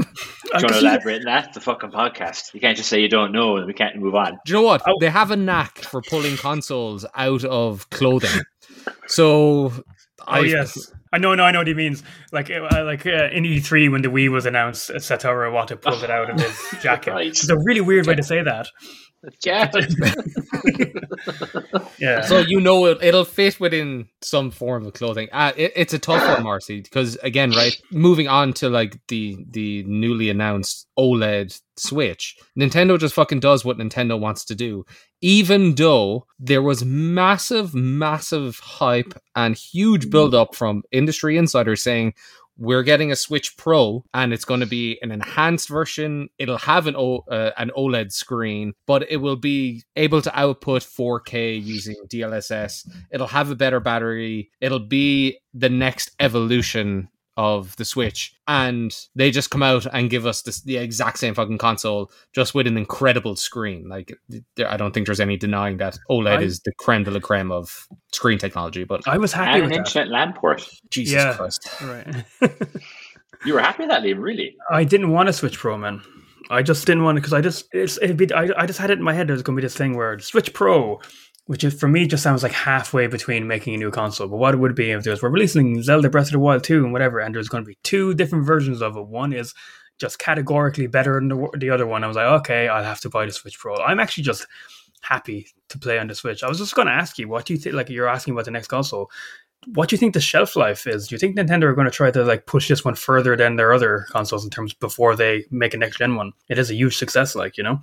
Do 0.51 0.57
you 0.57 0.63
want 0.63 0.73
to 0.73 0.79
elaborate 0.79 1.19
on 1.19 1.25
that? 1.25 1.53
The 1.53 1.59
fucking 1.59 1.91
podcast. 1.91 2.55
You 2.55 2.59
can't 2.59 2.75
just 2.75 2.89
say 2.89 3.01
you 3.01 3.09
don't 3.09 3.31
know 3.31 3.57
and 3.57 3.67
we 3.67 3.73
can't 3.73 3.95
move 3.97 4.15
on. 4.15 4.39
Do 4.45 4.51
you 4.51 4.53
know 4.55 4.63
what? 4.63 4.81
Oh. 4.87 4.95
They 4.99 5.09
have 5.09 5.29
a 5.29 5.35
knack 5.35 5.77
for 5.77 6.01
pulling 6.01 6.37
consoles 6.37 7.05
out 7.13 7.43
of 7.43 7.87
clothing. 7.91 8.41
So, 9.05 9.71
oh 9.71 9.83
I, 10.25 10.39
yes, 10.39 10.91
I 11.11 11.17
know, 11.17 11.35
no, 11.35 11.43
I 11.43 11.51
know 11.51 11.59
what 11.59 11.67
he 11.67 11.73
means. 11.73 12.01
Like, 12.31 12.49
uh, 12.49 12.83
like 12.83 13.05
uh, 13.05 13.29
in 13.31 13.43
E3 13.43 13.91
when 13.91 14.01
the 14.01 14.09
Wii 14.09 14.29
was 14.29 14.45
announced, 14.45 14.89
Satoru 14.89 15.51
Iwata 15.51 15.79
pulled 15.79 16.03
it 16.03 16.09
out 16.09 16.29
of 16.29 16.39
his 16.39 16.57
jacket. 16.81 17.11
right. 17.11 17.27
It's 17.27 17.49
a 17.49 17.57
really 17.65 17.81
weird 17.81 18.07
way 18.07 18.15
to 18.15 18.23
say 18.23 18.41
that. 18.41 18.69
Yeah. 19.45 19.69
yeah. 21.99 22.21
So 22.21 22.39
you 22.39 22.61
know 22.61 22.85
it, 22.85 22.99
it'll 23.01 23.25
fit 23.25 23.59
within 23.59 24.07
some 24.21 24.51
form 24.51 24.85
of 24.85 24.93
clothing. 24.93 25.27
Uh, 25.31 25.51
it, 25.57 25.73
it's 25.75 25.93
a 25.93 25.99
tough 25.99 26.25
one, 26.25 26.43
Marcy, 26.43 26.81
because 26.81 27.15
again, 27.17 27.51
right, 27.51 27.79
moving 27.91 28.27
on 28.27 28.53
to 28.53 28.69
like 28.69 28.99
the 29.07 29.37
the 29.49 29.83
newly 29.83 30.29
announced 30.29 30.87
OLED 30.97 31.59
Switch, 31.77 32.37
Nintendo 32.57 32.99
just 32.99 33.15
fucking 33.15 33.39
does 33.39 33.65
what 33.65 33.77
Nintendo 33.77 34.19
wants 34.19 34.45
to 34.45 34.55
do. 34.55 34.85
Even 35.21 35.75
though 35.75 36.25
there 36.39 36.61
was 36.61 36.85
massive, 36.85 37.73
massive 37.73 38.59
hype 38.59 39.13
and 39.35 39.55
huge 39.55 40.09
build 40.09 40.33
up 40.33 40.55
from 40.55 40.83
industry 40.91 41.37
insiders 41.37 41.83
saying, 41.83 42.13
we're 42.59 42.83
getting 42.83 43.11
a 43.11 43.15
Switch 43.15 43.55
Pro, 43.57 44.03
and 44.13 44.33
it's 44.33 44.45
going 44.45 44.59
to 44.59 44.65
be 44.65 44.99
an 45.01 45.11
enhanced 45.11 45.69
version. 45.69 46.29
It'll 46.37 46.57
have 46.57 46.87
an 46.87 46.95
o- 46.95 47.23
uh, 47.29 47.51
an 47.57 47.71
OLED 47.75 48.11
screen, 48.11 48.73
but 48.85 49.09
it 49.09 49.17
will 49.17 49.37
be 49.37 49.83
able 49.95 50.21
to 50.21 50.39
output 50.39 50.83
4K 50.83 51.63
using 51.63 51.95
DLSS. 52.07 52.87
It'll 53.11 53.27
have 53.27 53.49
a 53.49 53.55
better 53.55 53.79
battery. 53.79 54.51
It'll 54.59 54.79
be 54.79 55.39
the 55.53 55.69
next 55.69 56.11
evolution 56.19 57.09
of 57.39 57.73
the 57.77 57.85
Switch, 57.85 58.35
and 58.49 58.93
they 59.15 59.31
just 59.31 59.49
come 59.49 59.63
out 59.63 59.87
and 59.93 60.09
give 60.09 60.25
us 60.25 60.41
this, 60.41 60.61
the 60.61 60.75
exact 60.75 61.19
same 61.19 61.33
fucking 61.33 61.57
console, 61.57 62.11
just 62.35 62.53
with 62.53 62.67
an 62.67 62.77
incredible 62.77 63.37
screen. 63.37 63.87
Like, 63.87 64.11
I 64.67 64.75
don't 64.75 64.93
think 64.93 65.05
there's 65.05 65.21
any 65.21 65.37
denying 65.37 65.77
that 65.77 65.97
OLED 66.11 66.39
I, 66.39 66.41
is 66.41 66.59
the 66.59 66.73
creme 66.73 67.05
de 67.05 67.11
la 67.11 67.21
creme 67.21 67.49
of 67.49 67.87
screen 68.11 68.39
technology. 68.39 68.83
But 68.83 69.07
I 69.07 69.17
was 69.17 69.31
happy 69.31 69.61
and 69.61 69.63
with 69.63 69.71
an 69.71 69.77
internet 69.77 70.09
LAN 70.09 70.33
port. 70.33 70.67
Jesus 70.89 71.13
yeah, 71.15 71.33
Christ! 71.33 71.69
Right. 71.81 72.25
you 73.45 73.53
were 73.53 73.61
happy 73.61 73.83
with 73.83 73.89
that, 73.89 74.03
Liam? 74.03 74.21
Really? 74.21 74.57
I 74.69 74.83
didn't 74.83 75.11
want 75.11 75.29
a 75.29 75.33
Switch 75.33 75.57
Pro, 75.57 75.77
man. 75.77 76.01
I 76.49 76.61
just 76.61 76.85
didn't 76.85 77.03
want 77.03 77.17
it 77.17 77.21
because 77.21 77.33
I 77.33 77.39
just 77.39 77.69
it's 77.71 77.97
it'd 78.01 78.17
be 78.17 78.33
I, 78.33 78.49
I 78.57 78.65
just 78.65 78.79
had 78.79 78.89
it 78.89 78.97
in 78.97 79.03
my 79.03 79.13
head. 79.13 79.29
There's 79.29 79.43
going 79.43 79.55
to 79.55 79.61
be 79.61 79.65
this 79.65 79.77
thing 79.77 79.95
where 79.95 80.19
Switch 80.19 80.53
Pro 80.53 80.99
which 81.49 81.63
is, 81.63 81.73
for 81.73 81.87
me 81.87 82.05
just 82.05 82.21
sounds 82.21 82.43
like 82.43 82.51
halfway 82.51 83.07
between 83.07 83.47
making 83.47 83.73
a 83.73 83.77
new 83.77 83.89
console. 83.89 84.27
But 84.27 84.37
what 84.37 84.53
it 84.53 84.57
would 84.57 84.75
be 84.75 84.91
if 84.91 85.03
there 85.03 85.09
was 85.09 85.23
we're 85.23 85.29
releasing 85.29 85.81
Zelda 85.81 86.07
Breath 86.07 86.27
of 86.27 86.33
the 86.33 86.39
Wild 86.39 86.63
2 86.63 86.83
and 86.83 86.93
whatever, 86.93 87.17
and 87.17 87.33
there's 87.33 87.49
going 87.49 87.63
to 87.63 87.67
be 87.67 87.79
two 87.81 88.13
different 88.13 88.45
versions 88.45 88.83
of 88.83 88.95
it. 88.95 89.07
One 89.07 89.33
is 89.33 89.55
just 89.97 90.19
categorically 90.19 90.85
better 90.85 91.15
than 91.15 91.29
the, 91.29 91.49
the 91.57 91.71
other 91.71 91.87
one. 91.87 92.03
I 92.03 92.07
was 92.07 92.17
like, 92.17 92.41
okay, 92.41 92.67
I'll 92.67 92.83
have 92.83 92.99
to 92.99 93.09
buy 93.09 93.25
the 93.25 93.31
Switch 93.31 93.57
Pro. 93.57 93.75
I'm 93.77 93.99
actually 93.99 94.25
just 94.25 94.45
happy 95.01 95.47
to 95.69 95.79
play 95.79 95.97
on 95.97 96.05
the 96.05 96.13
Switch. 96.13 96.43
I 96.43 96.47
was 96.47 96.59
just 96.59 96.75
going 96.75 96.87
to 96.87 96.93
ask 96.93 97.17
you, 97.17 97.27
what 97.27 97.45
do 97.45 97.53
you 97.53 97.59
think? 97.59 97.73
Like 97.73 97.89
you're 97.89 98.07
asking 98.07 98.35
about 98.35 98.45
the 98.45 98.51
next 98.51 98.67
console. 98.67 99.09
What 99.67 99.89
do 99.89 99.93
you 99.93 99.97
think 99.97 100.13
the 100.13 100.21
shelf 100.21 100.55
life 100.55 100.87
is? 100.87 101.07
Do 101.07 101.15
you 101.15 101.19
think 101.19 101.37
Nintendo 101.37 101.63
are 101.63 101.73
going 101.73 101.85
to 101.85 101.91
try 101.91 102.11
to 102.11 102.23
like 102.23 102.45
push 102.45 102.67
this 102.67 102.85
one 102.85 102.95
further 102.95 103.35
than 103.35 103.55
their 103.55 103.73
other 103.73 104.05
consoles 104.09 104.43
in 104.43 104.49
terms 104.49 104.73
before 104.73 105.15
they 105.15 105.45
make 105.51 105.73
a 105.73 105.77
next 105.77 105.97
gen 105.97 106.15
one? 106.15 106.31
It 106.47 106.57
is 106.57 106.71
a 106.71 106.75
huge 106.75 106.97
success, 106.97 107.35
like 107.35 107.57
you 107.57 107.63
know. 107.63 107.81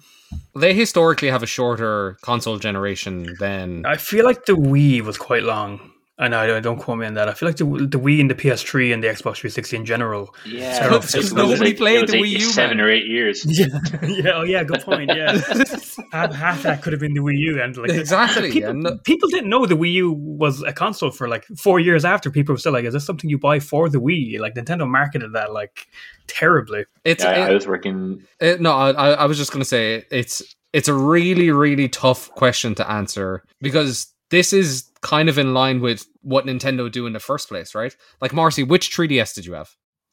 They 0.54 0.74
historically 0.74 1.28
have 1.28 1.42
a 1.42 1.46
shorter 1.46 2.16
console 2.22 2.58
generation 2.58 3.36
than. 3.38 3.84
I 3.84 3.96
feel 3.96 4.24
like 4.24 4.46
the 4.46 4.54
Wii 4.54 5.02
was 5.02 5.18
quite 5.18 5.42
long. 5.42 5.92
I 6.18 6.28
know, 6.28 6.40
I 6.56 6.60
don't 6.60 6.78
quote 6.78 6.96
me 6.98 7.04
on 7.04 7.12
that. 7.14 7.28
I 7.28 7.34
feel 7.34 7.46
like 7.46 7.56
the, 7.56 7.64
the 7.66 7.98
Wii 7.98 8.22
and 8.22 8.30
the 8.30 8.34
PS3 8.34 8.94
and 8.94 9.02
the 9.04 9.08
Xbox 9.08 9.36
360 9.36 9.76
in 9.76 9.84
general. 9.84 10.34
Yeah, 10.46 10.88
Because 10.88 11.14
it 11.14 11.18
was 11.18 11.34
nobody 11.34 11.64
like- 11.66 11.76
played 11.76 11.96
it 11.98 12.02
was 12.02 12.10
the 12.12 12.16
eight- 12.16 12.24
Wii 12.24 12.40
U, 12.40 12.40
seven 12.40 12.78
man. 12.78 12.86
or 12.86 12.90
eight 12.90 13.04
years. 13.06 13.44
Yeah, 13.46 13.66
yeah, 14.02 14.30
oh 14.34 14.42
yeah, 14.42 14.64
good 14.64 14.80
point. 14.80 15.10
Yeah, 15.14 15.32
half, 16.12 16.32
half 16.34 16.62
that 16.62 16.80
could 16.80 16.94
have 16.94 17.00
been 17.00 17.12
the 17.12 17.20
Wii 17.20 17.36
U, 17.36 17.60
and 17.62 17.76
like 17.76 17.90
Exactly, 17.90 18.50
people, 18.50 18.70
and 18.70 18.82
no- 18.84 18.96
people 19.04 19.28
didn't 19.28 19.50
know 19.50 19.66
the 19.66 19.76
Wii 19.76 19.92
U 19.92 20.12
was 20.12 20.62
a 20.62 20.72
console 20.72 21.10
for 21.10 21.28
like 21.28 21.44
four 21.58 21.80
years 21.80 22.02
after. 22.04 22.30
People 22.30 22.54
were 22.54 22.58
still 22.58 22.72
like, 22.72 22.86
"Is 22.86 22.94
this 22.94 23.04
something 23.04 23.28
you 23.28 23.38
buy 23.38 23.60
for 23.60 23.90
the 23.90 23.98
Wii?" 23.98 24.38
Like 24.40 24.54
Nintendo 24.54 24.88
marketed 24.88 25.34
that 25.34 25.52
like 25.52 25.86
terribly. 26.28 26.86
It's 27.04 27.24
Yeah, 27.24 27.46
I 27.46 27.50
was 27.52 27.66
working. 27.66 28.22
it- 28.40 28.60
no, 28.62 28.72
I, 28.72 28.90
I 28.92 29.10
I 29.12 29.24
was 29.26 29.36
just 29.36 29.52
gonna 29.52 29.66
say 29.66 30.04
it's 30.10 30.42
it's 30.72 30.88
a 30.88 30.94
really 30.94 31.50
really 31.50 31.90
tough 31.90 32.30
question 32.30 32.74
to 32.76 32.90
answer 32.90 33.42
because 33.60 34.14
this 34.30 34.52
is 34.54 34.85
kind 35.14 35.28
of 35.28 35.36
in 35.38 35.54
line 35.54 35.80
with 35.80 36.06
what 36.22 36.44
Nintendo 36.46 36.90
do 36.90 37.06
in 37.06 37.12
the 37.12 37.20
first 37.30 37.48
place, 37.48 37.74
right? 37.74 37.94
Like 38.20 38.32
Marcy, 38.32 38.62
which 38.64 38.90
3DS 38.96 39.34
did 39.34 39.46
you 39.46 39.54
have? 39.54 39.70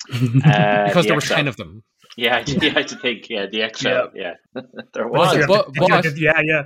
Uh, 0.11 0.85
Because 0.87 1.05
the 1.05 1.09
there 1.09 1.15
were 1.15 1.21
XL. 1.21 1.33
ten 1.35 1.47
of 1.47 1.55
them. 1.57 1.83
Yeah, 2.15 2.35
I 2.37 2.43
did, 2.43 2.61
yeah, 2.61 2.73
I 2.75 2.83
to 2.83 2.95
think. 3.03 3.19
Yeah, 3.29 3.45
the 3.53 3.61
XL. 3.73 3.87
Yeah. 3.87 4.05
Yeah, 4.23 4.33
there 4.93 5.07
Was 5.07 5.33
was. 5.35 5.43
it? 5.43 5.47
But- 5.47 5.67
but- 5.73 6.17
yeah, 6.19 6.39
yeah. 6.43 6.63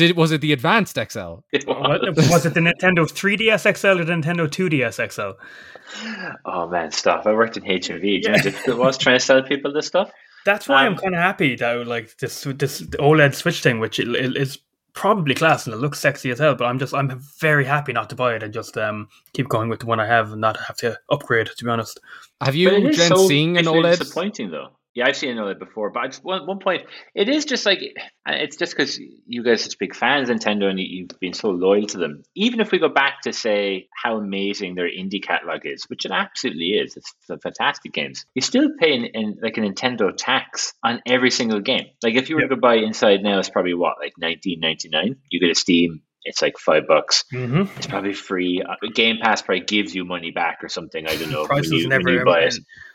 Did 0.00 0.16
was 0.16 0.30
it 0.32 0.40
the 0.40 0.52
advanced 0.52 0.96
XL? 1.10 1.32
It 1.52 1.66
was. 1.66 2.30
was 2.30 2.46
it 2.46 2.54
the 2.54 2.60
Nintendo 2.68 3.02
3DS 3.18 3.64
XL 3.76 4.00
or 4.00 4.04
the 4.04 4.12
Nintendo 4.12 4.46
2DS 4.56 4.96
XL? 5.12 5.32
Oh 6.44 6.68
man, 6.68 6.90
stop! 6.92 7.26
I 7.26 7.32
worked 7.32 7.56
in 7.56 7.64
HMV. 7.64 8.00
Do 8.00 8.06
you 8.08 8.20
know 8.20 8.36
Yeah. 8.44 8.50
how 8.50 8.72
it 8.72 8.78
was 8.78 8.96
trying 8.98 9.16
to 9.18 9.24
sell 9.24 9.42
people 9.42 9.72
this 9.72 9.86
stuff? 9.86 10.10
That's 10.44 10.68
why 10.68 10.86
Um, 10.86 10.92
I'm 10.94 10.98
kind 10.98 11.14
of 11.14 11.20
happy 11.20 11.56
that 11.56 11.86
like 11.86 12.16
this 12.18 12.42
this 12.44 12.82
OLED 12.82 13.34
Switch 13.34 13.62
thing, 13.62 13.80
which 13.80 13.98
it, 13.98 14.08
it 14.08 14.36
is 14.36 14.58
probably 14.94 15.34
class 15.34 15.66
and 15.66 15.74
it 15.74 15.78
looks 15.78 15.98
sexy 16.00 16.30
as 16.30 16.38
hell. 16.38 16.54
But 16.54 16.64
I'm 16.66 16.78
just 16.78 16.94
I'm 16.94 17.20
very 17.40 17.64
happy 17.64 17.92
not 17.92 18.08
to 18.10 18.16
buy 18.16 18.34
it 18.34 18.42
and 18.42 18.54
just 18.54 18.78
um 18.78 19.08
keep 19.34 19.48
going 19.48 19.68
with 19.68 19.80
the 19.80 19.86
one 19.86 20.00
I 20.00 20.06
have 20.06 20.32
and 20.32 20.40
not 20.40 20.56
have 20.56 20.76
to 20.78 20.98
upgrade. 21.10 21.48
To 21.54 21.64
be 21.64 21.70
honest, 21.70 22.00
Have 22.40 22.54
you 22.54 22.70
But 22.70 22.92
Jen 22.92 23.08
so 23.08 23.28
seeing 23.28 23.58
an 23.58 23.64
visually 23.64 23.82
OLED? 23.82 23.98
disappointing 23.98 24.50
though. 24.50 24.70
Yeah, 24.94 25.06
I've 25.08 25.16
seen 25.16 25.36
OLED 25.36 25.58
before, 25.58 25.90
but 25.90 26.06
just, 26.06 26.22
one, 26.22 26.46
one 26.46 26.60
point, 26.60 26.82
it 27.16 27.28
is 27.28 27.44
just 27.46 27.66
like 27.66 27.80
it's 28.26 28.56
just 28.56 28.76
because 28.76 28.98
you 29.26 29.42
guys 29.42 29.60
are 29.60 29.64
such 29.64 29.78
big 29.80 29.94
fans 29.94 30.30
of 30.30 30.36
Nintendo 30.36 30.70
and 30.70 30.78
you- 30.78 30.86
you've 31.10 31.18
been 31.20 31.32
so 31.32 31.50
loyal 31.50 31.86
to 31.86 31.98
them. 31.98 32.22
Even 32.36 32.60
if 32.60 32.70
we 32.70 32.78
go 32.78 32.88
back 32.88 33.22
to 33.22 33.32
say 33.32 33.88
how 34.00 34.16
amazing 34.18 34.76
their 34.76 34.88
indie 34.88 35.20
catalog 35.22 35.66
is, 35.66 35.84
which 35.90 36.04
it 36.04 36.12
absolutely 36.12 36.70
is, 36.74 36.96
it's 36.96 37.12
fantastic 37.42 37.92
games. 37.92 38.24
You 38.36 38.42
still 38.42 38.68
pay 38.78 38.94
in, 38.94 39.04
in 39.06 39.38
like 39.42 39.58
a 39.58 39.60
Nintendo 39.62 40.12
tax 40.16 40.74
on 40.84 41.02
every 41.06 41.30
single 41.32 41.60
game. 41.60 41.86
Like 42.02 42.14
if 42.14 42.28
you 42.30 42.36
were 42.36 42.42
Yep. 42.42 42.50
to 42.50 42.56
buy 42.56 42.76
Inside 42.76 43.22
now, 43.22 43.40
it's 43.40 43.50
probably 43.50 43.74
what 43.74 43.96
like 44.00 44.12
nineteen 44.18 44.60
ninety 44.60 44.88
nine. 44.90 45.16
You 45.28 45.40
get 45.40 45.50
a 45.50 45.54
Steam. 45.56 46.02
It's 46.26 46.40
like 46.40 46.56
five 46.58 46.86
bucks. 46.86 47.24
mm-hmm. 47.34 47.64
It's 47.76 47.86
probably 47.86 48.14
free. 48.14 48.62
Uh, 48.66 48.76
Game 48.94 49.18
Pass 49.20 49.42
probably 49.42 49.64
gives 49.64 49.94
you 49.94 50.06
money 50.06 50.30
back 50.30 50.60
or 50.62 50.70
something. 50.70 51.06
I 51.06 51.16
don't 51.16 51.30
know. 51.30 51.40
when 51.48 51.48
prices 51.48 51.72
you, 51.72 51.88
never. 51.88 52.04
when 52.04 52.14
you 52.14 52.24
buy 52.24 52.40
it. 52.44 52.54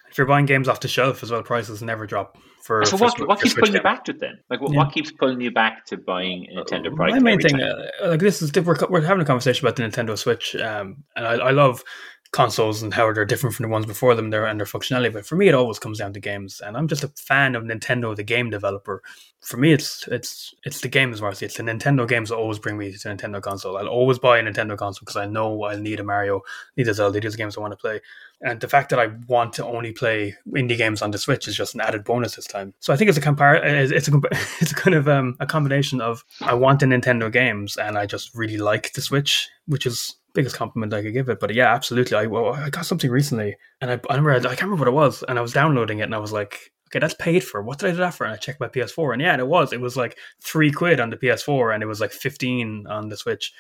If 0.10 0.18
you're 0.18 0.28
buying 0.28 0.46
games 0.46 0.68
off 0.68 0.80
the 0.80 0.88
shelf 0.88 1.24
as 1.24 1.32
well, 1.32 1.44
prices 1.44 1.82
never 1.82 2.06
drop. 2.06 2.38
For, 2.64 2.84
So 2.86 2.98
for 2.98 3.06
what, 3.06 3.28
what 3.28 3.40
for 3.40 3.44
keeps 3.44 3.54
Switch 3.54 3.64
pulling 3.64 3.76
you 3.76 3.82
back 3.82 4.04
to 4.06 4.12
it 4.12 4.20
then? 4.20 4.40
Like 4.50 4.62
what, 4.62 4.72
Yeah. 4.74 4.80
what 4.80 4.94
keeps 4.94 5.12
pulling 5.12 5.42
you 5.42 5.52
back 5.52 5.86
to 5.88 5.98
buying 5.98 6.48
a 6.52 6.62
Nintendo 6.62 6.94
product? 6.96 7.16
My 7.16 7.20
main 7.20 7.40
thing, 7.40 7.60
uh, 7.62 7.90
like 8.02 8.20
this 8.20 8.42
is 8.42 8.52
we're, 8.56 8.76
we're 8.90 9.02
having 9.02 9.22
a 9.22 9.26
conversation 9.26 9.66
about 9.66 9.76
the 9.76 9.84
Nintendo 9.84 10.18
Switch, 10.18 10.56
um, 10.58 11.04
and 11.16 11.26
I, 11.26 11.34
I 11.36 11.52
love 11.52 11.84
consoles 12.32 12.84
and 12.84 12.94
how 12.94 13.12
they're 13.12 13.26
different 13.26 13.56
from 13.56 13.64
the 13.64 13.70
ones 13.70 13.86
before 13.86 14.14
them, 14.14 14.30
their 14.30 14.46
and 14.46 14.60
their 14.60 14.68
functionality. 14.68 15.12
But 15.12 15.26
for 15.26 15.36
me, 15.36 15.48
it 15.48 15.56
always 15.56 15.80
comes 15.80 15.98
down 15.98 16.14
to 16.14 16.20
games, 16.20 16.62
and 16.64 16.78
I'm 16.78 16.88
just 16.88 17.04
a 17.04 17.08
fan 17.18 17.56
of 17.56 17.64
Nintendo, 17.64 18.16
the 18.16 18.24
game 18.24 18.50
developer. 18.50 19.02
For 19.42 19.58
me, 19.58 19.74
it's 19.74 20.08
it's 20.08 20.54
it's 20.64 20.82
the 20.82 20.90
games, 20.90 21.22
Marcy. 21.22 21.46
It's 21.46 21.58
the 21.58 21.64
Nintendo 21.64 22.08
games 22.08 22.30
that 22.30 22.36
always 22.36 22.60
bring 22.60 22.78
me 22.78 22.92
to 22.92 22.98
Nintendo 23.10 23.42
console. 23.42 23.78
I'll 23.78 23.88
always 23.88 24.20
buy 24.20 24.38
a 24.38 24.44
Nintendo 24.44 24.78
console 24.78 25.02
because 25.02 25.16
I 25.16 25.26
know 25.26 25.64
I'll 25.64 25.80
need 25.80 26.00
a 26.00 26.04
Mario, 26.04 26.42
need 26.78 26.88
a 26.88 26.94
Zelda, 26.94 27.20
these 27.20 27.36
games 27.36 27.58
I 27.58 27.62
want 27.62 27.74
to 27.74 27.78
play. 27.78 28.00
And 28.42 28.62
the 28.62 28.70
fact 28.70 28.90
that 28.92 29.00
I 29.00 29.08
want 29.28 29.54
to 29.54 29.66
only 29.66 29.92
play 29.92 30.36
indie 30.50 30.78
games 30.78 31.02
on 31.02 31.12
the 31.12 31.18
Switch 31.18 31.48
is 31.48 31.56
just 31.56 31.76
an 31.76 31.82
added 31.82 32.06
bonus 32.06 32.36
this 32.36 32.46
time. 32.46 32.74
So 32.80 32.94
I 32.94 32.96
think 32.96 33.10
it's 33.10 33.18
a 33.18 33.22
compar- 33.22 33.62
it's 33.64 34.08
a 34.08 34.22
it's 34.62 34.72
a 34.72 34.76
kind 34.82 34.96
of 34.96 35.08
um, 35.08 35.36
a 35.40 35.46
combination 35.48 36.00
of 36.00 36.24
I 36.42 36.54
want 36.54 36.80
the 36.80 36.86
Nintendo 36.86 37.32
games 37.32 37.76
and 37.76 37.98
I 37.98 38.06
just 38.06 38.36
really 38.36 38.58
like 38.58 38.94
the 38.94 39.02
Switch, 39.02 39.50
which 39.66 39.86
is 39.86 40.16
biggest 40.34 40.56
compliment 40.56 40.94
I 40.94 41.02
could 41.02 41.14
give 41.14 41.30
it. 41.30 41.40
But 41.40 41.54
yeah, 41.54 41.74
absolutely. 41.74 42.18
I 42.18 42.26
well, 42.26 42.54
I 42.54 42.70
got 42.70 42.86
something 42.86 43.10
recently 43.10 43.56
and 43.82 43.92
I, 43.92 44.00
I 44.10 44.16
remember 44.16 44.48
I 44.48 44.56
can't 44.56 44.64
remember 44.64 44.86
what 44.86 44.88
it 44.88 45.06
was, 45.06 45.24
and 45.28 45.38
I 45.38 45.42
was 45.42 45.54
downloading 45.54 46.00
it 46.00 46.04
and 46.04 46.16
I 46.16 46.20
was 46.20 46.32
like. 46.32 46.72
Okay, 46.92 46.98
that's 46.98 47.14
paid 47.14 47.44
for. 47.44 47.62
What 47.62 47.78
did 47.78 47.90
I 47.90 47.92
do 47.92 47.98
that 47.98 48.16
for? 48.16 48.24
And 48.24 48.34
I 48.34 48.38
checked 48.38 48.60
my 48.60 48.68
PS4, 48.68 49.14
and 49.14 49.22
yeah, 49.22 49.34
and 49.34 49.40
it 49.40 49.46
was. 49.46 49.72
It 49.74 49.80
was 49.80 49.96
like 49.96 50.18
three 50.42 50.72
quid 50.72 51.00
on 51.00 51.12
the 51.12 51.18
PS4, 51.18 51.72
and 51.72 51.84
it 51.84 51.86
was 51.86 52.02
like 52.02 52.12
fifteen 52.12 52.88
on 52.90 53.10
the 53.10 53.16
Switch. 53.16 53.54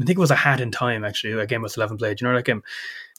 I 0.00 0.04
think 0.04 0.16
it 0.16 0.20
was 0.20 0.30
a 0.30 0.36
hat 0.36 0.60
in 0.60 0.70
time 0.70 1.04
actually. 1.04 1.32
A 1.32 1.46
game 1.46 1.64
I 1.64 1.68
still 1.68 1.80
haven't 1.80 1.98
played. 1.98 2.20
You 2.20 2.28
know 2.28 2.36
that 2.36 2.44
game? 2.44 2.58
Um, 2.58 2.62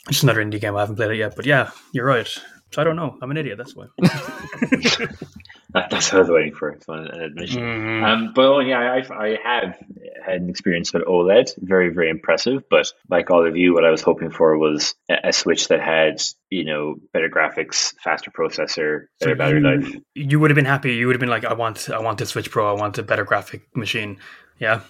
it's 0.08 0.24
another 0.24 0.42
indie 0.42 0.62
game. 0.62 0.76
I 0.78 0.80
haven't 0.80 0.96
played 0.96 1.12
it 1.12 1.18
yet, 1.18 1.36
but 1.36 1.46
yeah, 1.46 1.72
you're 1.92 2.06
right. 2.06 2.28
So 2.72 2.82
I 2.82 2.86
don't 2.86 2.96
know. 2.96 3.18
I'm 3.22 3.32
an 3.32 3.36
idiot. 3.36 3.58
That's 3.58 3.76
why. 3.76 3.88
That- 5.74 5.90
that's 5.90 6.12
what 6.12 6.18
I 6.18 6.22
was 6.22 6.30
waiting 6.30 6.54
for. 6.54 6.70
It's 6.70 6.88
an 6.88 7.08
admission. 7.08 7.62
Mm. 7.62 8.04
Um, 8.04 8.32
but 8.34 8.46
oh, 8.46 8.60
yeah, 8.60 8.80
I, 8.80 9.26
I 9.26 9.38
have 9.44 9.78
had 10.26 10.42
an 10.42 10.50
experience 10.50 10.94
with 10.94 11.04
OLED. 11.04 11.52
Very, 11.58 11.90
very 11.90 12.10
impressive. 12.10 12.64
But 12.70 12.88
like 13.10 13.30
all 13.30 13.46
of 13.46 13.58
you, 13.58 13.74
what 13.74 13.84
I 13.84 13.92
was 13.92 14.02
hoping 14.02 14.30
for 14.30 14.58
was 14.58 14.96
a, 15.10 15.30
a 15.30 15.34
Switch 15.34 15.68
that 15.68 15.82
had, 15.82 16.22
you 16.50 16.64
know, 16.64 16.96
better 17.14 17.30
graphics, 17.30 17.94
faster 18.04 18.32
processor, 18.32 19.08
better 19.20 19.36
battery 19.36 19.60
you, 19.62 19.82
life. 19.82 19.96
you 20.16 20.40
would 20.40 20.50
have 20.52 20.56
been 20.56 20.66
happy. 20.66 20.96
You 20.96 21.08
would 21.08 21.16
have 21.16 21.20
been 21.20 21.30
like, 21.30 21.46
I 21.46 21.54
want, 21.54 21.90
I 21.90 22.00
want 22.00 22.20
the 22.20 22.26
Switch 22.26 22.50
Pro. 22.50 22.70
I 22.70 22.80
want 22.80 22.98
a 22.98 23.04
better 23.04 23.26
graphic 23.26 23.76
machine. 23.76 24.20
Yeah. 24.60 24.82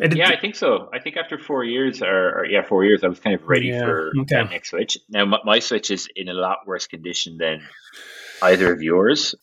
It, 0.00 0.16
Yeah, 0.16 0.28
I 0.28 0.40
think 0.40 0.56
so. 0.56 0.90
I 0.92 0.98
think 0.98 1.16
after 1.16 1.38
four 1.38 1.62
years, 1.62 2.02
or, 2.02 2.40
or 2.40 2.46
yeah, 2.46 2.62
four 2.62 2.84
years, 2.84 3.04
I 3.04 3.08
was 3.08 3.20
kind 3.20 3.36
of 3.36 3.46
ready 3.46 3.68
Yeah, 3.68 3.84
for 3.84 4.08
okay. 4.22 4.34
that 4.34 4.50
next 4.50 4.70
Switch. 4.70 4.98
Now, 5.08 5.24
my, 5.26 5.38
my 5.44 5.58
Switch 5.60 5.92
is 5.92 6.08
in 6.16 6.28
a 6.28 6.34
lot 6.34 6.66
worse 6.66 6.88
condition 6.88 7.38
than 7.38 7.62
either 8.42 8.72
of 8.72 8.82
yours, 8.82 9.36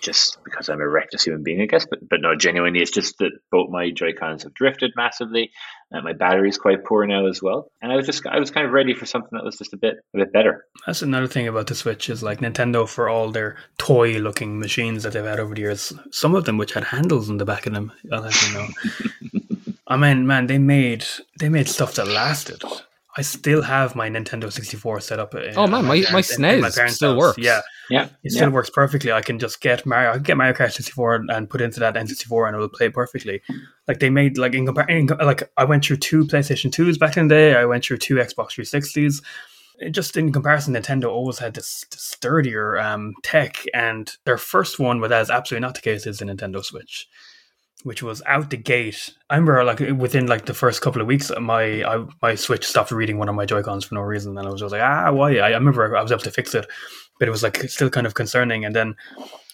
just 0.00 0.38
because 0.44 0.68
I'm 0.68 0.80
a 0.80 0.88
reckless 0.88 1.24
human 1.24 1.42
being, 1.42 1.60
I 1.60 1.66
guess. 1.66 1.86
But 1.88 2.08
but 2.08 2.20
no, 2.20 2.34
genuinely, 2.36 2.80
it's 2.80 2.90
just 2.90 3.18
that 3.18 3.32
both 3.50 3.70
my 3.70 3.90
Joy 3.90 4.12
Cons 4.12 4.42
have 4.42 4.54
drifted 4.54 4.92
massively, 4.96 5.50
and 5.90 6.04
my 6.04 6.12
battery's 6.12 6.58
quite 6.58 6.84
poor 6.84 7.06
now 7.06 7.26
as 7.26 7.42
well. 7.42 7.70
And 7.82 7.92
I 7.92 7.96
was 7.96 8.06
just 8.06 8.26
I 8.26 8.38
was 8.38 8.50
kind 8.50 8.66
of 8.66 8.72
ready 8.72 8.94
for 8.94 9.06
something 9.06 9.30
that 9.32 9.44
was 9.44 9.58
just 9.58 9.72
a 9.72 9.76
bit 9.76 9.96
a 10.14 10.18
bit 10.18 10.32
better. 10.32 10.64
That's 10.86 11.02
another 11.02 11.26
thing 11.26 11.48
about 11.48 11.66
the 11.66 11.74
Switch 11.74 12.08
is 12.08 12.22
like 12.22 12.40
Nintendo 12.40 12.88
for 12.88 13.08
all 13.08 13.30
their 13.30 13.56
toy 13.78 14.18
looking 14.18 14.58
machines 14.58 15.02
that 15.02 15.12
they've 15.12 15.24
had 15.24 15.40
over 15.40 15.54
the 15.54 15.62
years. 15.62 15.92
Some 16.10 16.34
of 16.34 16.44
them 16.44 16.58
which 16.58 16.74
had 16.74 16.84
handles 16.84 17.28
in 17.28 17.38
the 17.38 17.44
back 17.44 17.66
of 17.66 17.72
them. 17.72 17.92
I'll 18.12 18.22
have 18.22 18.42
you 18.48 18.54
know. 18.54 19.72
I 19.86 19.96
mean, 19.96 20.26
man, 20.26 20.46
they 20.46 20.58
made 20.58 21.04
they 21.38 21.48
made 21.48 21.68
stuff 21.68 21.94
that 21.94 22.08
lasted. 22.08 22.62
I 23.16 23.22
still 23.22 23.62
have 23.62 23.94
my 23.94 24.08
Nintendo 24.10 24.52
64 24.52 25.00
set 25.00 25.18
up. 25.20 25.34
in- 25.36 25.54
Oh, 25.56 25.66
man, 25.68 25.84
my- 25.84 25.94
in- 25.96 26.02
my 26.12 26.22
in- 26.36 26.44
in 26.44 26.60
my 26.60 26.68
SNES 26.68 26.74
parents' 26.74 26.96
still 26.96 27.10
house. 27.12 27.18
works. 27.18 27.38
Yeah, 27.38 27.60
Yeah, 27.88 28.08
it 28.24 28.32
still 28.32 28.50
works 28.50 28.70
perfectly. 28.70 29.12
I 29.12 29.20
can 29.20 29.38
just 29.38 29.60
get 29.60 29.86
Mario. 29.86 30.10
I 30.10 30.14
can 30.14 30.22
get 30.24 30.36
Mario 30.36 30.52
Kart 30.54 30.72
64 30.72 31.14
and, 31.16 31.30
and 31.30 31.48
put 31.48 31.60
into 31.60 31.78
that 31.80 31.94
N64, 31.96 32.46
and 32.48 32.56
it 32.56 32.58
will 32.58 32.68
play 32.68 32.88
perfectly. 32.88 33.40
Like 33.86 34.00
they 34.00 34.10
made 34.10 34.36
like 34.38 34.54
in, 34.54 34.66
compar- 34.66 34.88
in 34.90 35.06
like 35.24 35.48
I 35.56 35.64
went 35.64 35.84
through 35.84 35.98
two 35.98 36.24
PlayStation 36.26 36.70
2s 36.72 36.98
back 36.98 37.16
in 37.16 37.28
the 37.28 37.34
day. 37.34 37.54
I 37.54 37.64
went 37.66 37.84
through 37.84 37.98
two 37.98 38.16
Xbox 38.16 38.48
360s. 38.58 39.22
It 39.80 39.90
just 39.90 40.16
in 40.16 40.32
comparison, 40.32 40.74
Nintendo 40.74 41.06
always 41.10 41.38
had 41.40 41.54
this, 41.54 41.84
this 41.90 42.00
sturdier 42.00 42.78
um, 42.78 43.12
tech, 43.24 43.64
and 43.74 44.10
their 44.24 44.38
first 44.38 44.78
one, 44.78 45.00
where 45.00 45.08
that 45.08 45.20
is 45.22 45.30
absolutely 45.30 45.62
not 45.66 45.74
the 45.74 45.80
case, 45.82 46.06
is 46.06 46.18
the 46.18 46.24
Nintendo 46.24 46.64
Switch, 46.64 47.08
which 47.84 48.02
was 48.02 48.20
out 48.26 48.50
the 48.50 48.56
gate. 48.56 49.10
I 49.30 49.36
remember 49.36 49.62
like 49.62 49.78
within 49.78 50.26
like 50.26 50.46
the 50.46 50.54
first 50.54 50.82
couple 50.82 51.00
of 51.00 51.06
weeks, 51.06 51.30
my 51.40 51.84
I, 51.84 52.04
my 52.20 52.34
Switch 52.34 52.66
stopped 52.66 52.90
reading 52.90 53.18
one 53.18 53.28
of 53.28 53.34
my 53.36 53.46
Joy 53.46 53.62
Cons 53.62 53.84
for 53.84 53.94
no 53.94 54.00
reason, 54.00 54.36
and 54.36 54.46
I 54.46 54.50
was 54.50 54.60
just 54.60 54.72
like, 54.72 54.82
ah, 54.82 55.12
why? 55.12 55.36
I, 55.38 55.50
I 55.50 55.54
remember 55.54 55.96
I 55.96 56.02
was 56.02 56.10
able 56.10 56.22
to 56.22 56.30
fix 56.30 56.54
it, 56.54 56.66
but 57.18 57.28
it 57.28 57.30
was 57.30 57.42
like 57.42 57.58
still 57.70 57.90
kind 57.90 58.06
of 58.06 58.14
concerning. 58.14 58.64
And 58.64 58.74
then 58.74 58.96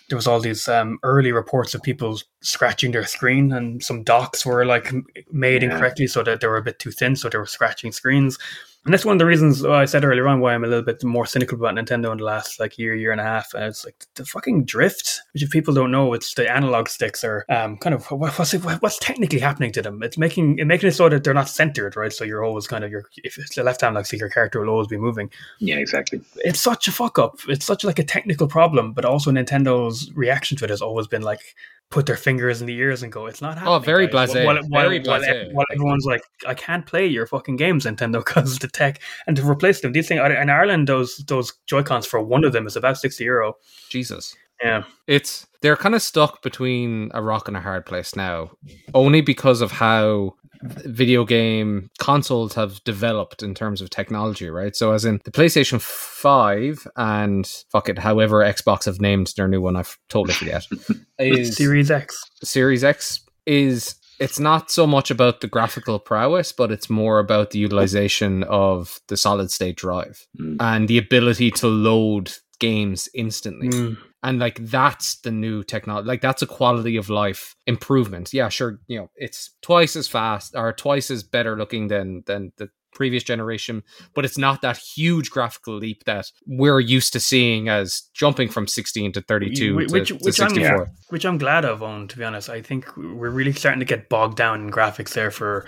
there 0.09 0.17
was 0.17 0.27
all 0.27 0.41
these 0.41 0.67
um, 0.69 0.99
early 1.05 1.31
reports 1.31 1.75
of 1.75 1.83
people 1.83 2.19
scratching 2.41 2.93
their 2.93 3.05
screen, 3.07 3.53
and 3.53 3.83
some 3.83 4.03
docks 4.03 4.47
were 4.47 4.65
like 4.65 4.93
made 5.31 5.63
Yeah. 5.63 5.73
incorrectly, 5.73 6.07
so 6.07 6.23
that 6.23 6.41
they 6.41 6.47
were 6.47 6.57
a 6.57 6.63
bit 6.63 6.79
too 6.79 6.91
thin, 6.91 7.17
so 7.17 7.29
they 7.29 7.39
were 7.39 7.47
scratching 7.47 7.93
screens. 7.93 8.39
And 8.85 8.95
that's 8.95 9.05
one 9.05 9.15
of 9.15 9.19
the 9.19 9.27
reasons 9.27 9.63
I 9.65 9.85
said 9.85 10.05
earlier 10.05 10.27
on 10.27 10.41
why 10.41 10.55
I'm 10.55 10.65
a 10.65 10.67
little 10.67 10.85
bit 10.85 11.05
more 11.05 11.27
cynical 11.27 11.59
about 11.59 11.75
Nintendo 11.75 12.13
in 12.13 12.19
the 12.19 12.25
last 12.25 12.59
like 12.59 12.79
year, 12.79 12.95
year 12.95 13.13
and 13.13 13.21
a 13.21 13.25
half. 13.25 13.53
And 13.53 13.65
it's 13.65 13.85
like 13.85 14.07
the 14.15 14.25
fucking 14.25 14.65
drift, 14.65 15.21
which 15.35 15.43
if 15.43 15.51
people 15.51 15.75
don't 15.75 15.91
know, 15.91 16.15
it's 16.15 16.33
the 16.33 16.51
analog 16.51 16.89
sticks 16.89 17.23
are 17.23 17.45
um, 17.51 17.77
kind 17.77 17.95
of 17.95 18.07
what's 18.11 18.55
it, 18.55 18.61
what's 18.61 18.99
technically 18.99 19.39
happening 19.39 19.71
to 19.73 19.83
them. 19.83 20.03
It's 20.03 20.17
making 20.17 20.59
it 20.59 20.67
making 20.67 20.89
it 20.89 20.93
so 20.93 21.11
that 21.11 21.25
they're 21.25 21.35
not 21.35 21.49
centered, 21.49 21.95
right? 21.95 22.13
So 22.13 22.25
you're 22.25 22.43
always 22.43 22.67
kind 22.67 22.83
of 22.83 22.91
your 22.91 23.05
if 23.19 23.37
it's 23.37 23.55
the 23.55 23.63
left 23.63 23.83
hand 23.83 23.97
like 23.97 24.07
so 24.07 24.17
your 24.17 24.31
character 24.31 24.61
will 24.61 24.71
always 24.71 24.89
be 24.89 24.97
moving 24.97 25.31
yeah, 25.59 25.77
exactly. 25.77 26.21
it's 26.37 26.61
such 26.61 26.89
a 26.89 26.93
fuck 26.93 27.19
up. 27.19 27.39
It's 27.49 27.67
such 27.67 27.85
like 27.85 27.99
a 27.99 28.05
technical 28.05 28.49
problem, 28.49 28.93
but 28.93 29.05
also 29.05 29.31
Nintendo's 29.31 30.11
reaction 30.15 30.57
to 30.59 30.65
it 30.65 30.71
has 30.71 30.83
always 30.83 31.07
been 31.07 31.23
like, 31.23 31.55
put 31.91 32.07
their 32.07 32.17
fingers 32.17 32.61
in 32.61 32.67
the 32.67 32.77
ears 32.77 33.03
and 33.03 33.13
go, 33.13 33.27
"It's 33.27 33.43
not 33.43 33.57
oh, 33.57 33.61
happening." 33.61 33.75
Oh, 33.75 33.79
very 33.81 34.07
guys." 34.07 34.31
blasé. 34.31 34.45
While, 34.45 34.59
while, 34.69 34.83
Very 34.85 35.01
while, 35.01 35.21
blasé. 35.21 35.53
while 35.53 35.67
everyone's 35.73 36.07
like, 36.07 36.23
"I 36.47 36.55
can't 36.55 36.87
play 36.87 37.07
your 37.07 37.27
fucking 37.27 37.57
games, 37.57 37.85
Nintendo, 37.85 38.25
because 38.25 38.59
the 38.59 38.69
tech." 38.69 39.01
And 39.27 39.37
to 39.37 39.49
replace 39.49 39.81
them, 39.81 39.93
these 39.93 40.09
things 40.09 40.21
in 40.21 40.51
Ireland, 40.51 40.89
those 40.89 41.17
those 41.27 41.53
Joy 41.67 41.83
Cons 41.83 42.07
for 42.07 42.21
one 42.23 42.45
of 42.45 42.53
them 42.53 42.67
is 42.67 42.77
about 42.77 42.99
sixty 42.99 43.25
euro. 43.25 43.55
Jesus. 43.89 44.35
Yeah, 44.63 44.83
It's 45.07 45.47
they're 45.63 45.77
kind 45.77 45.95
of 45.95 46.03
stuck 46.03 46.43
between 46.43 47.11
a 47.15 47.23
rock 47.23 47.49
and 47.49 47.57
a 47.57 47.61
hard 47.61 47.87
place 47.87 48.15
now, 48.15 48.51
only 48.93 49.23
because 49.23 49.63
of 49.63 49.73
how 49.73 50.35
video 50.63 51.25
game 51.25 51.91
consoles 51.99 52.55
have 52.55 52.83
developed 52.85 53.43
in 53.43 53.55
terms 53.55 53.81
of 53.81 53.91
technology, 53.91 54.51
right? 54.51 54.77
So, 54.77 54.93
as 54.93 55.05
in 55.05 55.21
the 55.25 55.31
PlayStation 55.31 55.81
Five 55.81 56.87
and 56.97 57.47
fuck 57.71 57.89
it, 57.89 57.99
however 57.99 58.39
Xbox 58.45 58.85
have 58.85 59.01
named 59.01 59.33
their 59.37 59.49
new 59.49 59.61
one, 59.61 59.77
I've 59.77 59.97
totally 60.09 60.35
forget. 60.35 60.67
is 61.19 61.57
Series 61.57 61.91
X. 61.91 62.23
Series 62.43 62.85
X 62.85 63.21
is 63.47 63.97
it's 64.19 64.39
not 64.39 64.71
so 64.71 64.87
much 64.87 65.11
about 65.11 65.41
the 65.41 65.49
graphical 65.49 65.99
prowess, 65.99 66.53
but 66.53 66.71
it's 66.71 66.91
more 66.91 67.19
about 67.21 67.53
the 67.53 67.59
utilization 67.59 68.43
of 68.45 69.01
the 69.09 69.17
solid 69.17 69.51
state 69.51 69.77
drive 69.77 70.27
Mm. 70.39 70.57
and 70.61 70.89
the 70.89 70.99
ability 70.99 71.51
to 71.53 71.67
load 71.69 72.33
games 72.59 73.09
instantly. 73.15 73.69
Mm. 73.71 73.97
And 74.23 74.39
like 74.39 74.57
that's 74.67 75.17
the 75.21 75.31
new 75.31 75.63
technology. 75.65 76.07
Like 76.07 76.21
that's 76.21 76.43
a 76.43 76.47
quality 76.47 76.97
of 76.99 77.09
life 77.09 77.57
improvement. 77.67 78.35
Yeah, 78.35 78.51
sure. 78.51 78.79
You 78.87 78.99
know, 78.99 79.11
it's 79.17 79.51
twice 79.63 79.97
as 79.97 80.09
fast 80.09 80.55
or 80.55 80.73
twice 80.75 81.11
as 81.11 81.23
better 81.23 81.57
looking 81.57 81.89
than 81.89 82.23
than 82.27 82.53
the 82.59 82.69
previous 82.93 83.23
generation, 83.23 83.83
but 84.15 84.25
it's 84.25 84.37
not 84.37 84.61
that 84.63 84.77
huge 84.77 85.31
graphical 85.31 85.75
leap 85.77 86.03
that 86.05 86.27
we're 86.45 86.81
used 86.81 87.13
to 87.13 87.21
seeing 87.21 87.69
as 87.69 88.03
jumping 88.15 88.49
from 88.49 88.67
16 88.67 89.13
to 89.13 89.21
32 89.23 89.77
Which- 89.77 89.89
to, 89.89 89.93
which- 89.95 90.09
to 90.09 90.15
which 90.17 90.41
I'm- 90.41 90.51
64. 90.51 90.91
which 91.09 91.25
I'm 91.25 91.39
glad 91.39 91.65
of. 91.65 91.83
On 91.85 92.09
to 92.09 92.19
be 92.19 92.25
honest, 92.25 92.51
I 92.51 92.61
think 92.61 92.95
we're 92.97 93.31
really 93.31 93.53
starting 93.53 93.79
to 93.79 93.87
get 93.87 94.09
bogged 94.09 94.37
down 94.37 94.61
in 94.63 94.71
graphics 94.71 95.15
there 95.15 95.31
for 95.31 95.65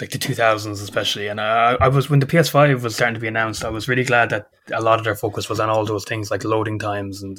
like 0.00 0.10
the 0.10 0.18
2000s, 0.18 0.82
especially. 0.82 1.28
And 1.28 1.40
I, 1.40 1.76
I 1.80 1.88
was 1.88 2.10
when 2.10 2.18
the 2.20 2.26
PS5 2.26 2.82
was 2.82 2.96
starting 2.96 3.14
to 3.14 3.20
be 3.20 3.28
announced, 3.28 3.64
I 3.64 3.70
was 3.70 3.88
really 3.88 4.04
glad 4.04 4.28
that 4.30 4.48
a 4.74 4.82
lot 4.82 4.98
of 4.98 5.04
their 5.04 5.14
focus 5.14 5.48
was 5.48 5.60
on 5.60 5.70
all 5.70 5.86
those 5.86 6.04
things 6.04 6.30
like 6.30 6.44
loading 6.44 6.78
times 6.78 7.22
and. 7.22 7.38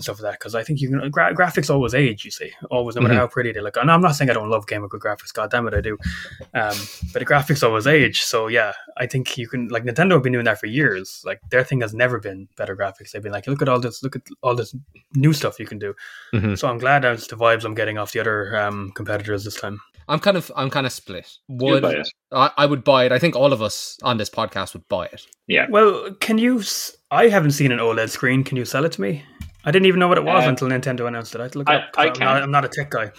And 0.00 0.04
stuff 0.04 0.20
like 0.22 0.32
that 0.32 0.38
because 0.38 0.54
I 0.54 0.62
think 0.64 0.80
you 0.80 0.88
can 0.88 1.10
gra- 1.10 1.34
graphics 1.34 1.68
always 1.68 1.94
age. 1.94 2.24
You 2.24 2.30
see, 2.30 2.50
always 2.70 2.96
no 2.96 3.02
matter 3.02 3.14
Mhm. 3.14 3.18
how 3.18 3.26
pretty 3.26 3.52
they 3.52 3.60
look. 3.60 3.76
And 3.76 3.90
I'm 3.90 4.00
not 4.00 4.12
saying 4.16 4.30
I 4.30 4.32
don't 4.32 4.48
love 4.48 4.66
game 4.66 4.80
with 4.80 4.90
good 4.90 5.02
graphics. 5.02 5.32
God 5.32 5.50
damn 5.50 5.66
it, 5.68 5.74
I 5.74 5.80
do. 5.82 5.98
Um, 6.54 6.74
but 7.12 7.18
the 7.20 7.26
graphics 7.26 7.62
always 7.62 7.86
age. 7.86 8.22
So 8.22 8.46
yeah, 8.48 8.72
I 8.96 9.06
think 9.06 9.36
you 9.36 9.46
can 9.46 9.68
like 9.68 9.84
Nintendo 9.84 10.12
have 10.12 10.22
been 10.22 10.32
doing 10.32 10.46
that 10.46 10.58
for 10.58 10.66
years. 10.66 11.22
Like 11.26 11.40
their 11.50 11.62
thing 11.64 11.82
has 11.82 11.92
never 11.92 12.18
been 12.18 12.48
better 12.56 12.74
graphics. 12.76 13.10
They've 13.12 13.22
been 13.22 13.32
like, 13.32 13.46
look 13.46 13.60
at 13.62 13.68
all 13.68 13.78
this, 13.80 14.02
look 14.02 14.16
at 14.16 14.22
all 14.42 14.54
this 14.54 14.74
new 15.14 15.32
stuff 15.34 15.60
you 15.60 15.66
can 15.66 15.78
do. 15.78 15.94
Mhm. 16.34 16.56
So 16.58 16.68
I'm 16.68 16.78
glad 16.78 17.02
that's 17.02 17.26
the 17.26 17.36
vibes 17.36 17.64
I'm 17.64 17.74
getting 17.74 17.98
off 17.98 18.12
the 18.12 18.20
other 18.20 18.56
um, 18.56 18.92
competitors 18.94 19.44
this 19.44 19.56
time. 19.60 19.80
I'm 20.08 20.18
kind 20.18 20.36
of 20.36 20.50
I'm 20.56 20.70
kind 20.70 20.86
of 20.86 20.92
split. 20.92 21.28
Would 21.48 21.82
buy 21.82 21.92
it. 21.92 22.08
I, 22.32 22.50
I 22.56 22.66
would 22.66 22.82
buy 22.82 23.04
it. 23.04 23.12
I 23.12 23.18
think 23.20 23.36
all 23.36 23.52
of 23.52 23.62
us 23.62 23.96
on 24.02 24.16
this 24.16 24.30
podcast 24.30 24.72
would 24.72 24.88
buy 24.88 25.06
it. 25.06 25.26
Yeah. 25.46 25.66
Well, 25.70 26.14
can 26.20 26.38
you? 26.38 26.62
I 27.12 27.28
haven't 27.28 27.52
seen 27.52 27.70
an 27.70 27.78
OLED 27.78 28.08
screen. 28.10 28.42
Can 28.42 28.56
you 28.56 28.64
sell 28.64 28.84
it 28.84 28.92
to 28.92 29.00
me? 29.00 29.22
I 29.64 29.70
didn't 29.70 29.86
even 29.86 30.00
know 30.00 30.08
what 30.08 30.18
it 30.18 30.24
was 30.24 30.44
Uh, 30.44 30.48
until 30.48 30.68
Nintendo 30.68 31.06
announced 31.06 31.34
it. 31.34 31.40
I 31.40 31.44
had 31.44 31.52
to 31.52 31.58
look 31.58 31.68
I- 31.70 31.74
it 31.74 31.76
up. 31.82 31.92
'cause 31.92 32.04
I 32.04 32.08
I'm, 32.08 32.14
can. 32.14 32.24
not, 32.24 32.42
I'm 32.42 32.50
not 32.50 32.64
a 32.64 32.68
tech 32.68 32.90
guy. 32.90 33.10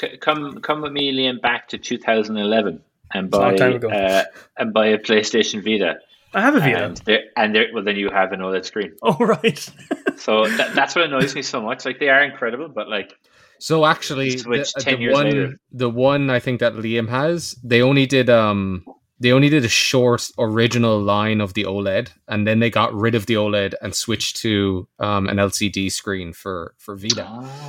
C- 0.00 0.16
come 0.18 0.60
come 0.60 0.80
with 0.82 0.92
me, 0.92 1.12
Liam, 1.12 1.40
back 1.40 1.68
to 1.68 1.78
2011 1.78 2.80
and 3.14 3.26
It's 3.26 3.36
buy 3.36 3.56
time 3.56 3.74
ago. 3.74 3.88
uh, 3.90 4.24
and 4.56 4.72
buy 4.72 4.86
a 4.88 4.98
PlayStation 4.98 5.62
Vita. 5.64 5.96
I 6.34 6.40
have 6.40 6.54
a 6.54 6.60
Vita. 6.60 6.84
And 6.84 6.96
there, 6.98 7.20
and 7.36 7.54
there, 7.54 7.66
well, 7.72 7.82
then 7.84 7.96
you 7.96 8.10
have 8.10 8.32
an 8.32 8.40
OLED 8.40 8.64
screen. 8.64 8.92
oh 9.02 9.16
right. 9.18 9.68
So 10.18 10.48
that, 10.48 10.74
that's 10.74 10.96
what 10.96 11.04
annoys 11.04 11.32
me 11.36 11.42
so 11.42 11.62
much. 11.62 11.84
Like 11.84 12.00
they 12.00 12.08
are 12.08 12.22
incredible, 12.24 12.68
but 12.68 12.88
like 12.88 13.12
So 13.60 13.86
actually, 13.86 14.30
the, 14.32 14.38
Switch 14.38 14.72
the 14.72 14.80
10 14.82 15.00
years 15.00 15.14
one 15.14 15.24
later. 15.26 15.56
the 15.70 15.88
one 15.88 16.28
I 16.28 16.40
think 16.40 16.58
that 16.60 16.74
Liam 16.74 17.08
has, 17.08 17.54
they 17.62 17.82
only 17.82 18.04
did 18.06 18.28
um 18.28 18.84
they 19.20 19.32
only 19.32 19.48
did 19.48 19.64
a 19.64 19.68
short 19.68 20.30
original 20.38 21.00
line 21.00 21.40
of 21.40 21.54
the 21.54 21.64
OLED, 21.64 22.08
and 22.28 22.46
then 22.46 22.60
they 22.60 22.70
got 22.70 22.94
rid 22.94 23.14
of 23.14 23.26
the 23.26 23.34
OLED 23.34 23.74
and 23.82 23.94
switched 23.94 24.36
to 24.38 24.86
um 24.98 25.28
an 25.28 25.36
LCD 25.38 25.90
screen 25.90 26.32
for 26.32 26.74
for 26.78 26.96
Vita. 26.96 27.26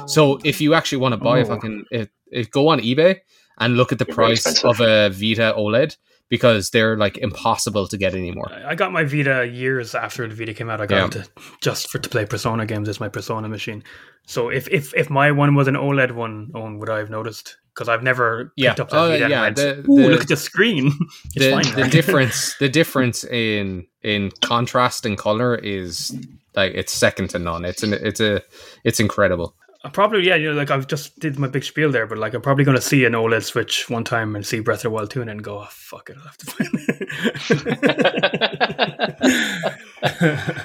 So 0.08 0.40
if 0.44 0.62
you 0.62 0.74
actually 0.74 1.00
want 1.00 1.14
to 1.14 1.18
buy 1.18 1.40
a 1.40 1.42
Oh. 1.42 1.46
fucking 1.46 1.86
it, 1.92 2.10
it, 2.32 2.52
go 2.52 2.68
on 2.68 2.80
eBay 2.80 3.20
and 3.58 3.76
look 3.78 3.92
at 3.92 4.00
the 4.00 4.06
They're 4.06 4.16
price 4.16 4.64
of 4.64 4.80
a 4.80 5.10
Vita 5.10 5.54
OLED 5.58 5.98
because 6.30 6.70
they're 6.70 6.96
like 6.96 7.18
impossible 7.18 7.88
to 7.88 7.98
get 7.98 8.14
anymore. 8.14 8.52
I 8.66 8.76
got 8.76 8.92
my 8.92 9.04
Vita 9.04 9.48
years 9.48 9.96
after 9.96 10.28
the 10.28 10.36
Vita 10.36 10.54
came 10.54 10.70
out. 10.70 10.80
I 10.82 10.86
got 10.86 10.96
Yeah. 11.16 11.22
it 11.22 11.26
to, 11.36 11.42
just 11.62 11.90
for 11.90 12.00
to 12.00 12.10
play 12.10 12.26
Persona 12.26 12.66
games. 12.66 12.88
It's 12.88 13.00
my 13.00 13.10
Persona 13.10 13.48
machine. 13.50 13.84
So 14.26 14.50
if 14.50 14.68
if 14.70 14.94
if 14.96 15.10
my 15.10 15.32
one 15.32 15.56
was 15.56 15.68
an 15.68 15.76
OLED 15.76 16.12
one, 16.12 16.52
Owen, 16.54 16.80
would 16.80 16.90
I 16.90 17.00
have 17.00 17.10
noticed? 17.10 17.58
Because 17.74 17.90
I've 17.90 18.04
never 18.04 18.52
Yeah. 18.58 18.70
picked 18.72 18.80
up 18.82 18.90
that 18.90 18.98
Oh, 18.98 19.08
Vita. 19.10 19.24
and 19.26 19.32
yeah, 19.32 19.42
went, 19.42 19.56
the- 19.56 19.86
Ooh, 19.90 20.10
look 20.10 20.22
at 20.22 20.28
the 20.28 20.36
screen. 20.36 20.88
it's 21.36 21.46
the, 21.46 21.52
fine. 21.52 21.76
the 21.76 21.88
difference 21.90 22.56
the 22.60 22.70
difference 22.70 23.24
in 23.24 23.88
in 24.04 24.32
contrast 24.42 25.06
and 25.06 25.18
color 25.18 25.56
is 25.56 26.16
like 26.56 26.74
it's 26.74 26.92
second 26.94 27.30
to 27.30 27.40
none 27.40 27.64
it's 27.66 27.84
an 27.84 27.94
it's 27.94 28.20
a 28.22 28.42
it's 28.84 29.00
incredible 29.00 29.56
I 29.84 29.90
probably 29.90 30.28
yeah, 30.28 30.36
you 30.36 30.50
know, 30.50 30.56
like 30.58 30.72
I've 30.72 30.88
just 30.88 31.18
did 31.20 31.40
my 31.40 31.48
big 31.48 31.64
spiel 31.64 31.92
there, 31.92 32.06
but 32.06 32.18
like 32.18 32.34
I'm 32.34 32.42
probably 32.42 32.66
going 32.66 32.76
to 32.76 32.82
see 32.82 33.06
an 33.06 33.14
OLED 33.14 33.44
Switch 33.44 33.90
one 33.90 34.04
time 34.04 34.36
and 34.36 34.46
see 34.46 34.60
Breath 34.60 34.80
of 34.80 34.84
the 34.84 34.90
Wild 34.90 35.10
2 35.12 35.22
and 35.22 35.30
then 35.30 35.38
go, 35.38 35.60
oh, 35.60 35.68
fuck 35.70 36.10
it, 36.10 36.18
I'll 36.18 36.26
have 36.26 36.38
to 36.38 36.46
find 36.46 36.70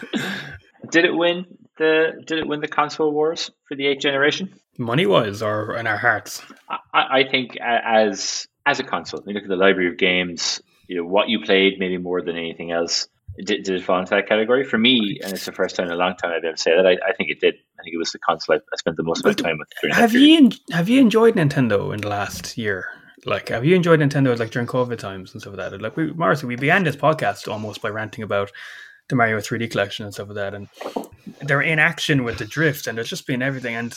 it. 0.01 0.91
did 0.91 1.05
it 1.05 1.15
win 1.15 1.47
the 1.79 2.23
did 2.27 2.39
it 2.39 2.47
win 2.47 2.61
the 2.61 2.69
console 2.69 3.13
wars 3.13 3.51
for 3.69 3.77
the 3.77 3.87
eighth 3.87 4.01
generation? 4.01 4.53
Money 4.79 5.07
wise 5.07 5.43
or 5.43 5.77
in 5.77 5.87
our 5.87 5.97
hearts. 5.97 6.43
I, 6.69 6.79
I 6.93 7.25
think 7.31 7.57
as 7.61 8.49
as 8.67 8.81
a 8.81 8.85
console, 8.85 9.23
you 9.27 9.35
look 9.35 9.45
at 9.45 9.49
the 9.49 9.57
library 9.57 9.89
of 9.89 9.97
games, 9.97 10.61
you 10.89 10.97
know 10.97 11.05
what 11.05 11.29
you 11.29 11.41
played 11.41 11.79
maybe 11.79 11.99
more 11.99 12.23
than 12.23 12.37
anything 12.37 12.73
else. 12.73 13.09
Did, 13.37 13.65
did 13.65 13.71
it 13.71 13.83
fall 13.83 13.99
into 13.99 14.11
that 14.11 14.29
category 14.29 14.63
for 14.63 14.79
me? 14.79 15.19
And 15.23 15.33
it's 15.33 15.45
the 15.45 15.53
first 15.53 15.75
time 15.75 15.87
in 15.87 15.93
a 15.93 15.97
long 15.97 16.15
time 16.17 16.31
I've 16.31 16.45
ever 16.45 16.57
said 16.57 16.79
that. 16.79 16.87
I, 16.87 17.09
I 17.09 17.13
think 17.13 17.31
it 17.31 17.41
did. 17.41 17.55
I 17.79 17.83
think 17.83 17.95
it 17.95 17.99
was 17.99 18.13
the 18.13 18.19
console 18.19 18.57
I, 18.57 18.59
I 18.59 18.77
spent 18.77 18.97
the 18.97 19.03
most 19.03 19.21
of 19.21 19.25
my 19.27 19.33
time 19.33 19.59
with. 19.59 19.69
during 19.81 19.95
Have 19.95 20.15
you 20.15 20.37
en- 20.37 20.53
have 20.73 20.89
you 20.89 21.01
enjoyed 21.01 21.35
Nintendo 21.35 21.93
in 21.93 22.01
the 22.01 22.09
last 22.09 22.57
year? 22.57 22.87
Like, 23.27 23.49
have 23.49 23.65
you 23.65 23.75
enjoyed 23.75 24.01
Nintendo 24.01 24.39
like 24.39 24.51
during 24.51 24.69
COVID 24.69 24.99
times 24.99 25.33
and 25.33 25.41
stuff 25.41 25.57
like 25.57 25.71
that? 25.71 25.81
Like, 25.81 25.97
we, 25.97 26.13
Morrissey, 26.13 26.47
we 26.47 26.57
began 26.57 26.85
this 26.85 26.97
podcast 26.97 27.51
almost 27.51 27.81
by 27.81 27.89
ranting 27.89 28.23
about 28.23 28.53
the 29.09 29.17
Mario 29.17 29.39
3D 29.39 29.71
collection 29.71 30.05
and 30.05 30.15
stuff 30.15 30.29
like 30.29 30.37
that, 30.37 30.55
and 30.55 30.69
they're 31.43 31.63
in 31.63 31.79
action 31.79 32.25
with 32.25 32.39
the 32.39 32.45
drift, 32.45 32.87
and 32.87 32.97
there's 32.97 33.09
just 33.09 33.27
been 33.27 33.43
everything. 33.43 33.75
And 33.75 33.95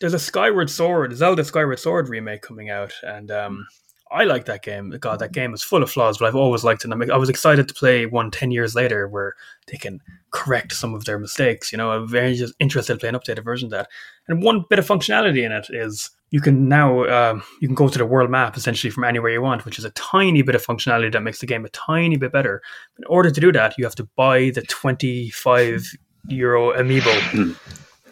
there's 0.00 0.14
a 0.14 0.18
Skyward 0.18 0.70
Sword, 0.70 1.14
Zelda 1.14 1.44
Skyward 1.44 1.78
Sword 1.78 2.08
remake 2.08 2.42
coming 2.42 2.70
out, 2.70 2.92
and 3.02 3.30
um, 3.30 3.66
I 4.12 4.24
like 4.24 4.44
that 4.44 4.62
game. 4.62 4.90
God, 5.00 5.18
that 5.20 5.32
game 5.32 5.54
is 5.54 5.62
full 5.62 5.82
of 5.82 5.90
flaws, 5.90 6.18
but 6.18 6.26
I've 6.26 6.36
always 6.36 6.64
liked 6.64 6.84
it. 6.84 6.92
And 6.92 7.12
I 7.12 7.16
was 7.16 7.28
excited 7.28 7.68
to 7.68 7.74
play 7.74 8.06
one 8.06 8.30
10 8.30 8.50
years 8.50 8.74
later 8.74 9.08
where 9.08 9.34
they 9.68 9.78
can 9.78 10.00
correct 10.30 10.72
some 10.72 10.94
of 10.94 11.04
their 11.04 11.18
mistakes. 11.18 11.72
You 11.72 11.78
know, 11.78 11.90
I'm 11.90 12.08
very 12.08 12.34
just 12.34 12.54
interested 12.58 12.94
to 12.94 12.98
play 12.98 13.08
an 13.08 13.14
updated 13.14 13.44
version 13.44 13.66
of 13.66 13.70
that. 13.70 13.88
And 14.28 14.42
one 14.42 14.64
bit 14.68 14.78
of 14.78 14.86
functionality 14.86 15.44
in 15.44 15.52
it 15.52 15.66
is 15.70 16.10
you 16.30 16.40
can 16.40 16.68
now 16.68 17.04
um, 17.04 17.42
you 17.60 17.68
can 17.68 17.74
go 17.74 17.88
to 17.88 17.98
the 17.98 18.06
world 18.06 18.30
map 18.30 18.56
essentially 18.56 18.90
from 18.90 19.04
anywhere 19.04 19.30
you 19.30 19.42
want, 19.42 19.64
which 19.64 19.78
is 19.78 19.84
a 19.84 19.90
tiny 19.90 20.42
bit 20.42 20.54
of 20.54 20.64
functionality 20.64 21.12
that 21.12 21.22
makes 21.22 21.40
the 21.40 21.46
game 21.46 21.64
a 21.64 21.70
tiny 21.70 22.16
bit 22.16 22.32
better. 22.32 22.62
In 22.98 23.04
order 23.04 23.30
to 23.30 23.40
do 23.40 23.52
that, 23.52 23.74
you 23.78 23.84
have 23.84 23.94
to 23.96 24.08
buy 24.16 24.50
the 24.50 24.62
25 24.62 25.92
euro 26.28 26.72
amiibo. 26.72 27.56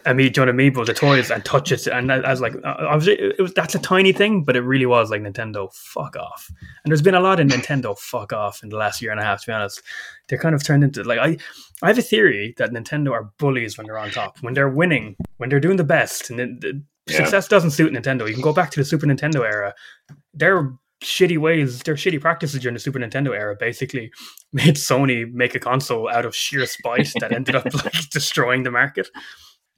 Ami- 0.07 0.30
John 0.30 0.48
Amiibo, 0.48 0.84
the 0.86 0.94
toys, 0.94 1.30
and 1.30 1.44
touch 1.44 1.72
it, 1.72 1.86
and 1.86 2.12
I 2.12 2.16
I 2.16 2.30
was 2.30 2.40
like, 2.40 2.55
uh, 2.64 2.74
obviously, 2.78 3.14
it 3.38 3.40
was 3.40 3.53
that's 3.55 3.74
a 3.74 3.78
tiny 3.78 4.12
thing, 4.12 4.44
but 4.44 4.57
it 4.57 4.62
really 4.62 4.86
was 4.86 5.11
like 5.11 5.22
Nintendo, 5.22 5.72
fuck 5.74 6.16
off. 6.16 6.51
And 6.84 6.90
there's 6.90 7.03
been 7.03 7.14
a 7.14 7.20
lot 7.20 7.40
of 7.40 7.46
Nintendo, 7.48 7.98
fuck 7.98 8.32
off, 8.32 8.62
in 8.62 8.68
the 8.70 8.76
last 8.76 9.01
year 9.03 9.11
and 9.11 9.20
a 9.20 9.24
half. 9.24 9.42
To 9.42 9.46
be 9.48 9.53
honest, 9.53 9.82
they're 10.28 10.38
kind 10.38 10.55
of 10.55 10.62
turned 10.64 10.84
into 10.84 11.03
like 11.05 11.18
I, 11.18 11.36
I 11.82 11.88
have 11.88 11.98
a 11.98 12.03
theory 12.03 12.55
that 12.59 12.70
Nintendo 12.70 13.12
are 13.12 13.30
bullies 13.38 13.76
when 13.78 13.86
they're 13.86 13.98
on 13.98 14.11
top, 14.11 14.38
when 14.42 14.55
they're 14.55 14.68
winning, 14.68 15.16
when 15.38 15.48
they're 15.51 15.61
doing 15.61 15.76
the 15.76 15.84
best, 15.84 16.30
and 16.30 16.38
the, 16.38 16.46
the 16.61 16.82
Yeah. 17.07 17.16
success 17.18 17.48
doesn't 17.48 17.70
suit 17.72 17.92
Nintendo. 17.92 18.26
You 18.28 18.34
can 18.34 18.42
go 18.42 18.53
back 18.53 18.70
to 18.72 18.80
the 18.80 18.84
Super 18.84 19.07
Nintendo 19.07 19.44
era; 19.44 19.74
their 20.34 20.72
shitty 21.03 21.38
ways, 21.38 21.82
their 21.84 21.94
shitty 21.94 22.20
practices 22.20 22.61
during 22.61 22.74
the 22.74 22.78
Super 22.80 22.98
Nintendo 22.98 23.34
era, 23.34 23.57
basically 23.59 24.12
made 24.53 24.76
Sony 24.76 25.30
make 25.32 25.55
a 25.55 25.59
console 25.59 26.11
out 26.11 26.26
of 26.26 26.36
sheer 26.36 26.66
spite 26.66 27.11
that 27.20 27.32
ended 27.32 27.55
up 27.55 27.64
like 27.84 28.11
destroying 28.11 28.64
the 28.64 28.70
market. 28.70 29.09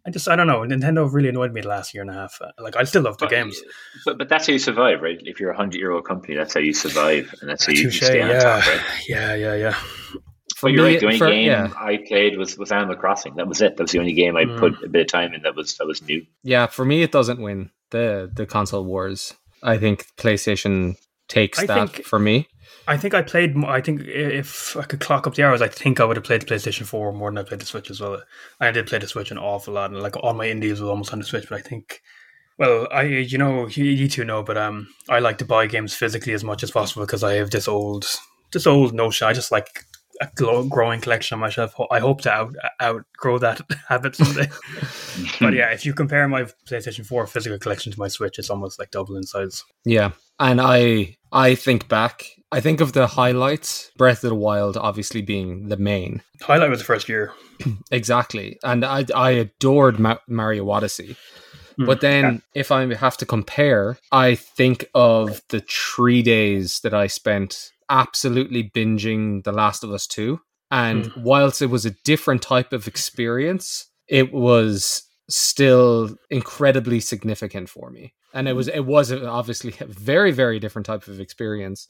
I 0.04 0.10
just 0.10 0.28
I 0.28 0.34
don't 0.36 0.46
know. 0.48 0.60
Nintendo 0.60 1.08
really 1.12 1.28
annoyed 1.28 1.52
me 1.52 1.60
the 1.60 1.68
last 1.68 1.94
year 1.94 2.02
and 2.02 2.10
a 2.10 2.14
half. 2.14 2.38
Uh, 2.40 2.50
Like 2.60 2.76
I 2.76 2.84
still 2.84 3.02
love 3.02 3.18
the 3.18 3.26
But- 3.26 3.30
games. 3.30 3.60
But 4.04 4.18
but 4.18 4.28
that's 4.28 4.46
how 4.46 4.52
you 4.52 4.58
survive, 4.58 5.00
right? 5.00 5.18
If 5.22 5.38
you're 5.40 5.50
a 5.50 5.56
hundred 5.56 5.78
year 5.78 5.92
old 5.92 6.04
company, 6.04 6.34
that's 6.36 6.54
how 6.54 6.60
you 6.60 6.74
survive, 6.74 7.32
and 7.40 7.48
that's 7.48 7.66
how 7.66 7.72
you, 7.72 7.82
you 7.82 7.90
Touche, 7.90 8.02
stay 8.04 8.20
on 8.20 8.30
yeah, 8.30 8.38
top, 8.40 8.66
right? 8.66 8.80
yeah, 9.08 9.34
yeah, 9.34 9.54
yeah. 9.54 9.72
For 10.56 10.68
But 10.68 10.72
you're 10.72 10.84
me- 10.86 10.90
right. 10.92 11.00
The 11.00 11.06
only 11.06 11.18
for- 11.18 11.26
game 11.30 11.46
yeah. 11.46 11.72
I 11.76 11.98
played 12.08 12.36
was, 12.38 12.56
was 12.58 12.70
Animal 12.72 12.96
Crossing. 12.96 13.34
That 13.36 13.46
was 13.48 13.60
it. 13.62 13.76
That 13.76 13.82
was 13.84 13.92
the 13.92 13.98
only 14.00 14.12
game 14.12 14.36
I 14.36 14.44
Mm. 14.44 14.58
put 14.58 14.82
a 14.84 14.88
bit 14.88 15.02
of 15.02 15.06
time 15.08 15.34
in. 15.34 15.42
That 15.42 15.54
was 15.56 15.76
that 15.78 15.86
was 15.86 16.02
new. 16.02 16.24
yeah 16.42 16.66
for 16.66 16.84
me 16.84 17.02
it 17.02 17.12
doesn't 17.12 17.40
win 17.40 17.70
the 17.90 18.30
the 18.34 18.46
console 18.46 18.84
wars 18.84 19.34
i 19.62 19.76
think 19.76 20.06
playstation 20.16 20.96
takes 21.28 21.58
I 21.58 21.66
that 21.66 21.90
think- 21.90 22.06
for 22.06 22.18
me 22.18 22.48
I 22.92 22.98
think 22.98 23.14
I 23.14 23.22
played. 23.22 23.56
I 23.64 23.80
think 23.80 24.02
if 24.02 24.76
I 24.76 24.82
could 24.82 25.00
clock 25.00 25.26
up 25.26 25.34
the 25.34 25.44
hours, 25.44 25.62
I 25.62 25.68
think 25.68 25.98
I 25.98 26.04
would 26.04 26.16
have 26.16 26.24
played 26.24 26.42
the 26.42 26.46
PlayStation 26.46 26.84
Four 26.84 27.12
more 27.12 27.30
than 27.30 27.38
I 27.38 27.42
played 27.42 27.60
the 27.60 27.66
Switch 27.66 27.90
as 27.90 28.00
well. 28.00 28.22
I 28.60 28.70
did 28.70 28.86
play 28.86 28.98
the 28.98 29.08
Switch 29.08 29.30
an 29.30 29.38
awful 29.38 29.72
lot, 29.72 29.90
and 29.90 30.02
like 30.02 30.16
all 30.18 30.34
my 30.34 30.46
indies 30.46 30.78
was 30.78 30.90
almost 30.90 31.10
on 31.12 31.18
the 31.18 31.24
Switch. 31.24 31.48
But 31.48 31.58
I 31.58 31.62
think 31.62 32.02
Well, 32.58 32.86
I 32.92 33.02
you 33.02 33.38
know 33.38 33.66
you, 33.66 33.84
you 33.84 34.08
two 34.08 34.24
know, 34.24 34.42
but 34.42 34.58
um, 34.58 34.88
I 35.08 35.20
like 35.20 35.38
to 35.38 35.44
buy 35.46 35.66
games 35.66 35.94
physically 35.94 36.34
as 36.34 36.44
much 36.44 36.62
as 36.62 36.70
possible 36.70 37.04
because 37.04 37.24
I 37.24 37.34
have 37.34 37.50
this 37.50 37.66
old 37.66 38.04
this 38.52 38.66
old 38.66 38.92
notion. 38.92 39.26
I 39.26 39.32
just 39.32 39.50
like 39.50 39.86
a 40.22 40.64
growing 40.68 41.00
collection 41.00 41.34
on 41.36 41.40
my 41.40 41.50
shelf. 41.50 41.74
I 41.90 41.98
hope 41.98 42.22
to 42.22 42.32
out 42.32 42.54
outgrow 42.80 43.38
that 43.38 43.60
habit 43.88 44.16
someday. 44.16 44.48
but 45.40 45.54
yeah, 45.54 45.70
if 45.70 45.84
you 45.84 45.92
compare 45.94 46.26
my 46.28 46.44
PlayStation 46.68 47.04
Four 47.04 47.26
physical 47.26 47.58
collection 47.58 47.92
to 47.92 47.98
my 47.98 48.08
Switch, 48.08 48.38
it's 48.38 48.50
almost 48.50 48.78
like 48.78 48.90
double 48.90 49.16
in 49.16 49.24
size. 49.24 49.64
Yeah, 49.84 50.12
and 50.38 50.60
I 50.60 51.16
I 51.32 51.54
think 51.54 51.88
back. 51.88 52.24
I 52.50 52.60
think 52.60 52.80
of 52.80 52.92
the 52.92 53.06
highlights. 53.06 53.90
Breath 53.96 54.22
of 54.24 54.30
the 54.30 54.36
Wild, 54.36 54.76
obviously 54.76 55.22
being 55.22 55.68
the 55.68 55.76
main 55.76 56.22
highlight 56.40 56.70
was 56.70 56.80
the 56.80 56.84
first 56.84 57.08
year. 57.08 57.32
exactly, 57.90 58.58
and 58.62 58.84
I 58.84 59.04
I 59.14 59.30
adored 59.30 59.98
Ma- 59.98 60.18
Mario 60.28 60.68
Odyssey. 60.70 61.16
Hmm. 61.76 61.86
But 61.86 62.00
then, 62.00 62.24
yeah. 62.24 62.60
if 62.60 62.70
I 62.70 62.94
have 62.94 63.16
to 63.18 63.26
compare, 63.26 63.98
I 64.10 64.34
think 64.34 64.86
of 64.94 65.42
the 65.48 65.60
three 65.60 66.22
days 66.22 66.80
that 66.80 66.94
I 66.94 67.06
spent 67.06 67.71
absolutely 67.88 68.70
binging 68.74 69.44
The 69.44 69.52
Last 69.52 69.84
of 69.84 69.92
Us 69.92 70.06
2. 70.06 70.38
And 70.70 71.04
mm. 71.04 71.22
whilst 71.22 71.60
it 71.62 71.66
was 71.66 71.84
a 71.84 71.94
different 72.04 72.42
type 72.42 72.72
of 72.72 72.88
experience, 72.88 73.86
it 74.08 74.32
was 74.32 75.02
still 75.28 76.14
incredibly 76.30 77.00
significant 77.00 77.68
for 77.68 77.90
me. 77.90 78.14
And 78.34 78.48
it 78.48 78.54
was 78.54 78.68
it 78.68 78.86
was 78.86 79.12
obviously 79.12 79.74
a 79.80 79.86
very 79.86 80.32
very 80.32 80.58
different 80.58 80.86
type 80.86 81.06
of 81.06 81.20
experience. 81.20 81.86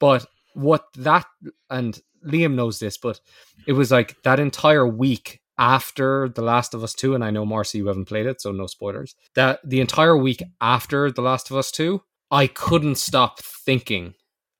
But 0.00 0.26
what 0.54 0.84
that 0.96 1.26
and 1.70 2.00
Liam 2.26 2.54
knows 2.54 2.78
this, 2.78 2.98
but 2.98 3.20
it 3.66 3.72
was 3.72 3.90
like 3.90 4.16
that 4.22 4.40
entire 4.40 4.86
week 4.86 5.40
after 5.56 6.28
The 6.28 6.42
Last 6.42 6.74
of 6.74 6.82
Us 6.82 6.94
2 6.94 7.14
and 7.14 7.24
I 7.24 7.30
know 7.30 7.46
Marcy 7.46 7.78
you 7.78 7.86
haven't 7.86 8.06
played 8.06 8.26
it 8.26 8.40
so 8.40 8.50
no 8.50 8.66
spoilers. 8.66 9.14
That 9.34 9.60
the 9.64 9.80
entire 9.80 10.16
week 10.16 10.42
after 10.60 11.10
The 11.10 11.22
Last 11.22 11.50
of 11.50 11.56
Us 11.56 11.70
2, 11.70 12.00
I 12.30 12.48
couldn't 12.48 12.96
stop 12.96 13.40
thinking 13.40 14.14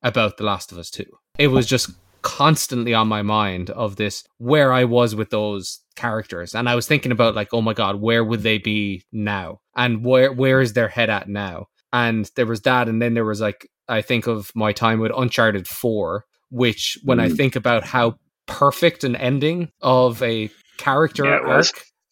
about 0.04 0.36
The 0.36 0.44
Last 0.44 0.70
of 0.70 0.78
Us 0.78 0.90
2. 0.90 1.04
It 1.38 1.48
was 1.48 1.66
just 1.66 1.90
constantly 2.22 2.94
on 2.94 3.08
my 3.08 3.22
mind 3.22 3.70
of 3.70 3.96
this 3.96 4.24
where 4.38 4.72
I 4.72 4.84
was 4.84 5.14
with 5.14 5.30
those 5.30 5.80
characters. 5.96 6.54
And 6.54 6.68
I 6.68 6.74
was 6.74 6.86
thinking 6.86 7.12
about 7.12 7.34
like, 7.34 7.48
oh 7.52 7.60
my 7.60 7.74
god, 7.74 8.00
where 8.00 8.24
would 8.24 8.42
they 8.42 8.58
be 8.58 9.04
now? 9.12 9.58
And 9.76 10.04
where 10.04 10.32
where 10.32 10.60
is 10.60 10.74
their 10.74 10.88
head 10.88 11.10
at 11.10 11.28
now? 11.28 11.66
And 11.92 12.30
there 12.36 12.46
was 12.46 12.62
that, 12.62 12.88
and 12.88 13.00
then 13.00 13.14
there 13.14 13.24
was 13.24 13.40
like 13.40 13.68
I 13.88 14.00
think 14.00 14.26
of 14.26 14.50
my 14.54 14.72
time 14.72 15.00
with 15.00 15.12
Uncharted 15.16 15.66
4, 15.66 16.24
which 16.50 16.98
when 17.02 17.18
mm. 17.18 17.22
I 17.22 17.28
think 17.28 17.56
about 17.56 17.84
how 17.84 18.16
perfect 18.46 19.04
an 19.04 19.16
ending 19.16 19.70
of 19.80 20.22
a 20.22 20.50
character 20.78 21.24
yeah, 21.24 21.38
arc 21.38 21.66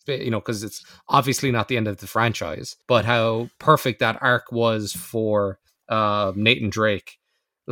you 0.07 0.31
know, 0.31 0.41
because 0.41 0.65
it's 0.65 0.85
obviously 1.09 1.53
not 1.53 1.69
the 1.69 1.77
end 1.77 1.87
of 1.87 1.99
the 1.99 2.07
franchise, 2.07 2.75
but 2.89 3.05
how 3.05 3.49
perfect 3.59 4.01
that 4.01 4.19
arc 4.21 4.51
was 4.51 4.93
for 4.93 5.59
uh, 5.89 6.33
Nathan 6.35 6.71
Drake 6.71 7.19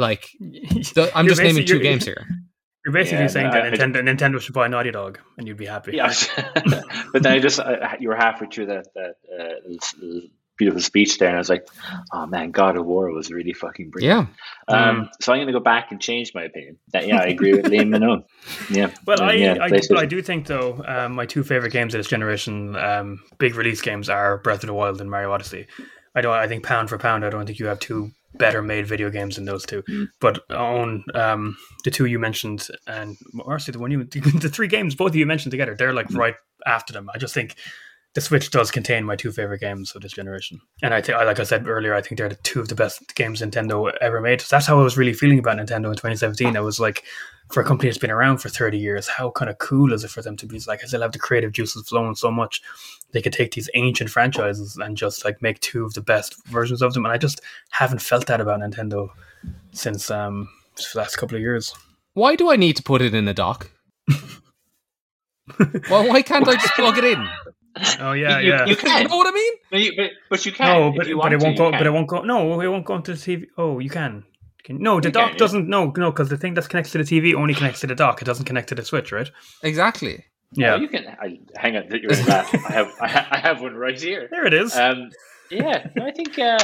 like, 0.01 0.28
the, 0.40 1.11
I'm 1.14 1.28
just 1.28 1.42
naming 1.42 1.66
two 1.66 1.78
games 1.78 2.05
here. 2.05 2.26
You're 2.84 2.94
basically 2.94 3.24
yeah, 3.24 3.26
saying 3.26 3.46
no, 3.48 3.53
that 3.53 3.72
Nintendo, 3.74 3.96
I, 3.98 4.01
Nintendo 4.01 4.40
should 4.40 4.55
buy 4.55 4.66
Naughty 4.66 4.90
Dog, 4.90 5.18
and 5.36 5.46
you'd 5.46 5.59
be 5.59 5.66
happy. 5.66 5.96
Yeah, 5.96 6.14
but 7.12 7.22
then 7.22 7.34
I 7.34 7.38
just 7.38 7.61
uh, 7.61 7.96
you 8.01 8.09
were 8.09 8.16
halfway 8.16 8.46
through 8.46 8.66
that 8.66 8.86
that 8.94 9.16
uh, 9.38 10.20
beautiful 10.57 10.80
speech 10.80 11.18
there, 11.18 11.28
and 11.28 11.36
I 11.36 11.40
was 11.40 11.51
like, 11.51 11.68
"Oh 12.11 12.26
man, 12.26 12.53
God 12.53 12.78
of 12.78 12.86
War 12.86 13.12
was 13.12 13.30
really 13.30 13.53
fucking 13.53 13.90
brilliant." 13.90 14.30
Yeah. 14.66 14.74
Um, 14.74 15.03
mm. 15.03 15.09
So 15.20 15.30
I'm 15.30 15.38
going 15.38 15.48
to 15.48 15.53
go 15.53 15.61
back 15.61 15.90
and 15.90 16.01
change 16.01 16.32
my 16.34 16.44
opinion. 16.44 16.78
That 16.94 17.07
yeah, 17.07 17.20
I 17.20 17.24
agree 17.24 17.53
with 17.53 17.66
Liam 17.66 17.88
Minot. 17.88 18.24
Yeah. 18.70 18.90
Well, 19.07 19.20
I, 19.20 19.32
yeah, 19.32 19.59
I, 19.61 19.66
I, 19.66 20.01
I, 20.01 20.07
do 20.07 20.22
think 20.22 20.46
though 20.46 20.82
um, 20.86 21.12
my 21.12 21.26
two 21.26 21.44
favorite 21.44 21.74
games 21.74 21.92
of 21.94 21.98
this 21.98 22.09
generation, 22.09 22.76
um, 22.76 23.20
big 23.36 23.57
release 23.57 23.82
games, 23.82 24.09
are 24.09 24.38
Breath 24.38 24.62
of 24.62 24.68
the 24.68 24.74
Wild 24.74 25.03
and 25.03 25.11
Mario 25.11 25.32
Odyssey. 25.32 25.66
I 26.14 26.22
don't. 26.22 26.32
I 26.32 26.48
think 26.48 26.64
pound 26.64 26.88
for 26.88 26.96
pound, 26.96 27.26
I 27.26 27.30
don't 27.30 27.44
think 27.44 27.59
you 27.59 27.66
have 27.66 27.78
two 27.78 28.11
better 28.35 28.62
made 28.62 28.87
video 28.87 29.11
games 29.11 29.37
than 29.37 29.45
those 29.45 29.66
two. 29.66 29.83
Mm. 29.83 30.09
But 30.20 30.51
on 30.51 31.05
um, 31.14 31.57
the 31.85 31.91
two 31.91 32.07
you 32.07 32.18
mentioned, 32.18 32.68
and 32.87 33.16
Marcy, 33.33 33.72
the 33.72 33.78
one 33.78 33.91
you, 33.91 34.05
the 34.05 34.51
three 34.53 34.68
games 34.68 34.95
both 34.95 35.11
of 35.11 35.16
you 35.16 35.26
mentioned 35.26 35.51
together, 35.51 35.74
they're 35.74 35.93
like 35.93 36.09
mm. 36.09 36.16
right 36.16 36.35
after 36.66 36.93
them. 36.93 37.09
I 37.14 37.18
just 37.18 37.35
think 37.35 37.57
the 38.14 38.20
Switch 38.20 38.51
does 38.51 38.70
contain 38.70 39.05
my 39.05 39.16
two 39.16 39.31
favorite 39.31 39.61
games 39.61 39.95
of 39.95 40.03
this 40.03 40.12
generation, 40.12 40.61
and 40.83 40.93
I 40.93 41.01
think, 41.01 41.18
like 41.18 41.39
I 41.39 41.45
said 41.45 41.68
earlier, 41.68 41.95
I 41.95 42.03
think 42.03 42.18
they're 42.18 42.28
the 42.28 42.35
two 42.37 42.61
of 42.61 42.68
the 42.68 42.74
best 42.74 43.14
games 43.14 43.41
Nintendo 43.41 43.93
ever 44.01 44.20
made. 44.20 44.41
So 44.41 44.57
that's 44.57 44.66
how 44.66 44.81
I 44.81 44.83
was 44.83 44.97
really 44.97 45.12
feeling 45.12 45.39
about 45.39 45.59
Nintendo 45.59 45.87
in 45.87 45.95
2017. 45.95 46.57
I 46.57 46.61
was 46.61 46.81
like, 46.81 47.05
for 47.51 47.61
a 47.61 47.64
company 47.64 47.89
that's 47.89 47.99
been 47.99 48.11
around 48.11 48.39
for 48.39 48.49
30 48.49 48.78
years, 48.78 49.09
how 49.09 49.31
kind 49.31 49.51
of 49.51 49.59
cool 49.59 49.93
is 49.93 50.05
it 50.05 50.11
for 50.11 50.22
them 50.22 50.37
to 50.37 50.47
be 50.47 50.61
like, 50.66 50.83
I 50.83 50.87
still 50.87 51.03
have 51.03 51.12
the 51.12 51.18
creative 51.18 51.53
juices 51.53 51.89
flowing 51.89 52.14
so 52.14 52.31
much. 52.31 52.62
They 53.12 53.22
could 53.22 53.32
take 53.32 53.52
these 53.52 53.68
ancient 53.74 54.11
franchises 54.11 54.76
and 54.76 54.96
just 54.96 55.24
like 55.24 55.42
make 55.42 55.61
two 55.61 55.84
of 55.84 55.94
the 55.94 56.00
best 56.00 56.36
versions 56.46 56.82
of 56.82 56.94
them. 56.94 57.04
And 57.04 57.12
I 57.12 57.18
just 57.18 57.40
haven't 57.70 58.00
felt 58.00 58.26
that 58.26 58.40
about 58.40 58.61
Nintendo 58.61 59.11
since 59.72 60.11
um 60.11 60.48
the 60.76 60.98
last 60.98 61.16
couple 61.16 61.36
of 61.36 61.42
years. 61.42 61.74
Why 62.14 62.36
do 62.36 62.50
I 62.50 62.56
need 62.56 62.76
to 62.76 62.82
put 62.82 63.02
it 63.02 63.14
in 63.14 63.28
a 63.28 63.34
dock? 63.34 63.70
well, 65.88 66.08
why 66.08 66.22
can't 66.22 66.48
I 66.48 66.54
just 66.54 66.74
plug 66.74 66.98
it 66.98 67.04
in? 67.04 67.28
Oh 68.00 68.12
yeah, 68.12 68.40
you, 68.40 68.50
yeah. 68.50 68.66
You, 68.66 68.74
can. 68.74 69.02
You 69.02 69.08
know 69.08 69.16
what 69.16 69.28
I 69.28 69.30
mean? 69.30 69.52
But 69.70 69.80
you, 69.80 69.92
but, 69.96 70.11
but 70.28 70.44
you 70.44 70.50
can. 70.50 70.66
No, 70.66 70.90
but, 70.90 71.06
but 71.06 71.32
it 71.32 71.40
won't 71.40 71.56
to, 71.56 71.62
go. 71.62 71.70
But 71.70 71.86
it 71.86 71.90
won't 71.90 72.08
go. 72.08 72.22
No, 72.22 72.61
it 72.61 72.66
won't 72.66 72.84
go 72.84 72.96
into 72.96 73.14
the 73.14 73.18
TV. 73.18 73.46
Oh, 73.56 73.78
you 73.78 73.88
can. 73.88 74.24
Can, 74.64 74.82
no, 74.82 75.00
the 75.00 75.08
you 75.08 75.12
dock 75.12 75.30
can, 75.30 75.38
doesn't. 75.38 75.62
Yeah. 75.64 75.70
No, 75.70 75.92
no, 75.96 76.11
because 76.11 76.28
the 76.28 76.36
thing 76.36 76.54
that's 76.54 76.66
connected 76.66 76.90
to 76.92 76.98
the 76.98 77.04
TV 77.04 77.32
only 77.34 77.54
connects 77.54 77.80
to 77.80 77.86
the 77.86 77.94
dock. 77.94 78.20
It 78.20 78.24
doesn't 78.24 78.44
connect 78.44 78.70
to 78.70 78.74
the 78.74 78.84
switch, 78.84 79.12
right? 79.12 79.30
Exactly. 79.62 80.24
Yeah, 80.53 80.74
oh, 80.74 80.76
you 80.76 80.88
can. 80.88 81.07
I, 81.07 81.38
hang 81.57 81.76
on, 81.76 81.84
you're 81.90 82.12
in 82.12 82.26
that. 82.26 82.53
I 82.55 82.72
have, 82.72 82.92
I 83.01 83.38
have 83.38 83.61
one 83.61 83.74
right 83.74 83.98
here. 83.98 84.28
There 84.30 84.46
it 84.46 84.55
is. 84.55 84.76
Um, 84.76 85.11
yeah, 85.51 85.88
I 86.03 86.11
think. 86.11 86.38
Uh, 86.38 86.59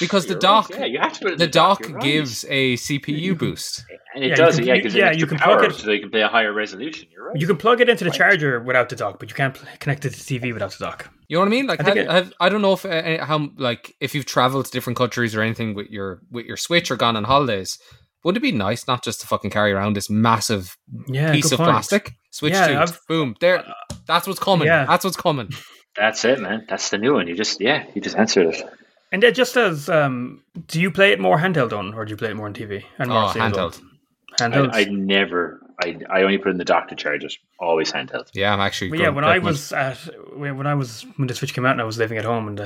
because 0.00 0.26
the 0.26 0.34
dock, 0.34 0.70
right. 0.70 0.80
yeah, 0.80 0.86
you 0.86 0.98
have 0.98 1.12
to 1.12 1.20
put 1.20 1.30
the, 1.38 1.44
the 1.44 1.46
dock, 1.46 1.82
dock 1.82 2.00
gives 2.00 2.44
right. 2.44 2.52
a 2.52 2.74
CPU 2.74 3.38
boost, 3.38 3.84
and 4.14 4.24
it 4.24 4.30
yeah, 4.30 4.34
does, 4.34 4.56
can, 4.56 4.66
yeah, 4.66 4.74
because 4.74 4.94
yeah, 4.94 5.12
you 5.12 5.26
can 5.26 5.38
plug 5.38 5.62
it 5.62 5.74
so 5.74 5.90
you 5.90 6.00
can 6.00 6.10
play 6.10 6.22
a 6.22 6.28
higher 6.28 6.52
resolution. 6.52 7.06
You're 7.12 7.28
right. 7.28 7.40
You 7.40 7.46
can 7.46 7.56
plug 7.56 7.80
it 7.80 7.88
into 7.88 8.04
the 8.04 8.10
charger 8.10 8.60
without 8.60 8.88
the 8.88 8.96
dock, 8.96 9.18
but 9.20 9.28
you 9.28 9.34
can't 9.34 9.60
connect 9.78 10.04
it 10.06 10.14
to 10.14 10.18
the 10.18 10.38
TV 10.38 10.52
without 10.52 10.72
the 10.72 10.84
dock. 10.84 11.10
You 11.28 11.36
know 11.36 11.40
what 11.40 11.46
I 11.46 11.50
mean? 11.50 11.66
Like, 11.66 11.84
I, 11.84 11.94
have, 11.94 12.08
have, 12.08 12.32
I 12.40 12.48
don't 12.48 12.62
know 12.62 12.72
if 12.72 12.84
uh, 12.84 13.24
how 13.24 13.50
like 13.56 13.94
if 14.00 14.14
you've 14.14 14.26
traveled 14.26 14.64
to 14.64 14.70
different 14.72 14.96
countries 14.96 15.36
or 15.36 15.42
anything 15.42 15.74
with 15.74 15.88
your 15.88 16.22
with 16.30 16.46
your 16.46 16.56
Switch 16.56 16.90
or 16.90 16.96
gone 16.96 17.16
on 17.16 17.24
holidays. 17.24 17.78
Wouldn't 18.24 18.44
it 18.44 18.46
be 18.46 18.56
nice 18.56 18.86
not 18.86 19.02
just 19.02 19.20
to 19.22 19.26
fucking 19.26 19.50
carry 19.50 19.72
around 19.72 19.96
this 19.96 20.10
massive 20.10 20.76
yeah, 21.08 21.32
piece 21.32 21.52
of 21.52 21.58
point. 21.58 21.70
plastic? 21.70 22.12
Switch 22.30 22.52
yeah, 22.52 22.84
to 22.84 22.98
boom. 23.08 23.34
There, 23.40 23.64
that's 24.06 24.26
what's 24.26 24.38
coming. 24.38 24.66
Yeah. 24.66 24.84
That's 24.84 25.04
what's 25.04 25.16
coming. 25.16 25.50
That's 25.96 26.24
it, 26.24 26.40
man. 26.40 26.66
That's 26.68 26.90
the 26.90 26.98
new 26.98 27.14
one. 27.14 27.26
You 27.26 27.34
just 27.34 27.60
yeah, 27.60 27.86
you 27.94 28.00
just 28.00 28.16
answered 28.16 28.54
it. 28.54 28.62
And 29.12 29.24
it 29.24 29.34
just 29.34 29.56
as 29.56 29.88
um, 29.88 30.42
do 30.68 30.80
you 30.80 30.90
play 30.90 31.12
it 31.12 31.20
more 31.20 31.38
handheld 31.38 31.76
on, 31.76 31.94
or 31.94 32.04
do 32.04 32.10
you 32.10 32.16
play 32.16 32.30
it 32.30 32.36
more 32.36 32.46
on 32.46 32.54
TV? 32.54 32.84
And 32.98 33.10
more 33.10 33.24
oh, 33.24 33.28
handheld. 33.28 33.80
Handheld. 34.38 34.70
I, 34.72 34.82
I, 34.82 34.84
never. 34.84 35.60
I, 35.82 35.98
I 36.10 36.22
only 36.22 36.38
put 36.38 36.48
in 36.48 36.58
the 36.58 36.64
dock 36.64 36.88
to 36.88 36.94
charge 36.94 37.24
it. 37.24 37.34
Always 37.58 37.92
handheld. 37.92 38.28
Yeah, 38.34 38.52
I'm 38.52 38.60
actually. 38.60 38.90
Well, 38.90 39.00
yeah, 39.00 39.08
when 39.08 39.24
I 39.24 39.38
was 39.38 39.72
at 39.72 39.96
when 40.36 40.66
I 40.66 40.74
was 40.74 41.06
when 41.16 41.28
the 41.28 41.34
Switch 41.34 41.54
came 41.54 41.64
out 41.64 41.72
and 41.72 41.80
I 41.80 41.84
was 41.84 41.98
living 41.98 42.18
at 42.18 42.24
home 42.24 42.48
and 42.48 42.60
I, 42.60 42.64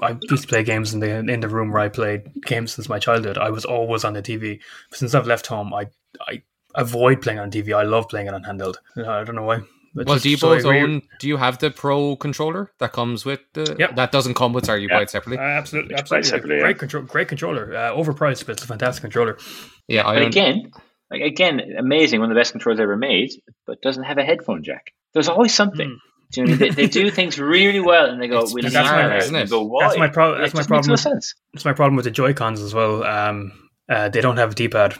I 0.00 0.16
used 0.22 0.42
to 0.42 0.48
play 0.48 0.62
games 0.62 0.94
in 0.94 1.00
the 1.00 1.10
in 1.10 1.40
the 1.40 1.48
room 1.48 1.70
where 1.70 1.82
I 1.82 1.88
played 1.88 2.42
games 2.44 2.72
since 2.72 2.88
my 2.88 2.98
childhood. 2.98 3.38
I 3.38 3.50
was 3.50 3.64
always 3.64 4.04
on 4.04 4.14
the 4.14 4.22
TV. 4.22 4.60
But 4.90 4.98
since 4.98 5.14
I've 5.14 5.26
left 5.26 5.46
home, 5.46 5.74
I 5.74 5.88
I 6.26 6.42
avoid 6.74 7.20
playing 7.20 7.38
on 7.38 7.50
TV. 7.50 7.76
I 7.76 7.82
love 7.82 8.08
playing 8.08 8.28
it 8.28 8.34
on 8.34 8.44
handheld. 8.44 8.76
I 8.96 9.24
don't 9.24 9.34
know 9.34 9.42
why. 9.42 9.60
well, 9.94 10.18
do 10.18 10.30
you 10.30 10.38
both 10.38 10.64
own? 10.64 11.02
Do 11.18 11.28
you 11.28 11.36
have 11.36 11.58
the 11.58 11.70
Pro 11.70 12.16
controller 12.16 12.72
that 12.78 12.92
comes 12.92 13.24
with 13.24 13.40
the? 13.52 13.76
Yep. 13.78 13.96
That 13.96 14.12
doesn't 14.12 14.34
come 14.34 14.52
with. 14.52 14.66
Sorry, 14.66 14.82
you 14.82 14.88
buy 14.88 15.02
it 15.02 15.10
separately. 15.10 15.38
Uh, 15.38 15.42
absolutely, 15.42 15.94
absolutely. 15.96 16.28
Separately, 16.28 16.58
great 16.60 16.76
yeah. 16.76 16.78
control, 16.78 17.02
great 17.04 17.28
controller. 17.28 17.74
Uh, 17.74 17.92
overpriced, 17.92 18.46
but 18.46 18.52
it's 18.52 18.64
a 18.64 18.66
fantastic 18.66 19.02
controller. 19.02 19.38
Yeah, 19.86 20.04
but 20.04 20.22
again, 20.22 20.70
like 21.10 21.22
again, 21.22 21.60
amazing, 21.78 22.20
one 22.20 22.30
of 22.30 22.34
the 22.34 22.40
best 22.40 22.52
controllers 22.52 22.80
ever 22.80 22.96
made, 22.96 23.30
but 23.66 23.80
doesn't 23.82 24.04
have 24.04 24.18
a 24.18 24.24
headphone 24.24 24.62
jack. 24.62 24.92
There's 25.14 25.28
always 25.28 25.54
something. 25.54 25.88
Mm. 25.88 25.98
Do 26.30 26.40
you 26.40 26.46
know 26.46 26.54
I 26.54 26.56
mean? 26.56 26.74
they, 26.74 26.82
they, 26.82 26.86
do 26.86 27.10
things 27.10 27.38
really 27.38 27.80
well, 27.80 28.06
and 28.06 28.20
they 28.20 28.28
go, 28.28 28.46
"We 28.52 28.60
that's, 28.60 28.74
my, 28.74 29.16
isn't 29.16 29.34
it? 29.34 29.48
Go, 29.48 29.62
Why? 29.62 29.86
that's 29.86 29.98
my 29.98 30.08
problem. 30.08 30.40
That's 30.40 30.54
my 30.54 30.62
problem. 30.62 30.92
With, 30.92 31.02
that's 31.02 31.64
my 31.64 31.72
problem 31.72 31.96
with 31.96 32.04
the 32.04 32.10
Joy 32.10 32.34
Cons 32.34 32.60
as 32.60 32.74
well. 32.74 33.02
Um, 33.04 33.52
uh, 33.88 34.10
they 34.10 34.20
don't 34.20 34.36
have 34.36 34.52
a 34.52 34.54
D-pad. 34.54 34.96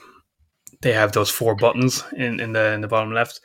They 0.80 0.92
have 0.92 1.12
those 1.12 1.28
four 1.28 1.54
buttons 1.54 2.02
in, 2.16 2.40
in 2.40 2.52
the 2.52 2.72
in 2.72 2.80
the 2.80 2.88
bottom 2.88 3.12
left. 3.12 3.40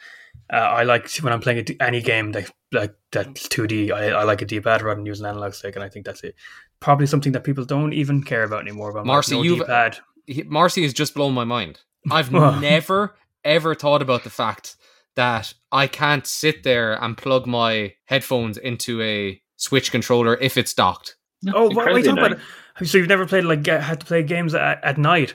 Uh, 0.51 0.57
I 0.57 0.84
like 0.84 1.11
when 1.18 1.34
I'm 1.34 1.41
playing 1.41 1.66
any 1.82 2.01
game 2.01 2.32
that 2.32 2.49
like 2.72 2.95
that's 3.11 3.49
2D. 3.49 3.91
I, 3.91 4.09
I 4.11 4.24
like 4.24 4.41
a 4.41 4.45
D-pad 4.45 4.82
rather 4.82 4.97
than 4.97 5.05
using 5.05 5.26
an 5.26 5.32
analog 5.32 5.53
stick, 5.53 5.76
and 5.76 5.84
I 5.84 5.89
think 5.89 6.05
that's 6.05 6.24
it. 6.24 6.36
Probably 6.80 7.05
something 7.05 7.34
that 7.34 7.43
people 7.43 7.66
don't 7.66 7.93
even 7.93 8.24
care 8.24 8.43
about 8.43 8.61
anymore. 8.61 8.91
About 8.91 9.05
Marcy, 9.05 9.36
no 9.36 9.41
you've 9.41 9.59
D-pad. 9.59 9.97
Marcy 10.45 10.84
has 10.84 10.93
just 10.93 11.16
blown 11.16 11.34
my 11.34 11.43
mind. 11.43 11.82
I've 12.12 12.32
never 12.62 13.16
ever 13.43 13.76
thought 13.76 14.01
about 14.01 14.24
the 14.24 14.30
fact 14.30 14.76
that 15.16 15.54
I 15.72 15.88
can't 15.88 16.26
sit 16.26 16.64
there 16.64 17.01
and 17.01 17.18
plug 17.18 17.45
my 17.45 17.93
headphones 18.06 18.58
into 18.58 19.01
a 19.01 19.41
Switch 19.58 19.91
controller 19.91 20.36
if 20.38 20.58
it's 20.58 20.74
docked. 20.74 21.16
Oh, 21.54 21.70
what 21.74 21.88
are 21.88 21.97
you 21.97 22.04
talking 22.04 22.26
about? 22.26 22.39
So 22.84 22.97
you've 22.97 23.08
never 23.08 23.28
played 23.28 23.43
like 23.43 23.66
had 23.68 23.99
to 23.99 24.06
play 24.06 24.24
games 24.24 24.56
at, 24.56 24.84
at 24.84 24.97
night 24.97 25.34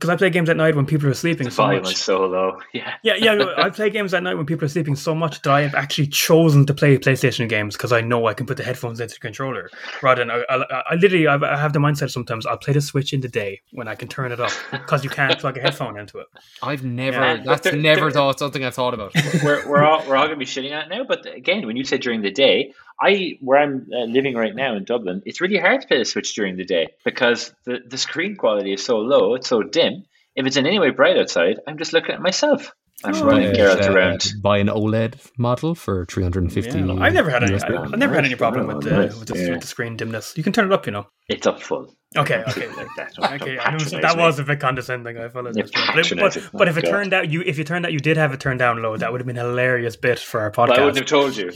because 0.00 0.08
I 0.08 0.16
play 0.16 0.30
games 0.30 0.48
at 0.48 0.56
night 0.56 0.74
when 0.74 0.86
people 0.86 1.08
are 1.08 1.14
sleeping 1.14 1.44
The 1.44 1.50
so 1.50 1.62
volume 1.64 1.82
much. 1.82 1.92
is 1.92 1.98
so 2.00 2.24
low. 2.24 2.58
Yeah. 2.72 2.94
Yeah, 3.02 3.16
yeah. 3.16 3.52
I 3.58 3.68
play 3.68 3.90
games 3.90 4.14
at 4.14 4.22
night 4.22 4.34
when 4.34 4.46
people 4.46 4.64
are 4.64 4.68
sleeping 4.68 4.96
so 4.96 5.14
much 5.14 5.42
that 5.42 5.52
I 5.52 5.60
have 5.60 5.74
actually 5.74 6.06
chosen 6.06 6.64
to 6.64 6.72
play 6.72 6.96
PlayStation 6.96 7.46
games 7.50 7.76
because 7.76 7.92
I 7.92 8.00
know 8.00 8.26
I 8.26 8.32
can 8.32 8.46
put 8.46 8.56
the 8.56 8.64
headphones 8.64 8.98
into 8.98 9.14
the 9.14 9.20
controller 9.20 9.68
rather 10.02 10.22
than 10.24 10.30
I, 10.30 10.42
I, 10.48 10.82
I 10.92 10.94
literally 10.94 11.26
I've, 11.28 11.42
I 11.42 11.54
have 11.58 11.74
the 11.74 11.80
mindset 11.80 12.10
sometimes 12.10 12.46
I'll 12.46 12.56
play 12.56 12.72
the 12.72 12.80
Switch 12.80 13.12
in 13.12 13.20
the 13.20 13.28
day 13.28 13.60
when 13.72 13.88
I 13.88 13.94
can 13.94 14.08
turn 14.08 14.32
it 14.32 14.40
up 14.40 14.52
because 14.72 15.04
you 15.04 15.10
can't 15.10 15.38
plug 15.38 15.58
a 15.58 15.60
headphone 15.60 15.98
into 15.98 16.18
it. 16.18 16.28
I've 16.62 16.82
never. 16.82 17.18
Yeah, 17.20 17.36
but 17.36 17.44
that's 17.44 17.60
there- 17.62 17.76
never 17.76 18.00
there- 18.02 18.10
thought 18.12 18.38
something 18.38 18.64
I 18.64 18.70
thought 18.70 18.94
about. 18.94 19.12
we're 19.44 19.68
we're 19.68 19.84
all 19.84 20.02
we're 20.08 20.16
all 20.16 20.24
gonna 20.26 20.36
be 20.38 20.46
shitting 20.46 20.72
on 20.74 20.84
it 20.90 20.96
now. 20.96 21.04
But 21.04 21.26
again, 21.26 21.66
when 21.66 21.76
you 21.76 21.84
said 21.84 22.00
during 22.00 22.22
the 22.22 22.30
day, 22.30 22.72
I 23.00 23.38
where 23.40 23.58
I'm 23.58 23.88
uh, 23.94 24.04
living 24.04 24.34
right 24.34 24.54
now 24.54 24.76
in 24.76 24.84
Dublin, 24.84 25.22
it's 25.24 25.40
really 25.40 25.58
hard 25.58 25.80
to 25.82 25.86
play 25.88 25.98
the 25.98 26.04
Switch 26.04 26.34
during 26.34 26.56
the 26.56 26.64
day 26.64 26.88
because 27.04 27.52
the 27.64 27.78
the 27.86 27.98
screen 27.98 28.36
quality 28.36 28.72
is 28.72 28.84
so 28.84 28.98
low, 28.98 29.34
it's 29.34 29.48
so 29.48 29.62
dim. 29.62 30.04
If 30.36 30.46
it's 30.46 30.56
in 30.56 30.66
any 30.66 30.78
way 30.78 30.90
bright 30.90 31.16
outside, 31.18 31.60
I'm 31.66 31.78
just 31.78 31.92
looking 31.92 32.14
at 32.14 32.20
myself. 32.20 32.72
I'm 33.02 33.14
Oh, 33.14 33.24
running 33.24 33.54
yeah. 33.54 33.74
Geralt 33.74 33.88
Uh, 33.88 33.92
around. 33.94 34.32
Buy 34.42 34.58
an 34.58 34.66
OLED 34.68 35.14
model 35.38 35.74
for 35.74 36.04
three 36.04 36.22
hundred 36.22 36.42
and 36.42 36.52
fifty. 36.52 36.78
Yeah, 36.78 36.92
I've 37.00 37.14
never 37.14 37.30
had 37.30 37.42
any. 37.42 37.54
I, 37.54 37.82
I've 37.82 37.98
never 37.98 38.14
had 38.14 38.26
any 38.26 38.34
problem 38.34 38.66
with 38.66 38.82
the, 38.82 39.16
with, 39.18 39.26
the, 39.28 39.38
yeah. 39.38 39.50
with 39.52 39.60
the 39.62 39.66
screen 39.66 39.96
dimness. 39.96 40.34
You 40.36 40.42
can 40.42 40.52
turn 40.52 40.66
it 40.66 40.72
up, 40.72 40.84
you 40.84 40.92
know. 40.92 41.06
It's 41.28 41.46
up 41.46 41.62
full. 41.62 41.94
Okay, 42.16 42.44
okay. 42.48 42.68
Like 42.68 42.88
that. 42.98 43.14
Don't- 43.14 43.32
Okay, 43.40 43.54
don't 43.56 43.96
I 43.96 44.00
that 44.00 44.16
me. 44.16 44.22
was 44.22 44.38
a 44.38 44.44
bit 44.44 44.60
condescending. 44.60 45.16
I 45.16 45.22
apologize. 45.22 45.70
You're 45.74 46.16
But, 46.18 46.34
but, 46.34 46.50
but 46.52 46.68
if 46.68 46.76
it 46.76 46.84
God. 46.84 46.90
turned 46.90 47.14
out 47.14 47.30
you 47.30 47.40
if 47.40 47.56
you 47.56 47.64
turned 47.64 47.86
out 47.86 47.92
you 47.94 48.00
did 48.00 48.18
have 48.18 48.32
it 48.34 48.40
turned 48.40 48.58
down 48.58 48.82
low, 48.82 48.96
that 48.96 49.10
would 49.10 49.20
have 49.22 49.26
been 49.26 49.38
a 49.38 49.44
hilarious 49.48 49.96
bit 49.96 50.18
for 50.18 50.40
our 50.40 50.52
Well, 50.54 50.66
I 50.72 50.80
wouldn't 50.84 50.98
have 50.98 51.06
told 51.06 51.36
you. 51.36 51.52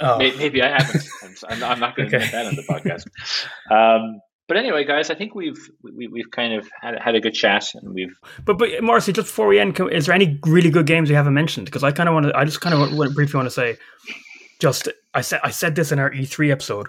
Oh, 0.00 0.18
May- 0.18 0.36
Maybe 0.36 0.62
I 0.62 0.68
haven't. 0.80 1.04
I'm, 1.22 1.34
I'm, 1.48 1.64
I'm 1.64 1.80
not 1.80 1.96
going 1.96 2.08
to 2.10 2.16
Okay. 2.16 2.24
admit 2.26 2.32
that 2.32 2.46
on 2.46 2.54
the 2.56 2.62
podcast. 2.62 3.06
Um, 3.70 4.20
but 4.46 4.56
anyway, 4.56 4.84
guys, 4.84 5.10
I 5.10 5.14
think 5.14 5.34
we've 5.34 5.58
we, 5.82 6.08
we've 6.08 6.30
kind 6.30 6.54
of 6.54 6.68
had, 6.80 6.98
had 7.00 7.14
a 7.14 7.20
good 7.20 7.34
chat, 7.34 7.66
and 7.74 7.92
we've 7.92 8.16
But 8.44 8.56
but 8.58 8.82
Marcy, 8.82 9.12
just 9.12 9.26
before 9.28 9.46
we 9.46 9.58
end, 9.60 9.74
can, 9.74 9.90
is 9.92 10.06
there 10.06 10.14
any 10.14 10.38
really 10.46 10.70
good 10.70 10.86
games 10.86 11.10
you 11.10 11.16
haven't 11.16 11.34
mentioned? 11.34 11.66
Because 11.66 11.84
I 11.84 11.90
kind 11.92 12.08
of 12.08 12.14
want 12.14 12.26
to. 12.26 12.36
I 12.36 12.44
just 12.44 12.60
kind 12.60 12.74
of 12.74 12.96
want, 12.96 13.14
briefly 13.14 13.36
want 13.36 13.46
to 13.46 13.50
say, 13.50 13.76
just 14.60 14.88
I 15.14 15.20
said 15.20 15.40
I 15.44 15.50
said 15.50 15.74
this 15.74 15.92
in 15.92 15.98
our 15.98 16.10
E3 16.10 16.50
episode, 16.50 16.86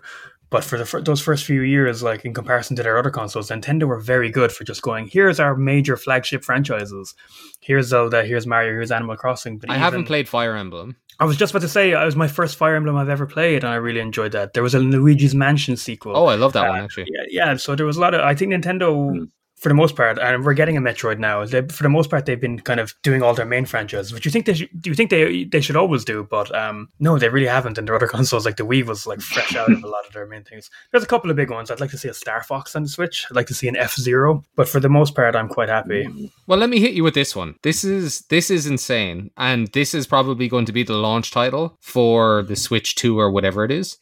but 0.50 0.64
for 0.64 0.78
the 0.78 0.86
fir- 0.86 1.02
those 1.02 1.20
first 1.22 1.44
few 1.46 1.62
years, 1.62 2.02
like 2.02 2.24
in 2.24 2.34
comparison 2.34 2.78
to 2.78 2.84
their 2.84 2.98
other 2.98 3.10
consoles, 3.12 3.50
Nintendo 3.50 3.84
were 3.84 4.00
very 4.00 4.30
good 4.30 4.54
for 4.54 4.64
just 4.64 4.82
going. 4.82 5.08
Here's 5.08 5.40
our 5.40 5.56
major 5.58 5.98
flagship 5.98 6.46
franchises. 6.46 7.14
Here's 7.60 7.88
Zelda. 7.88 8.24
Here's 8.24 8.48
Mario. 8.48 8.72
Here's 8.72 8.92
Animal 8.92 9.18
Crossing. 9.18 9.58
But 9.58 9.70
I 9.70 9.74
even- 9.74 9.82
haven't 9.84 10.06
played 10.06 10.30
Fire 10.30 10.56
Emblem. 10.56 10.96
I 11.20 11.26
was 11.26 11.36
just 11.38 11.52
about 11.52 11.62
to 11.64 11.68
say 11.70 11.92
it 11.92 12.06
was 12.06 12.16
my 12.16 12.28
first 12.30 12.56
Fire 12.56 12.76
Emblem 12.76 12.96
I've 12.96 13.10
ever 13.10 13.26
played, 13.26 13.64
and 13.64 13.72
I 13.74 13.76
really 13.76 14.00
enjoyed 14.00 14.32
that. 14.32 14.54
There 14.54 14.64
was 14.64 14.74
a 14.74 14.80
Luigi's 14.80 15.36
Mansion 15.36 15.76
sequel. 15.76 16.16
Oh, 16.16 16.26
I 16.28 16.36
love 16.36 16.54
that 16.54 16.66
Uh, 16.66 16.70
one 16.70 16.80
actually. 16.82 17.08
Yeah, 17.12 17.24
yeah. 17.30 17.56
So 17.58 17.76
there 17.76 17.86
was 17.86 17.98
a 17.98 18.02
lot 18.02 18.14
of. 18.14 18.22
I 18.22 18.34
think 18.36 18.54
Nintendo, 18.54 19.12
Hmm. 19.18 19.24
For 19.60 19.68
the 19.68 19.76
most 19.76 19.98
part, 19.98 20.18
and 20.18 20.46
we're 20.46 20.54
getting 20.54 20.78
a 20.78 20.82
Metroid 20.82 21.20
now. 21.20 21.46
They, 21.46 21.62
for 21.68 21.84
the 21.84 21.90
most 21.90 22.10
part, 22.10 22.26
they've 22.26 22.40
been 22.40 22.60
kind 22.60 22.80
of 22.80 22.96
doing 23.04 23.22
all 23.22 23.34
their 23.34 23.46
main 23.46 23.66
franchises, 23.66 24.14
which 24.14 24.24
you 24.24 24.32
think 24.32 24.46
they 24.46 24.54
should. 24.54 24.70
Do 24.82 24.90
you 24.90 24.96
think 24.96 25.10
they 25.10 25.44
they 25.44 25.60
should 25.60 25.76
always 25.76 26.06
do? 26.06 26.26
But 26.30 26.54
um, 26.56 26.88
no, 27.00 27.20
they 27.20 27.28
really 27.28 27.48
haven't. 27.48 27.78
And 27.78 27.86
their 27.86 27.96
other 27.96 28.08
consoles, 28.16 28.46
like 28.46 28.56
the 28.56 28.66
Wii, 28.66 28.86
was 28.86 29.06
like 29.06 29.20
fresh 29.20 29.56
out 29.56 29.70
of 29.70 29.84
a 29.84 29.88
lot 29.88 30.08
of 30.08 30.14
their 30.14 30.26
main 30.26 30.44
things. 30.44 30.70
There's 30.92 31.04
a 31.04 31.08
couple 31.08 31.30
of 31.30 31.36
big 31.36 31.52
ones. 31.52 31.70
I'd 31.70 31.82
like 31.82 31.92
to 31.92 31.98
see 31.98 32.08
a 32.08 32.14
Star 32.14 32.42
Fox 32.42 32.74
on 32.76 32.84
the 32.84 32.90
Switch. 32.90 33.26
I'd 33.30 33.36
like 33.36 33.48
to 33.48 33.54
see 33.54 33.68
an 33.68 33.76
F 33.76 33.96
Zero. 33.96 34.44
But 34.56 34.70
for 34.70 34.80
the 34.80 34.90
most 34.90 35.14
part, 35.14 35.36
I'm 35.36 35.50
quite 35.50 35.70
happy. 35.70 36.32
Well, 36.48 36.58
let 36.58 36.70
me 36.70 36.80
hit 36.80 36.94
you 36.94 37.04
with 37.04 37.14
this 37.14 37.36
one. 37.36 37.56
This 37.62 37.84
is 37.84 38.22
this 38.30 38.50
is 38.50 38.66
insane, 38.66 39.30
and 39.36 39.68
this 39.74 39.94
is 39.94 40.08
probably 40.08 40.48
going 40.48 40.66
to 40.66 40.74
be 40.74 40.84
the 40.84 40.94
launch 40.94 41.32
title 41.32 41.78
for 41.82 42.44
the 42.44 42.56
Switch 42.56 42.96
Two 42.96 43.20
or 43.20 43.30
whatever 43.30 43.66
it 43.66 43.72
is. 43.72 43.98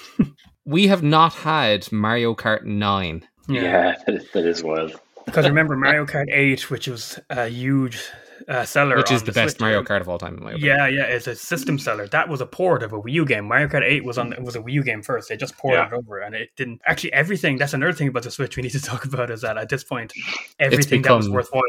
we 0.66 0.88
have 0.88 1.02
not 1.02 1.32
had 1.32 1.90
Mario 1.90 2.34
Kart 2.34 2.64
Nine. 2.64 3.26
Yeah, 3.48 3.94
that 4.06 4.14
is, 4.14 4.30
that 4.32 4.44
is 4.44 4.62
wild. 4.62 4.98
Because 5.24 5.46
remember 5.46 5.76
Mario 5.76 6.04
Kart 6.04 6.26
Eight, 6.30 6.68
which 6.70 6.88
was 6.88 7.18
a 7.30 7.48
huge 7.48 8.02
uh, 8.48 8.64
seller, 8.64 8.96
which 8.96 9.12
is 9.12 9.20
on 9.20 9.26
the 9.26 9.32
best 9.32 9.52
Switch, 9.52 9.60
Mario 9.60 9.82
Kart 9.84 10.00
of 10.00 10.08
all 10.08 10.18
time, 10.18 10.36
in 10.36 10.42
my 10.42 10.50
opinion. 10.52 10.76
Yeah, 10.76 10.88
yeah, 10.88 11.04
it's 11.04 11.28
a 11.28 11.36
system 11.36 11.78
seller. 11.78 12.08
That 12.08 12.28
was 12.28 12.40
a 12.40 12.46
port 12.46 12.82
of 12.82 12.92
a 12.92 13.00
Wii 13.00 13.12
U 13.12 13.24
game. 13.24 13.46
Mario 13.46 13.68
Kart 13.68 13.82
8 13.84 14.04
was 14.04 14.18
on 14.18 14.34
was 14.42 14.56
a 14.56 14.60
Wii 14.60 14.72
U 14.72 14.82
game 14.82 15.00
first. 15.02 15.28
They 15.28 15.36
just 15.36 15.56
ported 15.56 15.78
Yeah. 15.78 15.86
it 15.86 15.92
over 15.92 16.18
and 16.18 16.34
it 16.34 16.50
didn't 16.56 16.80
actually 16.86 17.12
everything 17.12 17.56
that's 17.56 17.72
another 17.72 17.92
thing 17.92 18.08
about 18.08 18.24
the 18.24 18.30
Switch 18.32 18.56
we 18.56 18.64
need 18.64 18.72
to 18.72 18.80
talk 18.82 19.04
about 19.04 19.30
is 19.30 19.42
that 19.42 19.56
at 19.58 19.68
this 19.68 19.84
point 19.84 20.12
everything 20.58 21.02
that 21.02 21.12
was 21.12 21.30
worthwhile 21.30 21.62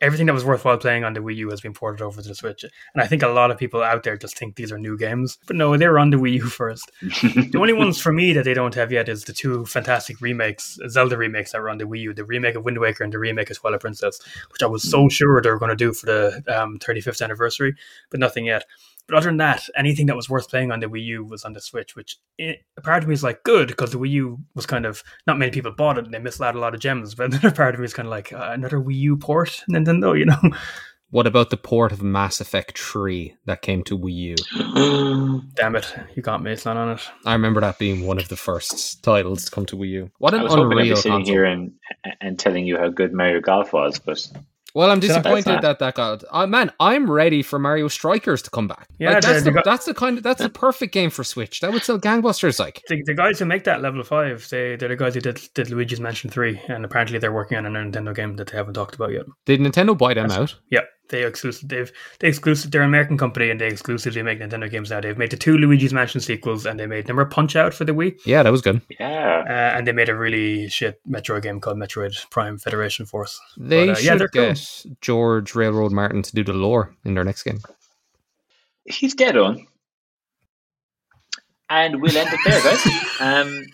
everything 0.00 0.26
that 0.26 0.32
was 0.32 0.44
worthwhile 0.44 0.78
playing 0.78 1.04
on 1.04 1.12
the 1.12 1.20
Wii 1.20 1.36
U 1.36 1.50
has 1.50 1.60
been 1.60 1.72
ported 1.72 2.02
over 2.02 2.22
to 2.22 2.28
the 2.28 2.34
Switch. 2.34 2.62
And 2.62 3.02
I 3.02 3.06
think 3.06 3.22
a 3.22 3.28
lot 3.28 3.50
of 3.50 3.58
people 3.58 3.82
out 3.82 4.02
there 4.02 4.16
just 4.16 4.38
think 4.38 4.56
these 4.56 4.70
are 4.70 4.78
new 4.78 4.96
games. 4.96 5.38
But 5.46 5.56
no, 5.56 5.76
they 5.76 5.88
were 5.88 5.98
on 5.98 6.10
the 6.10 6.16
Wii 6.16 6.34
U 6.34 6.46
first. 6.46 6.90
the 7.00 7.58
only 7.58 7.72
ones 7.72 8.00
for 8.00 8.12
me 8.12 8.32
that 8.32 8.44
they 8.44 8.54
don't 8.54 8.74
have 8.74 8.92
yet 8.92 9.08
is 9.08 9.24
the 9.24 9.32
two 9.32 9.66
fantastic 9.66 10.20
remakes, 10.20 10.78
Zelda 10.88 11.16
remakes 11.16 11.52
that 11.52 11.60
were 11.60 11.70
on 11.70 11.78
the 11.78 11.84
Wii 11.84 12.00
U, 12.00 12.14
the 12.14 12.24
remake 12.24 12.54
of 12.54 12.64
Wind 12.64 12.78
Waker 12.78 13.04
and 13.04 13.12
the 13.12 13.18
remake 13.18 13.50
of 13.50 13.58
Twilight 13.58 13.80
Princess, 13.80 14.20
which 14.52 14.62
I 14.62 14.66
was 14.66 14.88
so 14.88 15.08
sure 15.08 15.40
they 15.40 15.50
were 15.50 15.58
going 15.58 15.70
to 15.70 15.76
do 15.76 15.92
for 15.92 16.06
the 16.06 16.42
um, 16.48 16.78
35th 16.78 17.22
anniversary, 17.22 17.74
but 18.10 18.20
nothing 18.20 18.46
yet. 18.46 18.64
But 19.08 19.16
other 19.16 19.28
than 19.28 19.38
that, 19.38 19.62
anything 19.76 20.06
that 20.06 20.16
was 20.16 20.28
worth 20.28 20.50
playing 20.50 20.70
on 20.70 20.80
the 20.80 20.86
Wii 20.86 21.04
U 21.04 21.24
was 21.24 21.44
on 21.44 21.54
the 21.54 21.60
Switch, 21.60 21.96
which 21.96 22.18
eh, 22.38 22.54
a 22.76 22.82
part 22.82 23.02
of 23.02 23.08
me 23.08 23.14
is 23.14 23.22
like 23.22 23.42
good 23.42 23.68
because 23.68 23.92
the 23.92 23.98
Wii 23.98 24.10
U 24.10 24.38
was 24.54 24.66
kind 24.66 24.84
of 24.84 25.02
not 25.26 25.38
many 25.38 25.50
people 25.50 25.72
bought 25.72 25.96
it 25.96 26.04
and 26.04 26.12
they 26.12 26.18
missed 26.18 26.42
out 26.42 26.54
a 26.54 26.58
lot 26.58 26.74
of 26.74 26.80
gems. 26.80 27.14
But 27.14 27.26
another 27.32 27.50
part 27.50 27.74
of 27.74 27.80
me 27.80 27.86
is 27.86 27.94
kind 27.94 28.06
of 28.06 28.10
like 28.10 28.32
uh, 28.32 28.50
another 28.52 28.78
Wii 28.78 28.96
U 28.96 29.16
port, 29.16 29.64
Nintendo, 29.70 30.18
you 30.18 30.26
know? 30.26 30.40
What 31.10 31.26
about 31.26 31.48
the 31.48 31.56
port 31.56 31.90
of 31.90 32.02
Mass 32.02 32.38
Effect 32.38 32.78
3 32.78 33.34
that 33.46 33.62
came 33.62 33.82
to 33.84 33.98
Wii 33.98 34.36
U? 34.36 35.42
Damn 35.54 35.76
it, 35.76 35.94
you 36.14 36.22
got 36.22 36.42
me. 36.42 36.52
It's 36.52 36.66
not 36.66 36.76
on 36.76 36.90
it. 36.90 37.00
I 37.24 37.32
remember 37.32 37.62
that 37.62 37.78
being 37.78 38.06
one 38.06 38.18
of 38.18 38.28
the 38.28 38.36
first 38.36 39.02
titles 39.02 39.46
to 39.46 39.50
come 39.50 39.64
to 39.66 39.76
Wii 39.76 39.88
U. 39.88 40.10
What 40.18 40.34
I 40.34 40.36
an 40.36 40.42
was 40.42 40.52
hoping 40.52 40.78
I'd 40.78 40.82
be 40.82 40.96
sitting 40.96 41.12
console. 41.12 41.34
here 41.34 41.44
and 41.46 41.72
and 42.20 42.38
telling 42.38 42.66
you 42.66 42.76
how 42.76 42.88
good 42.88 43.14
Mario 43.14 43.40
Golf 43.40 43.72
was, 43.72 43.98
but 43.98 44.28
Well, 44.74 44.90
I'm 44.90 45.00
disappointed 45.00 45.62
that 45.62 45.78
that 45.78 45.94
got. 45.94 46.24
Uh, 46.30 46.46
man, 46.46 46.70
I'm 46.78 47.10
ready 47.10 47.42
for 47.42 47.58
Mario 47.58 47.88
Strikers 47.88 48.42
to 48.42 48.50
come 48.50 48.68
back. 48.68 48.86
Yeah, 48.98 49.12
Like, 49.12 49.22
that's, 49.22 49.42
the, 49.42 49.62
that's 49.64 49.86
the 49.86 49.94
kind 49.94 50.18
of 50.18 50.24
that's 50.24 50.42
the 50.42 50.50
perfect 50.50 50.92
game 50.92 51.10
for 51.10 51.24
Switch. 51.24 51.60
That 51.60 51.72
would 51.72 51.82
sell 51.82 51.98
gangbusters. 51.98 52.60
Like, 52.60 52.82
The, 52.88 53.02
the 53.04 53.14
guys 53.14 53.38
who 53.38 53.46
make 53.46 53.64
that 53.64 53.80
level 53.82 54.02
five, 54.04 54.46
they 54.50 54.76
they're 54.76 54.88
the 54.88 54.96
guys 54.96 55.14
who 55.14 55.20
did 55.20 55.40
did 55.54 55.70
Luigi's 55.70 56.00
Mansion 56.00 56.30
three, 56.30 56.60
and 56.68 56.84
apparently 56.84 57.18
they're 57.18 57.32
working 57.32 57.56
on 57.58 57.66
a 57.66 57.70
Nintendo 57.70 58.14
game 58.14 58.36
that 58.36 58.48
they 58.48 58.56
haven't 58.56 58.74
talked 58.74 58.94
about 58.94 59.12
yet. 59.12 59.24
did 59.46 59.60
Nintendo 59.60 59.96
buy 59.96 60.14
them 60.14 60.30
out? 60.30 60.54
Yeah, 60.70 60.82
they 61.08 61.24
exclusive. 61.24 61.68
They've 61.68 61.92
they 62.20 62.28
exclusive. 62.28 62.70
They're 62.70 62.82
an 62.82 62.88
American 62.88 63.16
company, 63.18 63.50
and 63.50 63.60
they 63.60 63.68
exclusively 63.68 64.22
make 64.22 64.40
Nintendo 64.40 64.70
games 64.70 64.90
now. 64.90 65.00
They've 65.00 65.16
made 65.16 65.30
the 65.30 65.36
two 65.36 65.56
Luigi's 65.58 65.92
Mansion 65.92 66.20
sequels, 66.20 66.66
and 66.66 66.78
they 66.78 66.86
made 66.86 67.08
number 67.08 67.24
Punch 67.24 67.56
Out 67.56 67.72
for 67.74 67.84
the 67.84 67.92
Wii, 67.92 68.18
Yeah, 68.26 68.42
that 68.42 68.52
was 68.52 68.60
good. 68.62 68.80
yeah, 69.00 69.44
uh, 69.48 69.76
and 69.78 69.86
they 69.86 69.92
made 69.92 70.08
a 70.08 70.14
really 70.16 70.68
shit 70.68 71.00
Metroid 71.08 71.42
game 71.42 71.60
called 71.60 71.76
Metroid 71.78 72.14
Prime 72.30 72.58
Federation 72.58 73.06
Force. 73.06 73.40
They 73.56 73.86
But, 73.86 73.96
uh, 73.96 74.00
yeah, 74.00 74.10
should 74.12 74.20
they're 74.20 74.28
cool. 74.28 74.46
get 74.48 74.84
George 75.00 75.54
Railroad 75.54 75.92
Martin 75.92 76.22
to 76.22 76.34
do 76.34 76.44
the 76.44 76.52
lore 76.52 76.94
in 77.04 77.14
their 77.14 77.24
next 77.24 77.42
game. 77.44 77.60
he's 78.84 79.14
dead 79.14 79.36
on. 79.36 79.66
And 81.70 82.00
we'll 82.00 82.16
end 82.16 82.30
it 82.32 82.40
there, 82.44 82.62
guys. 82.62 83.04
Um, 83.20 83.66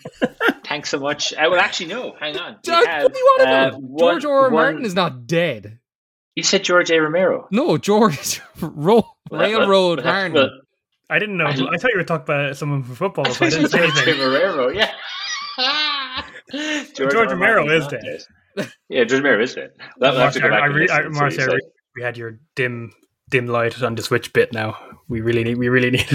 thanks 0.65 0.89
so 0.89 0.97
much. 0.99 1.31
I 1.35 1.47
will 1.49 1.59
actually 1.59 1.85
no. 1.85 2.15
Hang 2.19 2.35
on. 2.35 2.53
We 2.53 2.59
George, 2.73 2.87
have, 2.87 3.03
what 3.03 3.13
do 3.13 3.19
you 3.19 3.25
want 3.37 3.47
uh, 3.47 3.53
about? 3.69 3.81
one- 3.83 3.99
George 3.99 4.25
R. 4.25 4.31
R. 4.33 4.41
one- 4.45 4.53
Martin 4.53 4.85
is 4.85 4.95
not 4.95 5.27
dead. 5.27 5.77
You 6.35 6.43
said 6.43 6.63
George 6.63 6.91
A. 6.91 6.99
Romero. 6.99 7.47
No, 7.51 7.77
George 7.77 8.41
Ro- 8.61 9.07
Railroad 9.31 9.99
Well, 10.03 10.05
Martin. 10.05 10.33
well, 10.33 10.49
I 11.09 11.19
didn't 11.19 11.37
know. 11.37 11.45
I- 11.45 11.49
I, 11.51 11.77
thought 11.77 11.91
you 11.91 11.97
were 11.97 12.03
talking 12.03 12.23
about 12.23 12.57
someone 12.57 12.83
from 12.83 12.95
football, 12.95 13.27
I 13.27 13.31
so 13.31 13.45
I 13.45 13.49
didn't 13.49 13.69
say 13.69 13.81
you 13.85 13.91
said 13.91 14.07
anything. 14.07 14.25
Romero. 14.25 14.69
Yeah. 14.69 14.91
George 16.93 17.13
R. 17.15 17.25
R. 17.25 17.29
Romero 17.29 17.69
is 17.69 17.83
not 17.83 17.91
dead. 18.01 18.67
Yeah, 18.89 19.03
George 19.05 19.21
Romero 19.23 19.43
is 19.43 19.55
dead. 19.55 19.71
That, 19.99 20.11
we'll 20.13 20.21
have 20.21 20.33
to 20.33 20.39
Marcia, 20.41 20.49
back 20.51 20.63
I, 20.63 20.65
re- 20.67 20.89
I, 20.91 20.97
to 21.01 21.09
what 21.09 21.13
Marcia, 21.13 21.41
I 21.43 21.55
re- 21.55 21.61
we 21.95 22.03
had 22.03 22.17
your 22.17 22.39
dim 22.55 22.91
dim 23.29 23.47
light 23.47 23.81
on 23.81 23.95
the 23.95 24.03
Switch 24.03 24.31
bit. 24.33 24.51
Now 24.53 24.77
we 25.07 25.21
really 25.21 25.43
need. 25.43 25.57
We 25.57 25.69
really 25.69 25.91
need. 25.91 26.07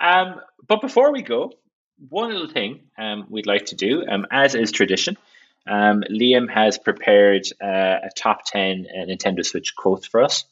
Um, 0.00 0.40
but 0.66 0.80
before 0.80 1.12
we 1.12 1.22
go, 1.22 1.52
one 2.08 2.32
little 2.32 2.48
thing 2.48 2.80
um, 2.98 3.24
we'd 3.28 3.46
like 3.46 3.66
to 3.66 3.76
do, 3.76 4.04
um, 4.08 4.26
as 4.32 4.56
is 4.56 4.72
tradition, 4.72 5.16
um, 5.66 6.02
Liam 6.10 6.50
has 6.50 6.78
prepared 6.78 7.42
uh, 7.62 7.98
a 8.04 8.10
top 8.16 8.40
10 8.46 8.86
uh, 8.90 9.06
Nintendo 9.06 9.44
Switch 9.44 9.74
quotes 9.76 10.06
for 10.06 10.22
us. 10.22 10.44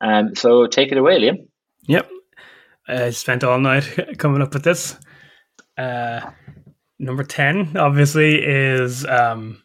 Um, 0.00 0.34
so 0.34 0.66
take 0.66 0.92
it 0.92 0.98
away, 0.98 1.20
Liam. 1.20 1.46
Yep. 1.86 2.08
I 2.88 3.10
spent 3.10 3.44
all 3.44 3.58
night 3.58 3.98
coming 4.18 4.42
up 4.42 4.54
with 4.54 4.64
this. 4.64 4.96
Uh, 5.76 6.20
number 6.98 7.24
10, 7.24 7.76
obviously, 7.76 8.36
is. 8.42 9.04
Um, 9.06 9.62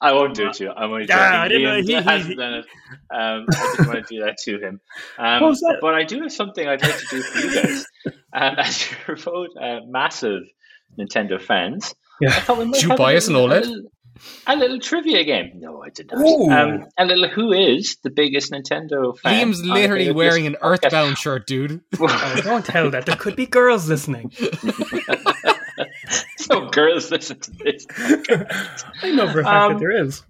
I 0.00 0.12
won't 0.12 0.34
do 0.34 0.46
it 0.48 0.54
to 0.54 0.64
you. 0.64 0.70
I'm 0.70 0.90
only 0.92 1.06
joking. 1.06 1.20
Yeah, 1.22 1.42
I 1.42 1.48
didn't 1.48 1.62
know- 1.64 1.70
Liam 1.70 1.82
he- 1.82 1.86
he- 1.96 2.02
hasn't 2.02 2.30
he- 2.30 2.36
done 2.36 2.54
it. 2.54 2.64
Um, 3.12 3.46
I 3.50 3.74
didn't 3.76 3.86
want 3.88 4.06
to 4.06 4.14
do 4.14 4.24
that 4.24 4.36
to 4.44 4.58
him. 4.60 4.80
Um, 5.18 5.42
What 5.42 5.48
was 5.48 5.60
that? 5.60 5.78
But 5.80 5.94
I 5.94 6.04
do 6.04 6.20
have 6.22 6.32
something 6.32 6.68
I'd 6.68 6.82
like 6.82 6.98
to 6.98 7.06
do 7.10 7.22
for 7.22 7.38
you 7.38 7.54
guys. 7.62 7.86
Um, 8.34 8.54
as 8.58 8.86
you're 9.08 9.16
both 9.16 9.48
uh, 9.60 9.80
massive 9.86 10.42
Nintendo 11.00 11.40
fans, 11.40 11.94
I 12.22 12.26
yeah. 12.26 12.40
thought 12.40 12.58
we 12.58 12.66
might 12.66 12.74
Did 12.74 12.82
you 12.82 12.94
buy 12.94 13.16
us 13.16 13.26
an 13.28 13.34
OLED? 13.34 13.48
Little, 13.62 13.82
a 14.46 14.56
little 14.56 14.78
trivia 14.80 15.24
game. 15.24 15.52
No, 15.56 15.82
I 15.82 15.90
did 15.90 16.10
not. 16.10 16.20
Ooh. 16.20 16.50
Um, 16.50 16.86
a 16.96 17.04
little 17.04 17.28
who 17.28 17.52
is 17.52 17.96
the 18.02 18.10
biggest 18.10 18.52
Nintendo 18.52 19.16
fan? 19.18 19.48
Liam's 19.48 19.64
literally 19.64 20.10
wearing 20.12 20.46
an 20.46 20.52
Disc 20.52 20.62
podcast? 20.62 20.84
Earthbound 20.84 21.18
shirt, 21.18 21.46
dude. 21.46 21.80
Oh, 22.00 22.40
don't 22.42 22.64
tell 22.64 22.90
that. 22.90 23.06
There 23.06 23.16
could 23.16 23.36
be 23.36 23.46
girls 23.46 23.88
listening. 23.88 24.32
so 26.36 26.66
girls 26.68 27.10
listen 27.10 27.38
to 27.40 27.50
this. 27.52 27.86
I 29.02 29.10
know 29.12 29.30
for 29.30 29.40
a 29.40 29.44
fact 29.44 29.46
Um, 29.46 29.72
that 29.74 29.78
there 29.80 30.04
is. 30.04 30.22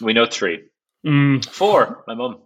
We 0.00 0.12
know 0.12 0.26
three. 0.26 0.64
Mm, 1.06 1.44
Four, 1.48 2.04
my 2.06 2.14
mum. 2.14 2.42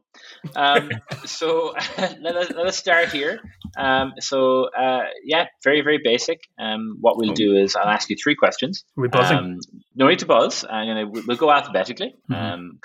Um, 0.54 0.90
so 1.24 1.74
let 2.20 2.36
us 2.36 2.50
let 2.50 2.66
us 2.66 2.76
start 2.76 3.08
here. 3.10 3.40
Um, 3.78 4.12
so 4.20 4.64
uh, 4.76 5.04
yeah, 5.24 5.46
very 5.64 5.80
very 5.80 5.98
basic. 6.04 6.40
Um, 6.58 6.98
what 7.00 7.16
we'll 7.16 7.32
do 7.32 7.56
is 7.56 7.74
I'll 7.76 7.88
ask 7.88 8.10
you 8.10 8.16
three 8.22 8.34
questions. 8.34 8.84
are 8.98 9.02
we 9.02 9.08
buzzing? 9.08 9.38
Um, 9.38 9.58
no 9.94 10.08
need 10.08 10.18
to 10.18 10.26
buzz. 10.26 10.64
I'm 10.68 10.86
gonna 10.86 11.06
we'll 11.08 11.36
go 11.38 11.50
alphabetically 11.50 12.14
because 12.28 12.40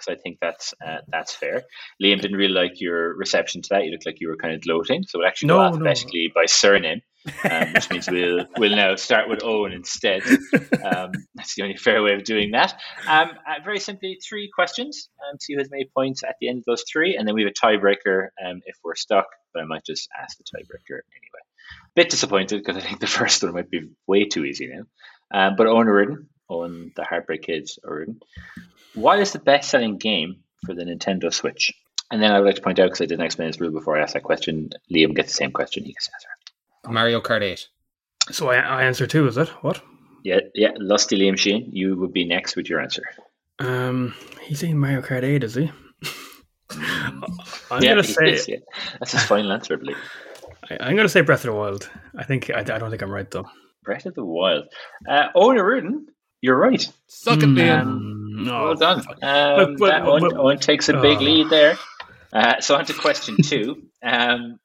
Mhm. 0.08 0.10
I 0.10 0.16
think 0.16 0.38
that's 0.42 0.74
uh, 0.86 1.00
that's 1.10 1.34
fair. 1.36 1.64
Liam 2.02 2.22
didn't 2.22 2.38
really 2.38 2.54
like 2.54 2.80
your 2.80 3.16
reception 3.18 3.62
to 3.64 3.70
that. 3.72 3.84
You 3.84 3.92
looked 3.92 4.06
like 4.06 4.22
you 4.22 4.30
were 4.30 4.38
kind 4.38 4.54
of 4.56 4.62
gloating. 4.62 5.04
So 5.04 5.20
we'll 5.20 5.28
actually 5.28 5.48
No, 5.48 5.56
go 5.56 5.60
no. 5.62 5.66
alphabetically 5.68 6.32
by 6.34 6.46
surname, 6.46 7.02
um, 7.50 7.74
which 7.74 7.90
means 7.90 8.10
we'll 8.10 8.46
we'll 8.58 8.76
now 8.76 8.96
start 8.96 9.30
with 9.30 9.44
Owen 9.44 9.74
instead. 9.74 10.24
Um, 10.84 11.12
that's 11.36 11.56
the 11.56 11.64
only 11.64 11.76
fair 11.76 12.02
way 12.02 12.14
of 12.14 12.24
doing 12.24 12.52
that. 12.52 12.80
Um, 13.08 13.32
uh, 13.46 13.56
very 13.64 13.80
simply, 13.80 14.20
three 14.28 14.50
questions. 14.54 15.10
Um, 15.20 15.38
see 15.40 15.54
who 15.54 15.60
has 15.60 15.70
made 15.70 15.92
points 15.94 16.24
at 16.24 16.36
the 16.40 16.50
end 16.50 16.60
of 16.60 16.66
those 16.66 16.84
three, 16.92 17.16
and 17.18 17.28
then 17.28 17.36
we 17.36 17.44
have 17.44 17.52
a 17.52 17.66
tiebreaker 17.66 18.28
um, 18.44 18.62
if 18.66 18.78
we're 18.84 18.96
stuck. 18.96 19.28
But 19.54 19.64
I 19.64 19.66
might 19.66 19.86
just 19.86 20.10
ask 20.22 20.38
the 20.38 20.44
tiebreaker 20.44 21.00
anyway. 21.16 21.44
Bit 21.96 22.10
disappointed 22.10 22.64
because 22.64 22.78
I 22.78 22.86
think 22.86 23.00
the 23.00 23.08
first 23.20 23.44
one 23.44 23.54
might 23.54 23.70
be 23.70 23.90
way 24.06 24.26
too 24.26 24.46
easy 24.46 24.68
now. 24.68 24.84
Um, 25.32 25.56
but 25.56 25.68
Owen 25.68 25.88
O'Riordan, 25.88 26.30
Owen 26.50 26.92
the 26.96 27.04
Heartbreak 27.04 27.44
Kids 27.44 27.80
O'Riordan, 27.84 28.22
what 28.94 29.20
is 29.20 29.34
the 29.34 29.40
best-selling 29.40 29.98
game 29.98 30.38
for 30.66 30.74
the 30.74 30.84
Nintendo 30.84 31.34
Switch? 31.34 31.74
And 32.10 32.22
then 32.22 32.32
I 32.32 32.40
would 32.40 32.46
like 32.46 32.56
to 32.56 32.62
point 32.62 32.80
out 32.80 32.86
because 32.86 33.02
I 33.02 33.06
didn't 33.06 33.26
explain 33.26 33.50
this 33.50 33.60
rule 33.60 33.72
before 33.72 33.98
I 33.98 34.02
asked 34.02 34.14
that 34.14 34.24
question. 34.24 34.70
Liam 34.92 35.14
gets 35.14 35.30
the 35.30 35.36
same 35.36 35.52
question. 35.52 35.84
He 35.84 35.92
gets 35.92 36.10
answer. 36.14 36.30
Mario 36.90 37.22
Kart 37.22 37.42
8. 37.42 37.68
so 38.32 38.50
I, 38.50 38.56
I 38.58 38.84
answer 38.84 39.08
two, 39.08 39.28
is 39.28 39.38
it? 39.38 39.50
What? 39.64 39.82
Yeah, 40.24 40.40
yeah. 40.54 40.72
Lusty 40.78 41.18
Liam 41.20 41.38
Sheehan, 41.38 41.70
you 41.72 41.96
would 41.98 42.12
be 42.14 42.26
next 42.26 42.56
with 42.56 42.70
your 42.70 42.80
answer. 42.82 43.04
Um, 43.60 44.14
he's 44.42 44.64
in 44.64 44.78
Mario 44.78 45.02
Kart 45.02 45.24
8, 45.24 45.44
is 45.44 45.56
he? 45.56 45.72
I'm 46.70 47.24
yeah, 47.82 47.90
gonna 47.92 48.02
he 48.04 48.14
say 48.14 48.32
is, 48.34 48.48
yeah. 48.48 48.58
that's 49.00 49.14
his 49.14 49.24
final 49.24 49.52
answer, 49.52 49.76
I 49.76 49.78
believe. 49.78 49.98
I, 50.70 50.78
I'm 50.82 50.96
gonna 50.96 51.08
say 51.10 51.22
Breath 51.22 51.42
of 51.46 51.52
the 51.52 51.54
Wild. 51.54 51.90
I 52.18 52.24
think 52.24 52.50
I, 52.50 52.60
I 52.60 52.64
don't 52.64 52.90
think 52.90 53.02
I'm 53.02 53.10
right 53.12 53.30
though. 53.30 53.48
Breath 53.84 54.06
of 54.06 54.16
the 54.16 54.26
Wild. 54.26 54.66
Uh, 55.08 55.28
Owen 55.34 55.58
O'Riordan, 55.58 56.08
you're 56.42 56.58
right. 56.58 56.86
Suck 57.08 57.38
it, 57.38 57.46
Liam. 57.46 57.82
Um, 57.82 58.44
no, 58.46 58.64
well 58.66 58.76
done. 58.76 59.02
fuck. 59.02 59.24
Um, 59.24 59.56
But- 59.56 59.78
but- 59.80 59.88
that 59.92 60.02
Owen, 60.04 60.22
but- 60.24 60.34
Owen 60.38 60.60
takes 60.60 60.90
a 60.90 60.94
big 61.02 61.18
Oh. 61.20 61.22
lead 61.22 61.50
there. 61.50 61.78
Uh, 62.34 62.60
so 62.60 62.76
on 62.76 62.86
to 62.86 62.94
question 62.94 63.38
two. 63.42 63.84
Um, 64.04 64.60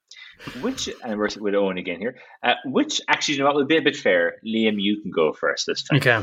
which, 0.60 0.88
and 1.04 1.18
we're 1.18 1.28
with 1.40 1.54
Owen 1.54 1.78
again 1.78 2.00
here. 2.00 2.16
Uh, 2.42 2.54
which, 2.64 3.00
actually, 3.08 3.34
you 3.34 3.40
know 3.40 3.46
what, 3.46 3.56
will 3.56 3.66
be 3.66 3.76
a 3.76 3.82
bit 3.82 3.96
fair. 3.96 4.34
Liam, 4.46 4.74
you 4.78 5.00
can 5.02 5.10
go 5.10 5.32
first 5.32 5.66
this 5.66 5.82
time. 5.82 5.98
Okay. 5.98 6.22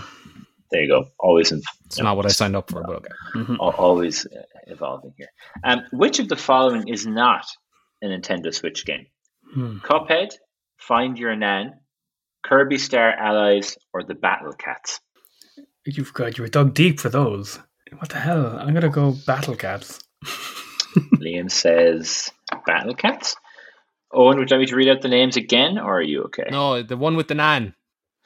There 0.72 0.82
you 0.84 0.88
go. 0.88 1.06
Always 1.20 1.52
in, 1.52 1.62
It's 1.86 2.00
not 2.00 2.16
what 2.16 2.26
I 2.26 2.30
signed 2.30 2.56
up 2.56 2.70
for, 2.70 2.84
but 2.84 2.98
okay. 2.98 3.14
Mhm. 3.36 3.58
always 3.60 4.26
uh, 4.28 4.42
evolving 4.68 5.14
here. 5.18 5.30
Um, 5.64 5.82
which 5.92 6.20
of 6.20 6.28
the 6.28 6.36
following 6.36 6.88
is 6.88 7.08
not 7.08 7.46
a 8.04 8.06
Nintendo 8.08 8.54
Switch 8.54 8.86
game? 8.86 9.08
Hmm. 9.54 9.78
Cuphead, 9.80 10.30
Find 10.78 11.18
Your 11.18 11.36
Nan, 11.36 11.74
Kirby 12.46 12.78
Star 12.78 13.10
Allies, 13.12 13.78
or 13.94 14.04
the 14.04 14.14
Battle 14.14 14.54
Cats? 14.54 15.00
You've 15.86 16.14
got 16.14 16.38
you 16.38 16.44
were 16.44 16.50
dug 16.50 16.76
deep 16.76 17.00
for 17.00 17.10
those. 17.10 17.60
What 17.98 18.10
the 18.10 18.20
hell? 18.20 18.56
I'm 18.60 18.74
gonna 18.76 18.90
go 18.90 19.16
Battle 19.26 19.56
Cats. 19.56 20.00
Liam 21.16 21.50
says 21.50 22.30
Battle 22.68 22.94
Cats. 22.94 23.36
Owen, 24.12 24.38
would 24.40 24.50
you 24.50 24.58
like 24.58 24.62
me 24.62 24.66
to 24.68 24.76
read 24.76 24.90
out 24.90 25.02
the 25.02 25.08
names 25.08 25.38
again, 25.38 25.78
or 25.78 26.00
are 26.00 26.02
you 26.02 26.24
okay? 26.24 26.48
No, 26.50 26.82
the 26.82 26.98
one 26.98 27.16
with 27.16 27.28
the 27.28 27.36
nan. 27.36 27.74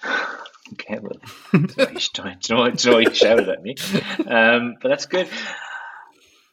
Okay, 0.71 0.97
well, 0.99 1.11
don't, 1.51 1.75
don't, 2.13 2.41
don't, 2.41 2.81
don't 2.81 3.15
shout 3.15 3.47
at 3.47 3.61
me. 3.61 3.75
Um, 4.25 4.75
but 4.81 4.89
that's 4.89 5.05
good. 5.05 5.27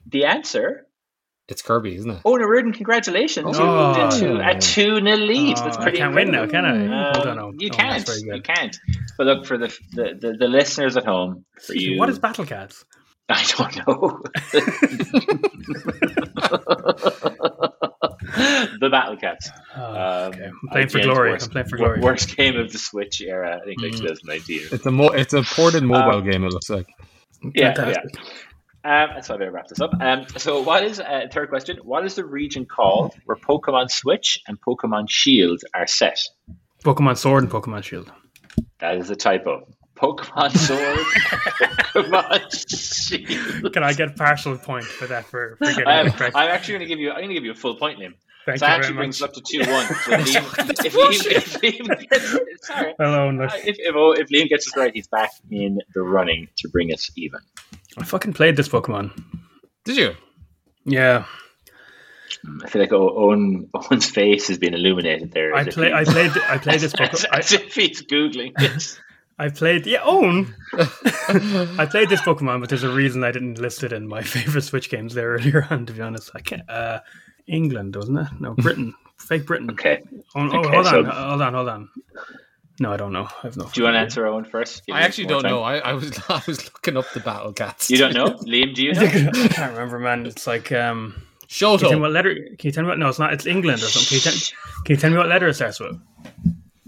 The 0.07 0.27
answer, 0.27 0.87
It's 1.49 1.63
Kirby, 1.63 1.95
isn't 1.95 2.11
it? 2.11 2.19
Oh, 2.25 2.33
Owen 2.33 2.43
O'Riordan, 2.43 2.73
congratulations. 2.75 3.57
you 3.57 3.65
Oh. 3.65 3.95
moved 3.97 4.15
into 4.23 4.47
a 4.47 4.59
2 4.61 5.01
nil 5.01 5.17
lead. 5.17 5.57
Oh, 5.59 5.65
that's 5.65 5.79
I 5.79 5.83
pretty 5.83 5.99
can't 5.99 6.15
win 6.15 6.33
now, 6.33 6.47
can 6.47 6.65
I? 6.67 6.85
Um, 7.09 7.15
Hold 7.15 7.27
on, 7.29 7.39
oh, 7.39 7.53
you 7.57 7.71
oh, 7.73 7.77
can't. 7.77 8.07
You 8.23 8.43
can't. 8.43 8.77
But 9.17 9.27
look, 9.27 9.47
for 9.47 9.57
the, 9.57 9.69
the, 9.93 10.19
the, 10.21 10.33
the 10.39 10.49
listeners 10.49 10.97
at 10.99 11.07
home, 11.07 11.47
for 11.65 11.75
you. 11.75 11.99
What 11.99 12.11
is 12.11 12.19
Battle 12.19 12.45
Cats? 12.45 12.85
I 13.33 13.45
don't 13.57 13.77
know. 13.87 14.21
the 18.81 18.89
Battle 18.91 19.17
Cats. 19.17 19.51
Oh, 19.77 19.83
Um, 19.85 20.33
okay. 20.33 20.45
I'm 20.47 20.69
playing 20.71 20.89
for 20.89 21.01
glory. 21.01 21.31
Worst, 21.33 21.47
I'm 21.47 21.53
playing 21.53 21.69
for 21.69 21.77
glory. 21.77 22.01
Worst 22.01 22.37
game 22.37 22.57
of 22.59 22.73
the 22.73 22.79
Switch 22.79 23.21
era, 23.21 23.59
I 23.61 23.65
think, 23.65 23.81
like 23.83 23.93
Mm. 23.93 24.09
2019. 24.09 24.61
It's 24.73 24.87
a 24.87 24.91
mo- 24.91 25.11
it's 25.11 25.35
a 25.35 25.43
ported 25.43 25.83
mobile 25.83 26.19
Um, 26.19 26.25
game. 26.31 26.45
It 26.45 26.53
looks 26.53 26.71
like. 26.71 26.87
Yeah, 27.55 27.75
Fantastic. 27.75 28.15
Um, 28.83 29.11
so 29.23 29.35
I 29.35 29.37
better 29.37 29.51
wrap 29.51 29.69
this 29.69 29.81
up. 29.81 29.93
Um, 30.01 30.25
so, 30.39 30.63
what 30.63 30.83
is 30.85 31.01
uh, 31.01 31.27
third 31.31 31.51
question? 31.51 31.79
What 31.83 32.05
is 32.07 32.15
the 32.15 32.25
region 32.25 32.65
called 32.65 33.15
where 33.27 33.37
Pokemon 33.37 33.91
Switch 33.91 34.41
and 34.49 34.59
Pokemon 34.61 35.11
Shield 35.11 35.61
are 35.75 35.87
set? 35.87 36.19
Pokemon 36.85 37.19
Sword 37.19 37.43
and 37.45 37.53
Pokemon 37.53 37.85
Shield. 37.85 38.11
That 38.81 38.97
is 38.97 39.11
a 39.11 39.17
typo. 39.17 39.69
Pokemon 40.01 40.57
Sword, 40.57 40.99
Pokemon 41.95 42.69
Shield. 43.07 43.73
Can 43.73 43.83
I 43.83 43.93
get 43.93 44.17
partial 44.17 44.57
point 44.57 44.85
for 44.85 45.07
that 45.07 45.27
for, 45.27 45.57
for 45.57 45.67
getting 45.67 45.87
I'm, 45.87 46.07
it 46.07 46.15
correct? 46.15 46.37
I'm 46.37 46.49
actually 46.49 46.79
going 46.79 46.81
to 46.81 46.87
give 46.87 46.99
you. 46.99 47.11
I'm 47.11 47.17
going 47.17 47.29
to 47.29 47.35
give 47.35 47.45
you 47.45 47.53
a 47.53 47.55
full 47.55 47.77
point, 47.77 47.99
Liam. 47.99 48.15
Thank 48.47 48.59
So 48.61 48.67
you 48.67 48.71
that 48.71 48.79
actually 48.79 48.95
brings 48.95 49.21
much. 49.21 49.29
up 49.29 49.35
to 49.35 49.43
two 49.43 49.59
one. 49.71 49.87
So 49.87 49.93
if 50.13 50.95
Liam, 50.95 51.27
if 51.27 51.53
Liam, 51.61 51.87
if 51.87 51.89
Liam 51.89 52.11
gets, 52.11 52.67
sorry, 52.67 52.95
Hello, 52.99 53.31
look. 53.31 53.51
Uh, 53.51 53.57
if, 53.59 53.77
if, 53.79 53.95
oh, 53.95 54.13
if 54.13 54.29
Liam 54.31 54.49
gets 54.49 54.65
this 54.65 54.77
right, 54.77 54.93
he's 54.95 55.09
back 55.09 55.31
in 55.51 55.79
the 55.95 56.01
running 56.01 56.49
to 56.57 56.69
bring 56.69 56.93
us 56.93 57.11
even. 57.17 57.41
I 57.99 58.05
fucking 58.05 58.33
played 58.33 58.57
this 58.57 58.69
Pokemon. 58.69 59.13
Did 59.85 59.97
you? 59.97 60.15
Yeah, 60.87 61.27
I 62.63 62.69
feel 62.69 62.81
like 62.81 62.93
Owen, 62.93 63.69
Owen's 63.75 64.09
face 64.09 64.49
has 64.49 64.57
been 64.57 64.73
illuminated 64.73 65.33
there. 65.33 65.55
I 65.55 65.61
as 65.61 65.75
play. 65.75 65.93
I 65.93 66.05
played. 66.05 66.31
I 66.49 66.57
played 66.57 66.81
this 66.81 66.95
Pokemon. 66.95 67.27
I, 67.31 67.39
as 67.41 67.53
if 67.53 67.75
he's 67.75 68.03
googling 68.03 68.55
this. 68.57 68.99
I 69.41 69.49
played. 69.49 69.87
Yeah, 69.87 70.03
own. 70.05 70.55
I 70.75 71.87
played 71.91 72.09
this 72.11 72.21
Pokemon, 72.21 72.61
but 72.61 72.69
there's 72.69 72.83
a 72.83 72.93
reason 72.93 73.25
I 73.25 73.31
didn't 73.33 73.59
list 73.59 73.83
it 73.83 73.93
in 73.93 74.07
my 74.07 74.23
favorite 74.37 74.63
Switch 74.63 74.91
games 74.91 75.15
there 75.15 75.31
earlier 75.33 75.67
on. 75.71 75.87
To 75.87 75.93
be 75.93 76.01
honest, 76.03 76.31
I 76.35 76.41
can't. 76.41 76.69
Uh, 76.69 77.01
England, 77.47 77.97
wasn't 77.97 78.19
it? 78.21 78.29
No, 78.39 78.55
Britain. 78.55 78.95
Fake 79.19 79.47
Britain. 79.47 79.71
Okay. 79.71 80.03
Oh, 80.35 80.49
oh, 80.53 80.59
Okay, 80.59 80.69
hold 80.75 80.87
so- 80.87 80.99
on, 81.01 81.05
hold 81.07 81.43
on, 81.43 81.55
hold 81.55 81.69
on. 81.69 81.89
No, 82.81 82.93
I 82.93 82.97
don't 82.97 83.13
know. 83.13 83.25
I 83.25 83.43
have 83.43 83.57
no. 83.59 83.65
Do 83.65 83.81
you 83.81 83.85
want 83.85 83.95
to 83.95 83.99
answer 84.01 84.27
Owen 84.27 84.45
first? 84.45 84.87
Give 84.87 84.95
I 84.97 85.01
actually 85.03 85.27
don't 85.27 85.43
time. 85.43 85.51
know. 85.53 85.63
I, 85.63 85.79
I 85.79 85.93
was 85.93 86.19
I 86.31 86.43
was 86.47 86.65
looking 86.73 86.97
up 86.97 87.05
the 87.13 87.21
battle 87.21 87.53
cats. 87.53 87.91
You 87.91 87.99
don't 87.99 88.15
know, 88.15 88.27
Liam? 88.47 88.75
Do 88.75 88.83
you 88.83 88.93
know? 88.95 89.03
I 89.03 89.49
can't 89.49 89.73
remember, 89.73 89.99
man. 89.99 90.25
It's 90.27 90.47
like 90.47 90.71
um. 90.73 91.15
Can 91.49 91.73
you 91.73 91.79
tell 91.79 91.91
me 91.95 91.97
what 92.01 92.13
letter? 92.13 92.33
Can 92.35 92.69
you 92.69 92.71
tell 92.73 92.85
me 92.85 92.91
what? 92.91 92.99
No, 92.99 93.09
it's 93.09 93.19
not. 93.19 93.33
It's 93.33 93.45
England 93.45 93.83
or 93.83 93.87
something. 93.87 94.09
Can 94.21 94.33
you 94.33 94.39
tell, 94.39 94.57
can 94.85 94.95
you 94.95 95.01
tell 95.01 95.11
me 95.11 95.17
what 95.17 95.29
letter 95.29 95.49
it 95.49 95.55
starts 95.55 95.81
with? 95.81 95.99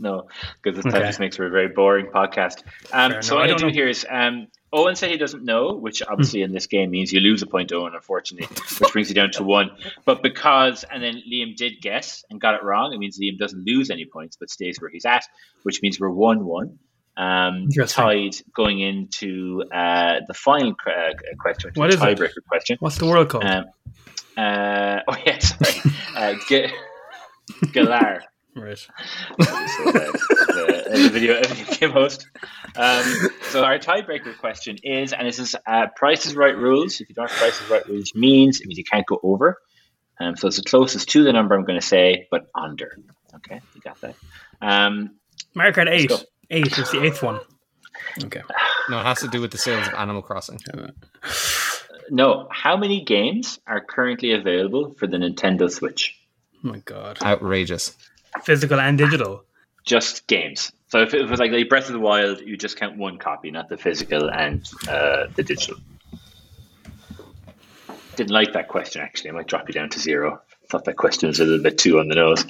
No, 0.02 0.26
because 0.62 0.76
this 0.82 0.92
Okay. 0.94 1.06
just 1.06 1.20
makes 1.20 1.36
for 1.36 1.46
a 1.46 1.50
very 1.50 1.68
boring 1.68 2.06
podcast. 2.06 2.62
Um, 2.92 3.22
so 3.22 3.36
what 3.36 3.48
I 3.50 3.54
I 3.54 3.56
do 3.56 3.66
know. 3.66 3.72
here 3.72 3.86
is 3.88 4.04
um, 4.10 4.48
Owen 4.72 4.96
said 4.96 5.10
he 5.10 5.16
doesn't 5.16 5.44
know, 5.44 5.74
which 5.76 6.02
obviously 6.02 6.42
in 6.42 6.50
this 6.52 6.66
game 6.66 6.90
means 6.90 7.12
you 7.12 7.20
lose 7.20 7.40
a 7.42 7.46
point, 7.46 7.70
Owen, 7.72 7.94
unfortunately, 7.94 8.48
which 8.80 8.92
brings 8.92 9.08
you 9.08 9.14
down 9.14 9.30
to 9.32 9.44
one. 9.44 9.70
But 10.04 10.22
because, 10.22 10.84
and 10.90 11.02
then 11.02 11.22
Liam 11.32 11.54
did 11.56 11.80
guess 11.80 12.24
and 12.30 12.40
got 12.40 12.54
it 12.56 12.62
wrong, 12.64 12.92
it 12.92 12.98
means 12.98 13.18
Liam 13.20 13.38
doesn't 13.38 13.64
lose 13.64 13.90
any 13.90 14.04
points 14.04 14.36
but 14.36 14.50
stays 14.50 14.80
where 14.80 14.90
he's 14.90 15.04
at, 15.04 15.24
which 15.62 15.80
means 15.82 16.00
we're 16.00 16.10
1 16.10 16.44
1. 16.44 16.78
Um, 17.14 17.68
tied 17.86 18.34
going 18.56 18.80
into 18.80 19.62
uh, 19.72 20.20
the 20.26 20.34
final 20.34 20.70
uh, 20.86 21.12
question, 21.38 21.68
which 21.68 21.76
What 21.76 21.90
is 21.90 21.96
is 21.96 22.00
the 22.00 22.10
it? 22.10 22.32
question. 22.48 22.76
What's 22.80 22.96
the 22.98 23.06
world 23.06 23.28
called? 23.28 23.44
Um, 23.44 23.66
uh, 24.36 25.00
oh, 25.08 25.16
yeah, 25.26 25.38
sorry. 25.38 25.74
uh, 26.16 26.34
G- 26.48 26.72
Galar. 27.72 28.22
Right. 28.56 28.78
So, 28.78 28.88
the, 29.38 30.84
the 30.92 31.08
video, 31.12 31.42
video 31.42 31.66
game 31.74 31.90
host. 31.90 32.26
Um, 32.76 33.04
so 33.50 33.64
our 33.64 33.78
tiebreaker 33.78 34.36
question 34.38 34.78
is, 34.82 35.12
and 35.12 35.26
this 35.26 35.38
is 35.38 35.56
uh, 35.66 35.86
Price 35.96 36.26
is 36.26 36.36
Right 36.36 36.56
rules. 36.56 37.00
If 37.00 37.08
you 37.08 37.14
don't 37.14 37.28
have 37.30 37.38
Price 37.38 37.60
is 37.60 37.70
Right 37.70 37.86
rules, 37.88 38.14
means 38.14 38.60
it 38.60 38.66
means 38.66 38.78
you 38.78 38.84
can't 38.84 39.06
go 39.06 39.18
over. 39.22 39.58
Um, 40.20 40.36
so 40.36 40.48
it's 40.48 40.56
the 40.56 40.62
closest 40.64 41.08
to 41.10 41.24
the 41.24 41.32
number 41.32 41.54
I'm 41.54 41.64
going 41.64 41.80
to 41.80 41.86
say, 41.86 42.28
but 42.30 42.46
under. 42.54 42.96
Okay, 43.36 43.60
you 43.74 43.80
got 43.80 44.00
that. 44.02 44.14
Um, 44.60 45.16
Mario 45.54 45.72
Kart 45.72 45.88
eight. 45.88 46.12
Eight. 46.50 46.78
It's 46.78 46.90
the 46.90 47.02
eighth 47.02 47.22
one. 47.22 47.40
Okay. 48.24 48.42
No, 48.90 49.00
it 49.00 49.04
has 49.04 49.20
to 49.20 49.28
do 49.28 49.40
with 49.40 49.52
the 49.52 49.58
sales 49.58 49.86
of 49.86 49.94
Animal 49.94 50.22
Crossing. 50.22 50.58
no, 52.10 52.48
how 52.50 52.76
many 52.76 53.04
games 53.04 53.58
are 53.66 53.80
currently 53.80 54.32
available 54.32 54.92
for 54.94 55.06
the 55.06 55.16
Nintendo 55.16 55.70
Switch? 55.70 56.18
Oh 56.64 56.68
my 56.68 56.78
god. 56.78 57.18
Outrageous. 57.22 57.96
Physical 58.42 58.80
and 58.80 58.98
digital. 58.98 59.44
Just 59.84 60.26
games. 60.26 60.72
So 60.88 61.00
if 61.00 61.14
it 61.14 61.28
was 61.28 61.40
like, 61.40 61.50
like 61.50 61.68
Breath 61.68 61.86
of 61.86 61.92
the 61.92 62.00
Wild, 62.00 62.40
you 62.40 62.56
just 62.56 62.78
count 62.78 62.96
one 62.96 63.18
copy, 63.18 63.50
not 63.50 63.68
the 63.68 63.76
physical 63.76 64.30
and 64.30 64.68
uh, 64.88 65.26
the 65.34 65.42
digital. 65.42 65.76
Didn't 68.16 68.30
like 68.30 68.52
that 68.52 68.68
question 68.68 69.02
actually. 69.02 69.30
I 69.30 69.32
might 69.32 69.46
drop 69.46 69.68
you 69.68 69.74
down 69.74 69.88
to 69.90 69.98
zero. 69.98 70.40
Thought 70.68 70.84
that 70.84 70.96
question 70.96 71.28
was 71.28 71.40
a 71.40 71.44
little 71.44 71.62
bit 71.62 71.78
too 71.78 71.98
on 71.98 72.08
the 72.08 72.14
nose. 72.14 72.44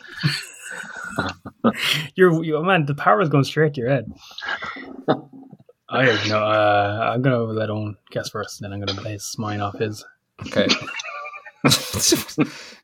You're, 2.14 2.42
you 2.44 2.62
man. 2.62 2.86
The 2.86 2.94
power 2.94 3.20
is 3.20 3.28
going 3.28 3.44
straight 3.44 3.74
to 3.74 3.80
your 3.80 3.90
head. 3.90 4.12
I 5.88 6.06
have 6.06 6.28
no. 6.28 6.38
Uh, 6.38 7.10
I'm 7.12 7.22
gonna 7.22 7.42
let 7.42 7.70
Owen 7.70 7.96
guess 8.10 8.30
first, 8.30 8.60
and 8.60 8.64
then 8.64 8.72
I'm 8.72 8.84
gonna 8.84 9.02
base 9.02 9.36
mine 9.38 9.60
off 9.60 9.78
his. 9.78 10.04
Okay. 10.46 10.66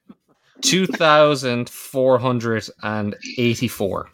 Two 0.60 0.86
thousand 0.86 1.68
four 1.68 2.18
hundred 2.18 2.68
and 2.82 3.16
eighty-four. 3.36 4.10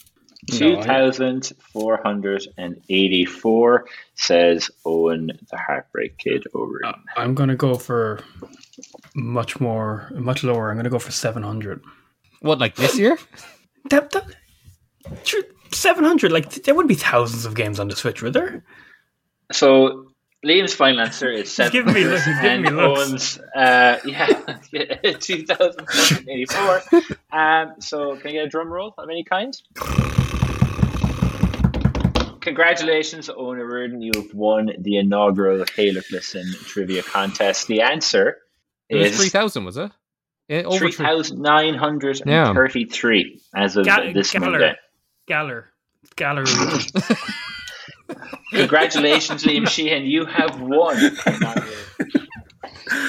Two 0.51 0.80
thousand 0.82 1.53
four 1.72 2.01
hundred 2.03 2.47
and 2.59 2.80
eighty-four 2.90 3.86
says 4.14 4.70
Owen, 4.84 5.30
the 5.51 5.57
Heartbreak 5.57 6.18
Kid. 6.18 6.45
Over. 6.53 6.80
Uh, 6.84 6.92
I'm 7.16 7.34
gonna 7.34 7.57
go 7.57 7.76
for 7.76 8.20
much 9.14 9.59
more, 9.59 10.11
much 10.14 10.45
lower. 10.45 10.70
I'm 10.70 10.76
gonna 10.76 10.90
go 10.90 10.99
for 10.99 11.12
seven 11.12 11.42
hundred. 11.42 11.80
What, 12.40 12.59
like 12.59 12.74
this 12.74 12.99
year? 12.99 13.16
That, 13.88 14.11
that, 14.11 14.26
seven 15.72 16.05
hundred. 16.05 16.30
Like 16.30 16.51
there 16.51 16.74
would 16.74 16.88
be 16.88 16.95
thousands 16.95 17.47
of 17.47 17.55
games 17.55 17.80
on 17.80 17.88
the 17.88 17.97
Switch, 17.97 18.22
would 18.22 18.34
there? 18.34 18.62
So 19.51 20.12
Liam's 20.45 20.74
final 20.74 21.01
answer 21.01 21.30
is 21.30 21.51
seven. 21.53 21.72
He's 21.72 21.80
giving 21.80 21.95
me 21.95 22.05
looks. 22.09 22.24
He's 22.26 22.40
giving 22.40 22.62
me 22.62 22.70
looks. 22.70 23.01
Owen's, 23.01 23.38
uh, 23.57 23.99
yeah, 24.05 24.26
two 25.18 25.45
thousand 25.47 26.28
eighty-four. 26.28 26.82
Um, 27.32 27.74
so 27.80 28.16
can 28.16 28.28
I 28.28 28.32
get 28.32 28.45
a 28.45 28.49
drum 28.49 28.68
roll 28.72 28.95
of 28.99 29.09
any 29.09 29.24
kind? 29.24 29.57
Congratulations, 32.40 33.30
Owen 33.30 33.59
O'Riordan. 33.59 34.03
You've 34.03 34.34
won 34.34 34.70
the 34.78 34.99
inaugural 34.99 35.64
Halo 35.74 36.03
Listen 36.11 36.45
trivia 36.66 37.03
contest. 37.03 37.66
The 37.68 37.80
answer 37.80 38.38
It 38.90 38.97
was 38.97 39.07
is 39.12 39.16
three 39.16 39.28
thousand, 39.30 39.64
was 39.64 39.78
it? 39.78 39.90
Yeah, 40.49 40.62
over 40.64 40.76
three 40.76 40.92
three. 40.92 41.07
thousand 41.07 41.40
nine 41.40 41.74
hundred 41.74 42.20
and 42.26 42.55
thirty-three 42.55 43.40
as 43.55 43.78
of 43.78 43.86
Ga- 43.86 44.12
this 44.12 44.30
Galar. 44.30 44.51
Monday. 44.51 44.74
Galar. 45.26 45.70
Galar. 46.16 46.45
Congratulations, 48.52 49.44
Liam 49.44 49.68
Sheehan. 49.68 50.04
You 50.04 50.26
have 50.26 50.60
won. 50.60 50.96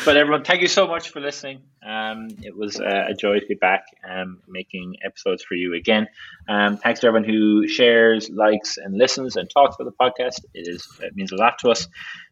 but 0.05 0.17
everyone, 0.17 0.43
thank 0.43 0.61
you 0.61 0.67
so 0.67 0.87
much 0.87 1.09
for 1.09 1.19
listening. 1.19 1.61
Um, 1.85 2.27
it 2.41 2.55
was 2.55 2.79
uh, 2.79 3.05
a 3.09 3.13
joy 3.13 3.39
to 3.39 3.45
be 3.45 3.55
back 3.55 3.85
um, 4.09 4.41
making 4.47 4.95
episodes 5.03 5.43
for 5.43 5.55
you 5.55 5.73
again. 5.73 6.07
Um, 6.47 6.77
thanks 6.77 7.01
to 7.01 7.07
everyone 7.07 7.29
who 7.29 7.67
shares, 7.67 8.29
likes, 8.29 8.77
and 8.77 8.97
listens 8.97 9.35
and 9.35 9.49
talks 9.49 9.75
about 9.79 9.91
the 9.91 10.03
podcast. 10.03 10.43
It 10.53 10.67
is 10.67 10.87
it 11.01 11.15
means 11.15 11.31
a 11.31 11.35
lot 11.35 11.59
to 11.59 11.69
us. 11.69 11.87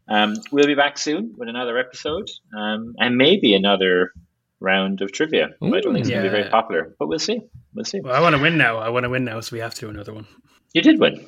Um, 0.08 0.36
we'll 0.52 0.68
be 0.68 0.76
back 0.76 0.98
soon 0.98 1.34
with 1.38 1.50
another 1.50 1.78
episode 1.78 2.30
um, 2.58 2.96
and 2.98 3.16
maybe 3.16 3.54
another 3.54 4.12
round 4.60 5.02
of 5.02 5.12
trivia. 5.12 5.50
I 5.62 5.70
don't 5.82 5.94
think 5.94 6.00
it's 6.00 6.10
going 6.10 6.24
to 6.24 6.30
be 6.30 6.36
very 6.36 6.50
popular, 6.50 6.96
but 6.98 7.08
we'll 7.08 7.20
see. 7.20 7.40
We'll 7.74 7.86
see. 7.86 8.00
well, 8.00 8.14
I 8.14 8.20
want 8.20 8.36
to 8.36 8.42
win 8.42 8.58
now. 8.58 8.78
I 8.78 8.90
want 8.90 9.04
to 9.04 9.10
win 9.10 9.26
now, 9.26 9.40
so 9.42 9.56
we 9.56 9.60
have 9.60 9.74
to 9.76 9.82
do 9.82 9.90
another 9.90 10.14
one. 10.14 10.28
You 10.74 10.82
did 10.82 11.00
win. 11.00 11.26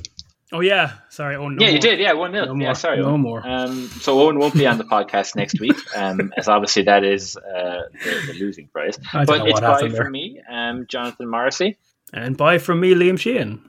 Oh 0.52 0.60
yeah, 0.60 0.94
sorry. 1.10 1.36
Oh 1.36 1.50
no. 1.50 1.58
yeah, 1.60 1.68
you 1.68 1.74
more. 1.74 1.80
did. 1.82 2.00
Yeah, 2.00 2.14
one 2.14 2.32
nil. 2.32 2.46
No 2.46 2.54
yeah, 2.54 2.68
more. 2.68 2.76
sorry. 2.76 2.98
No 3.00 3.06
Owen. 3.10 3.22
more. 3.22 3.48
Um, 3.48 3.88
so 3.88 4.20
Owen 4.22 4.38
won't 4.38 4.54
be 4.54 4.68
on 4.68 4.78
the 4.78 4.84
podcast 4.84 5.36
next 5.36 5.60
week, 5.60 5.76
um, 5.96 6.32
as 6.38 6.48
obviously 6.48 6.84
that 6.84 7.04
is 7.04 7.36
uh, 7.36 7.82
the, 8.04 8.24
the 8.28 8.34
losing 8.40 8.68
prize. 8.68 8.98
I 9.14 9.26
But 9.26 9.48
it's 9.48 9.60
bye 9.60 9.66
happened 9.68 9.92
there. 9.94 10.04
from 10.04 10.12
me, 10.12 10.42
um, 10.50 10.86
Jonathan 10.88 11.30
Morrissey. 11.30 11.78
And 12.14 12.38
bye 12.38 12.60
from 12.60 12.80
me, 12.80 12.94
Liam 12.94 13.20
Sheehan. 13.20 13.60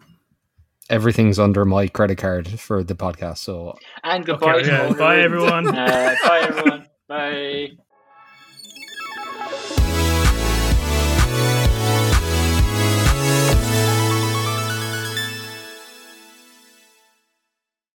Everything's 0.91 1.39
under 1.39 1.65
my 1.65 1.89
credit 1.89 2.19
card 2.19 2.47
for 2.61 2.85
the 2.85 2.95
podcast, 2.95 3.39
so 3.39 3.77
And 4.05 4.25
goodbye 4.25 4.57
Okay, 4.57 4.65
to 4.65 4.71
yeah, 4.71 4.93
bye 4.93 5.21
everyone. 5.21 5.67
Uh, 5.69 6.15
bye 6.23 6.41
everyone. 6.43 7.77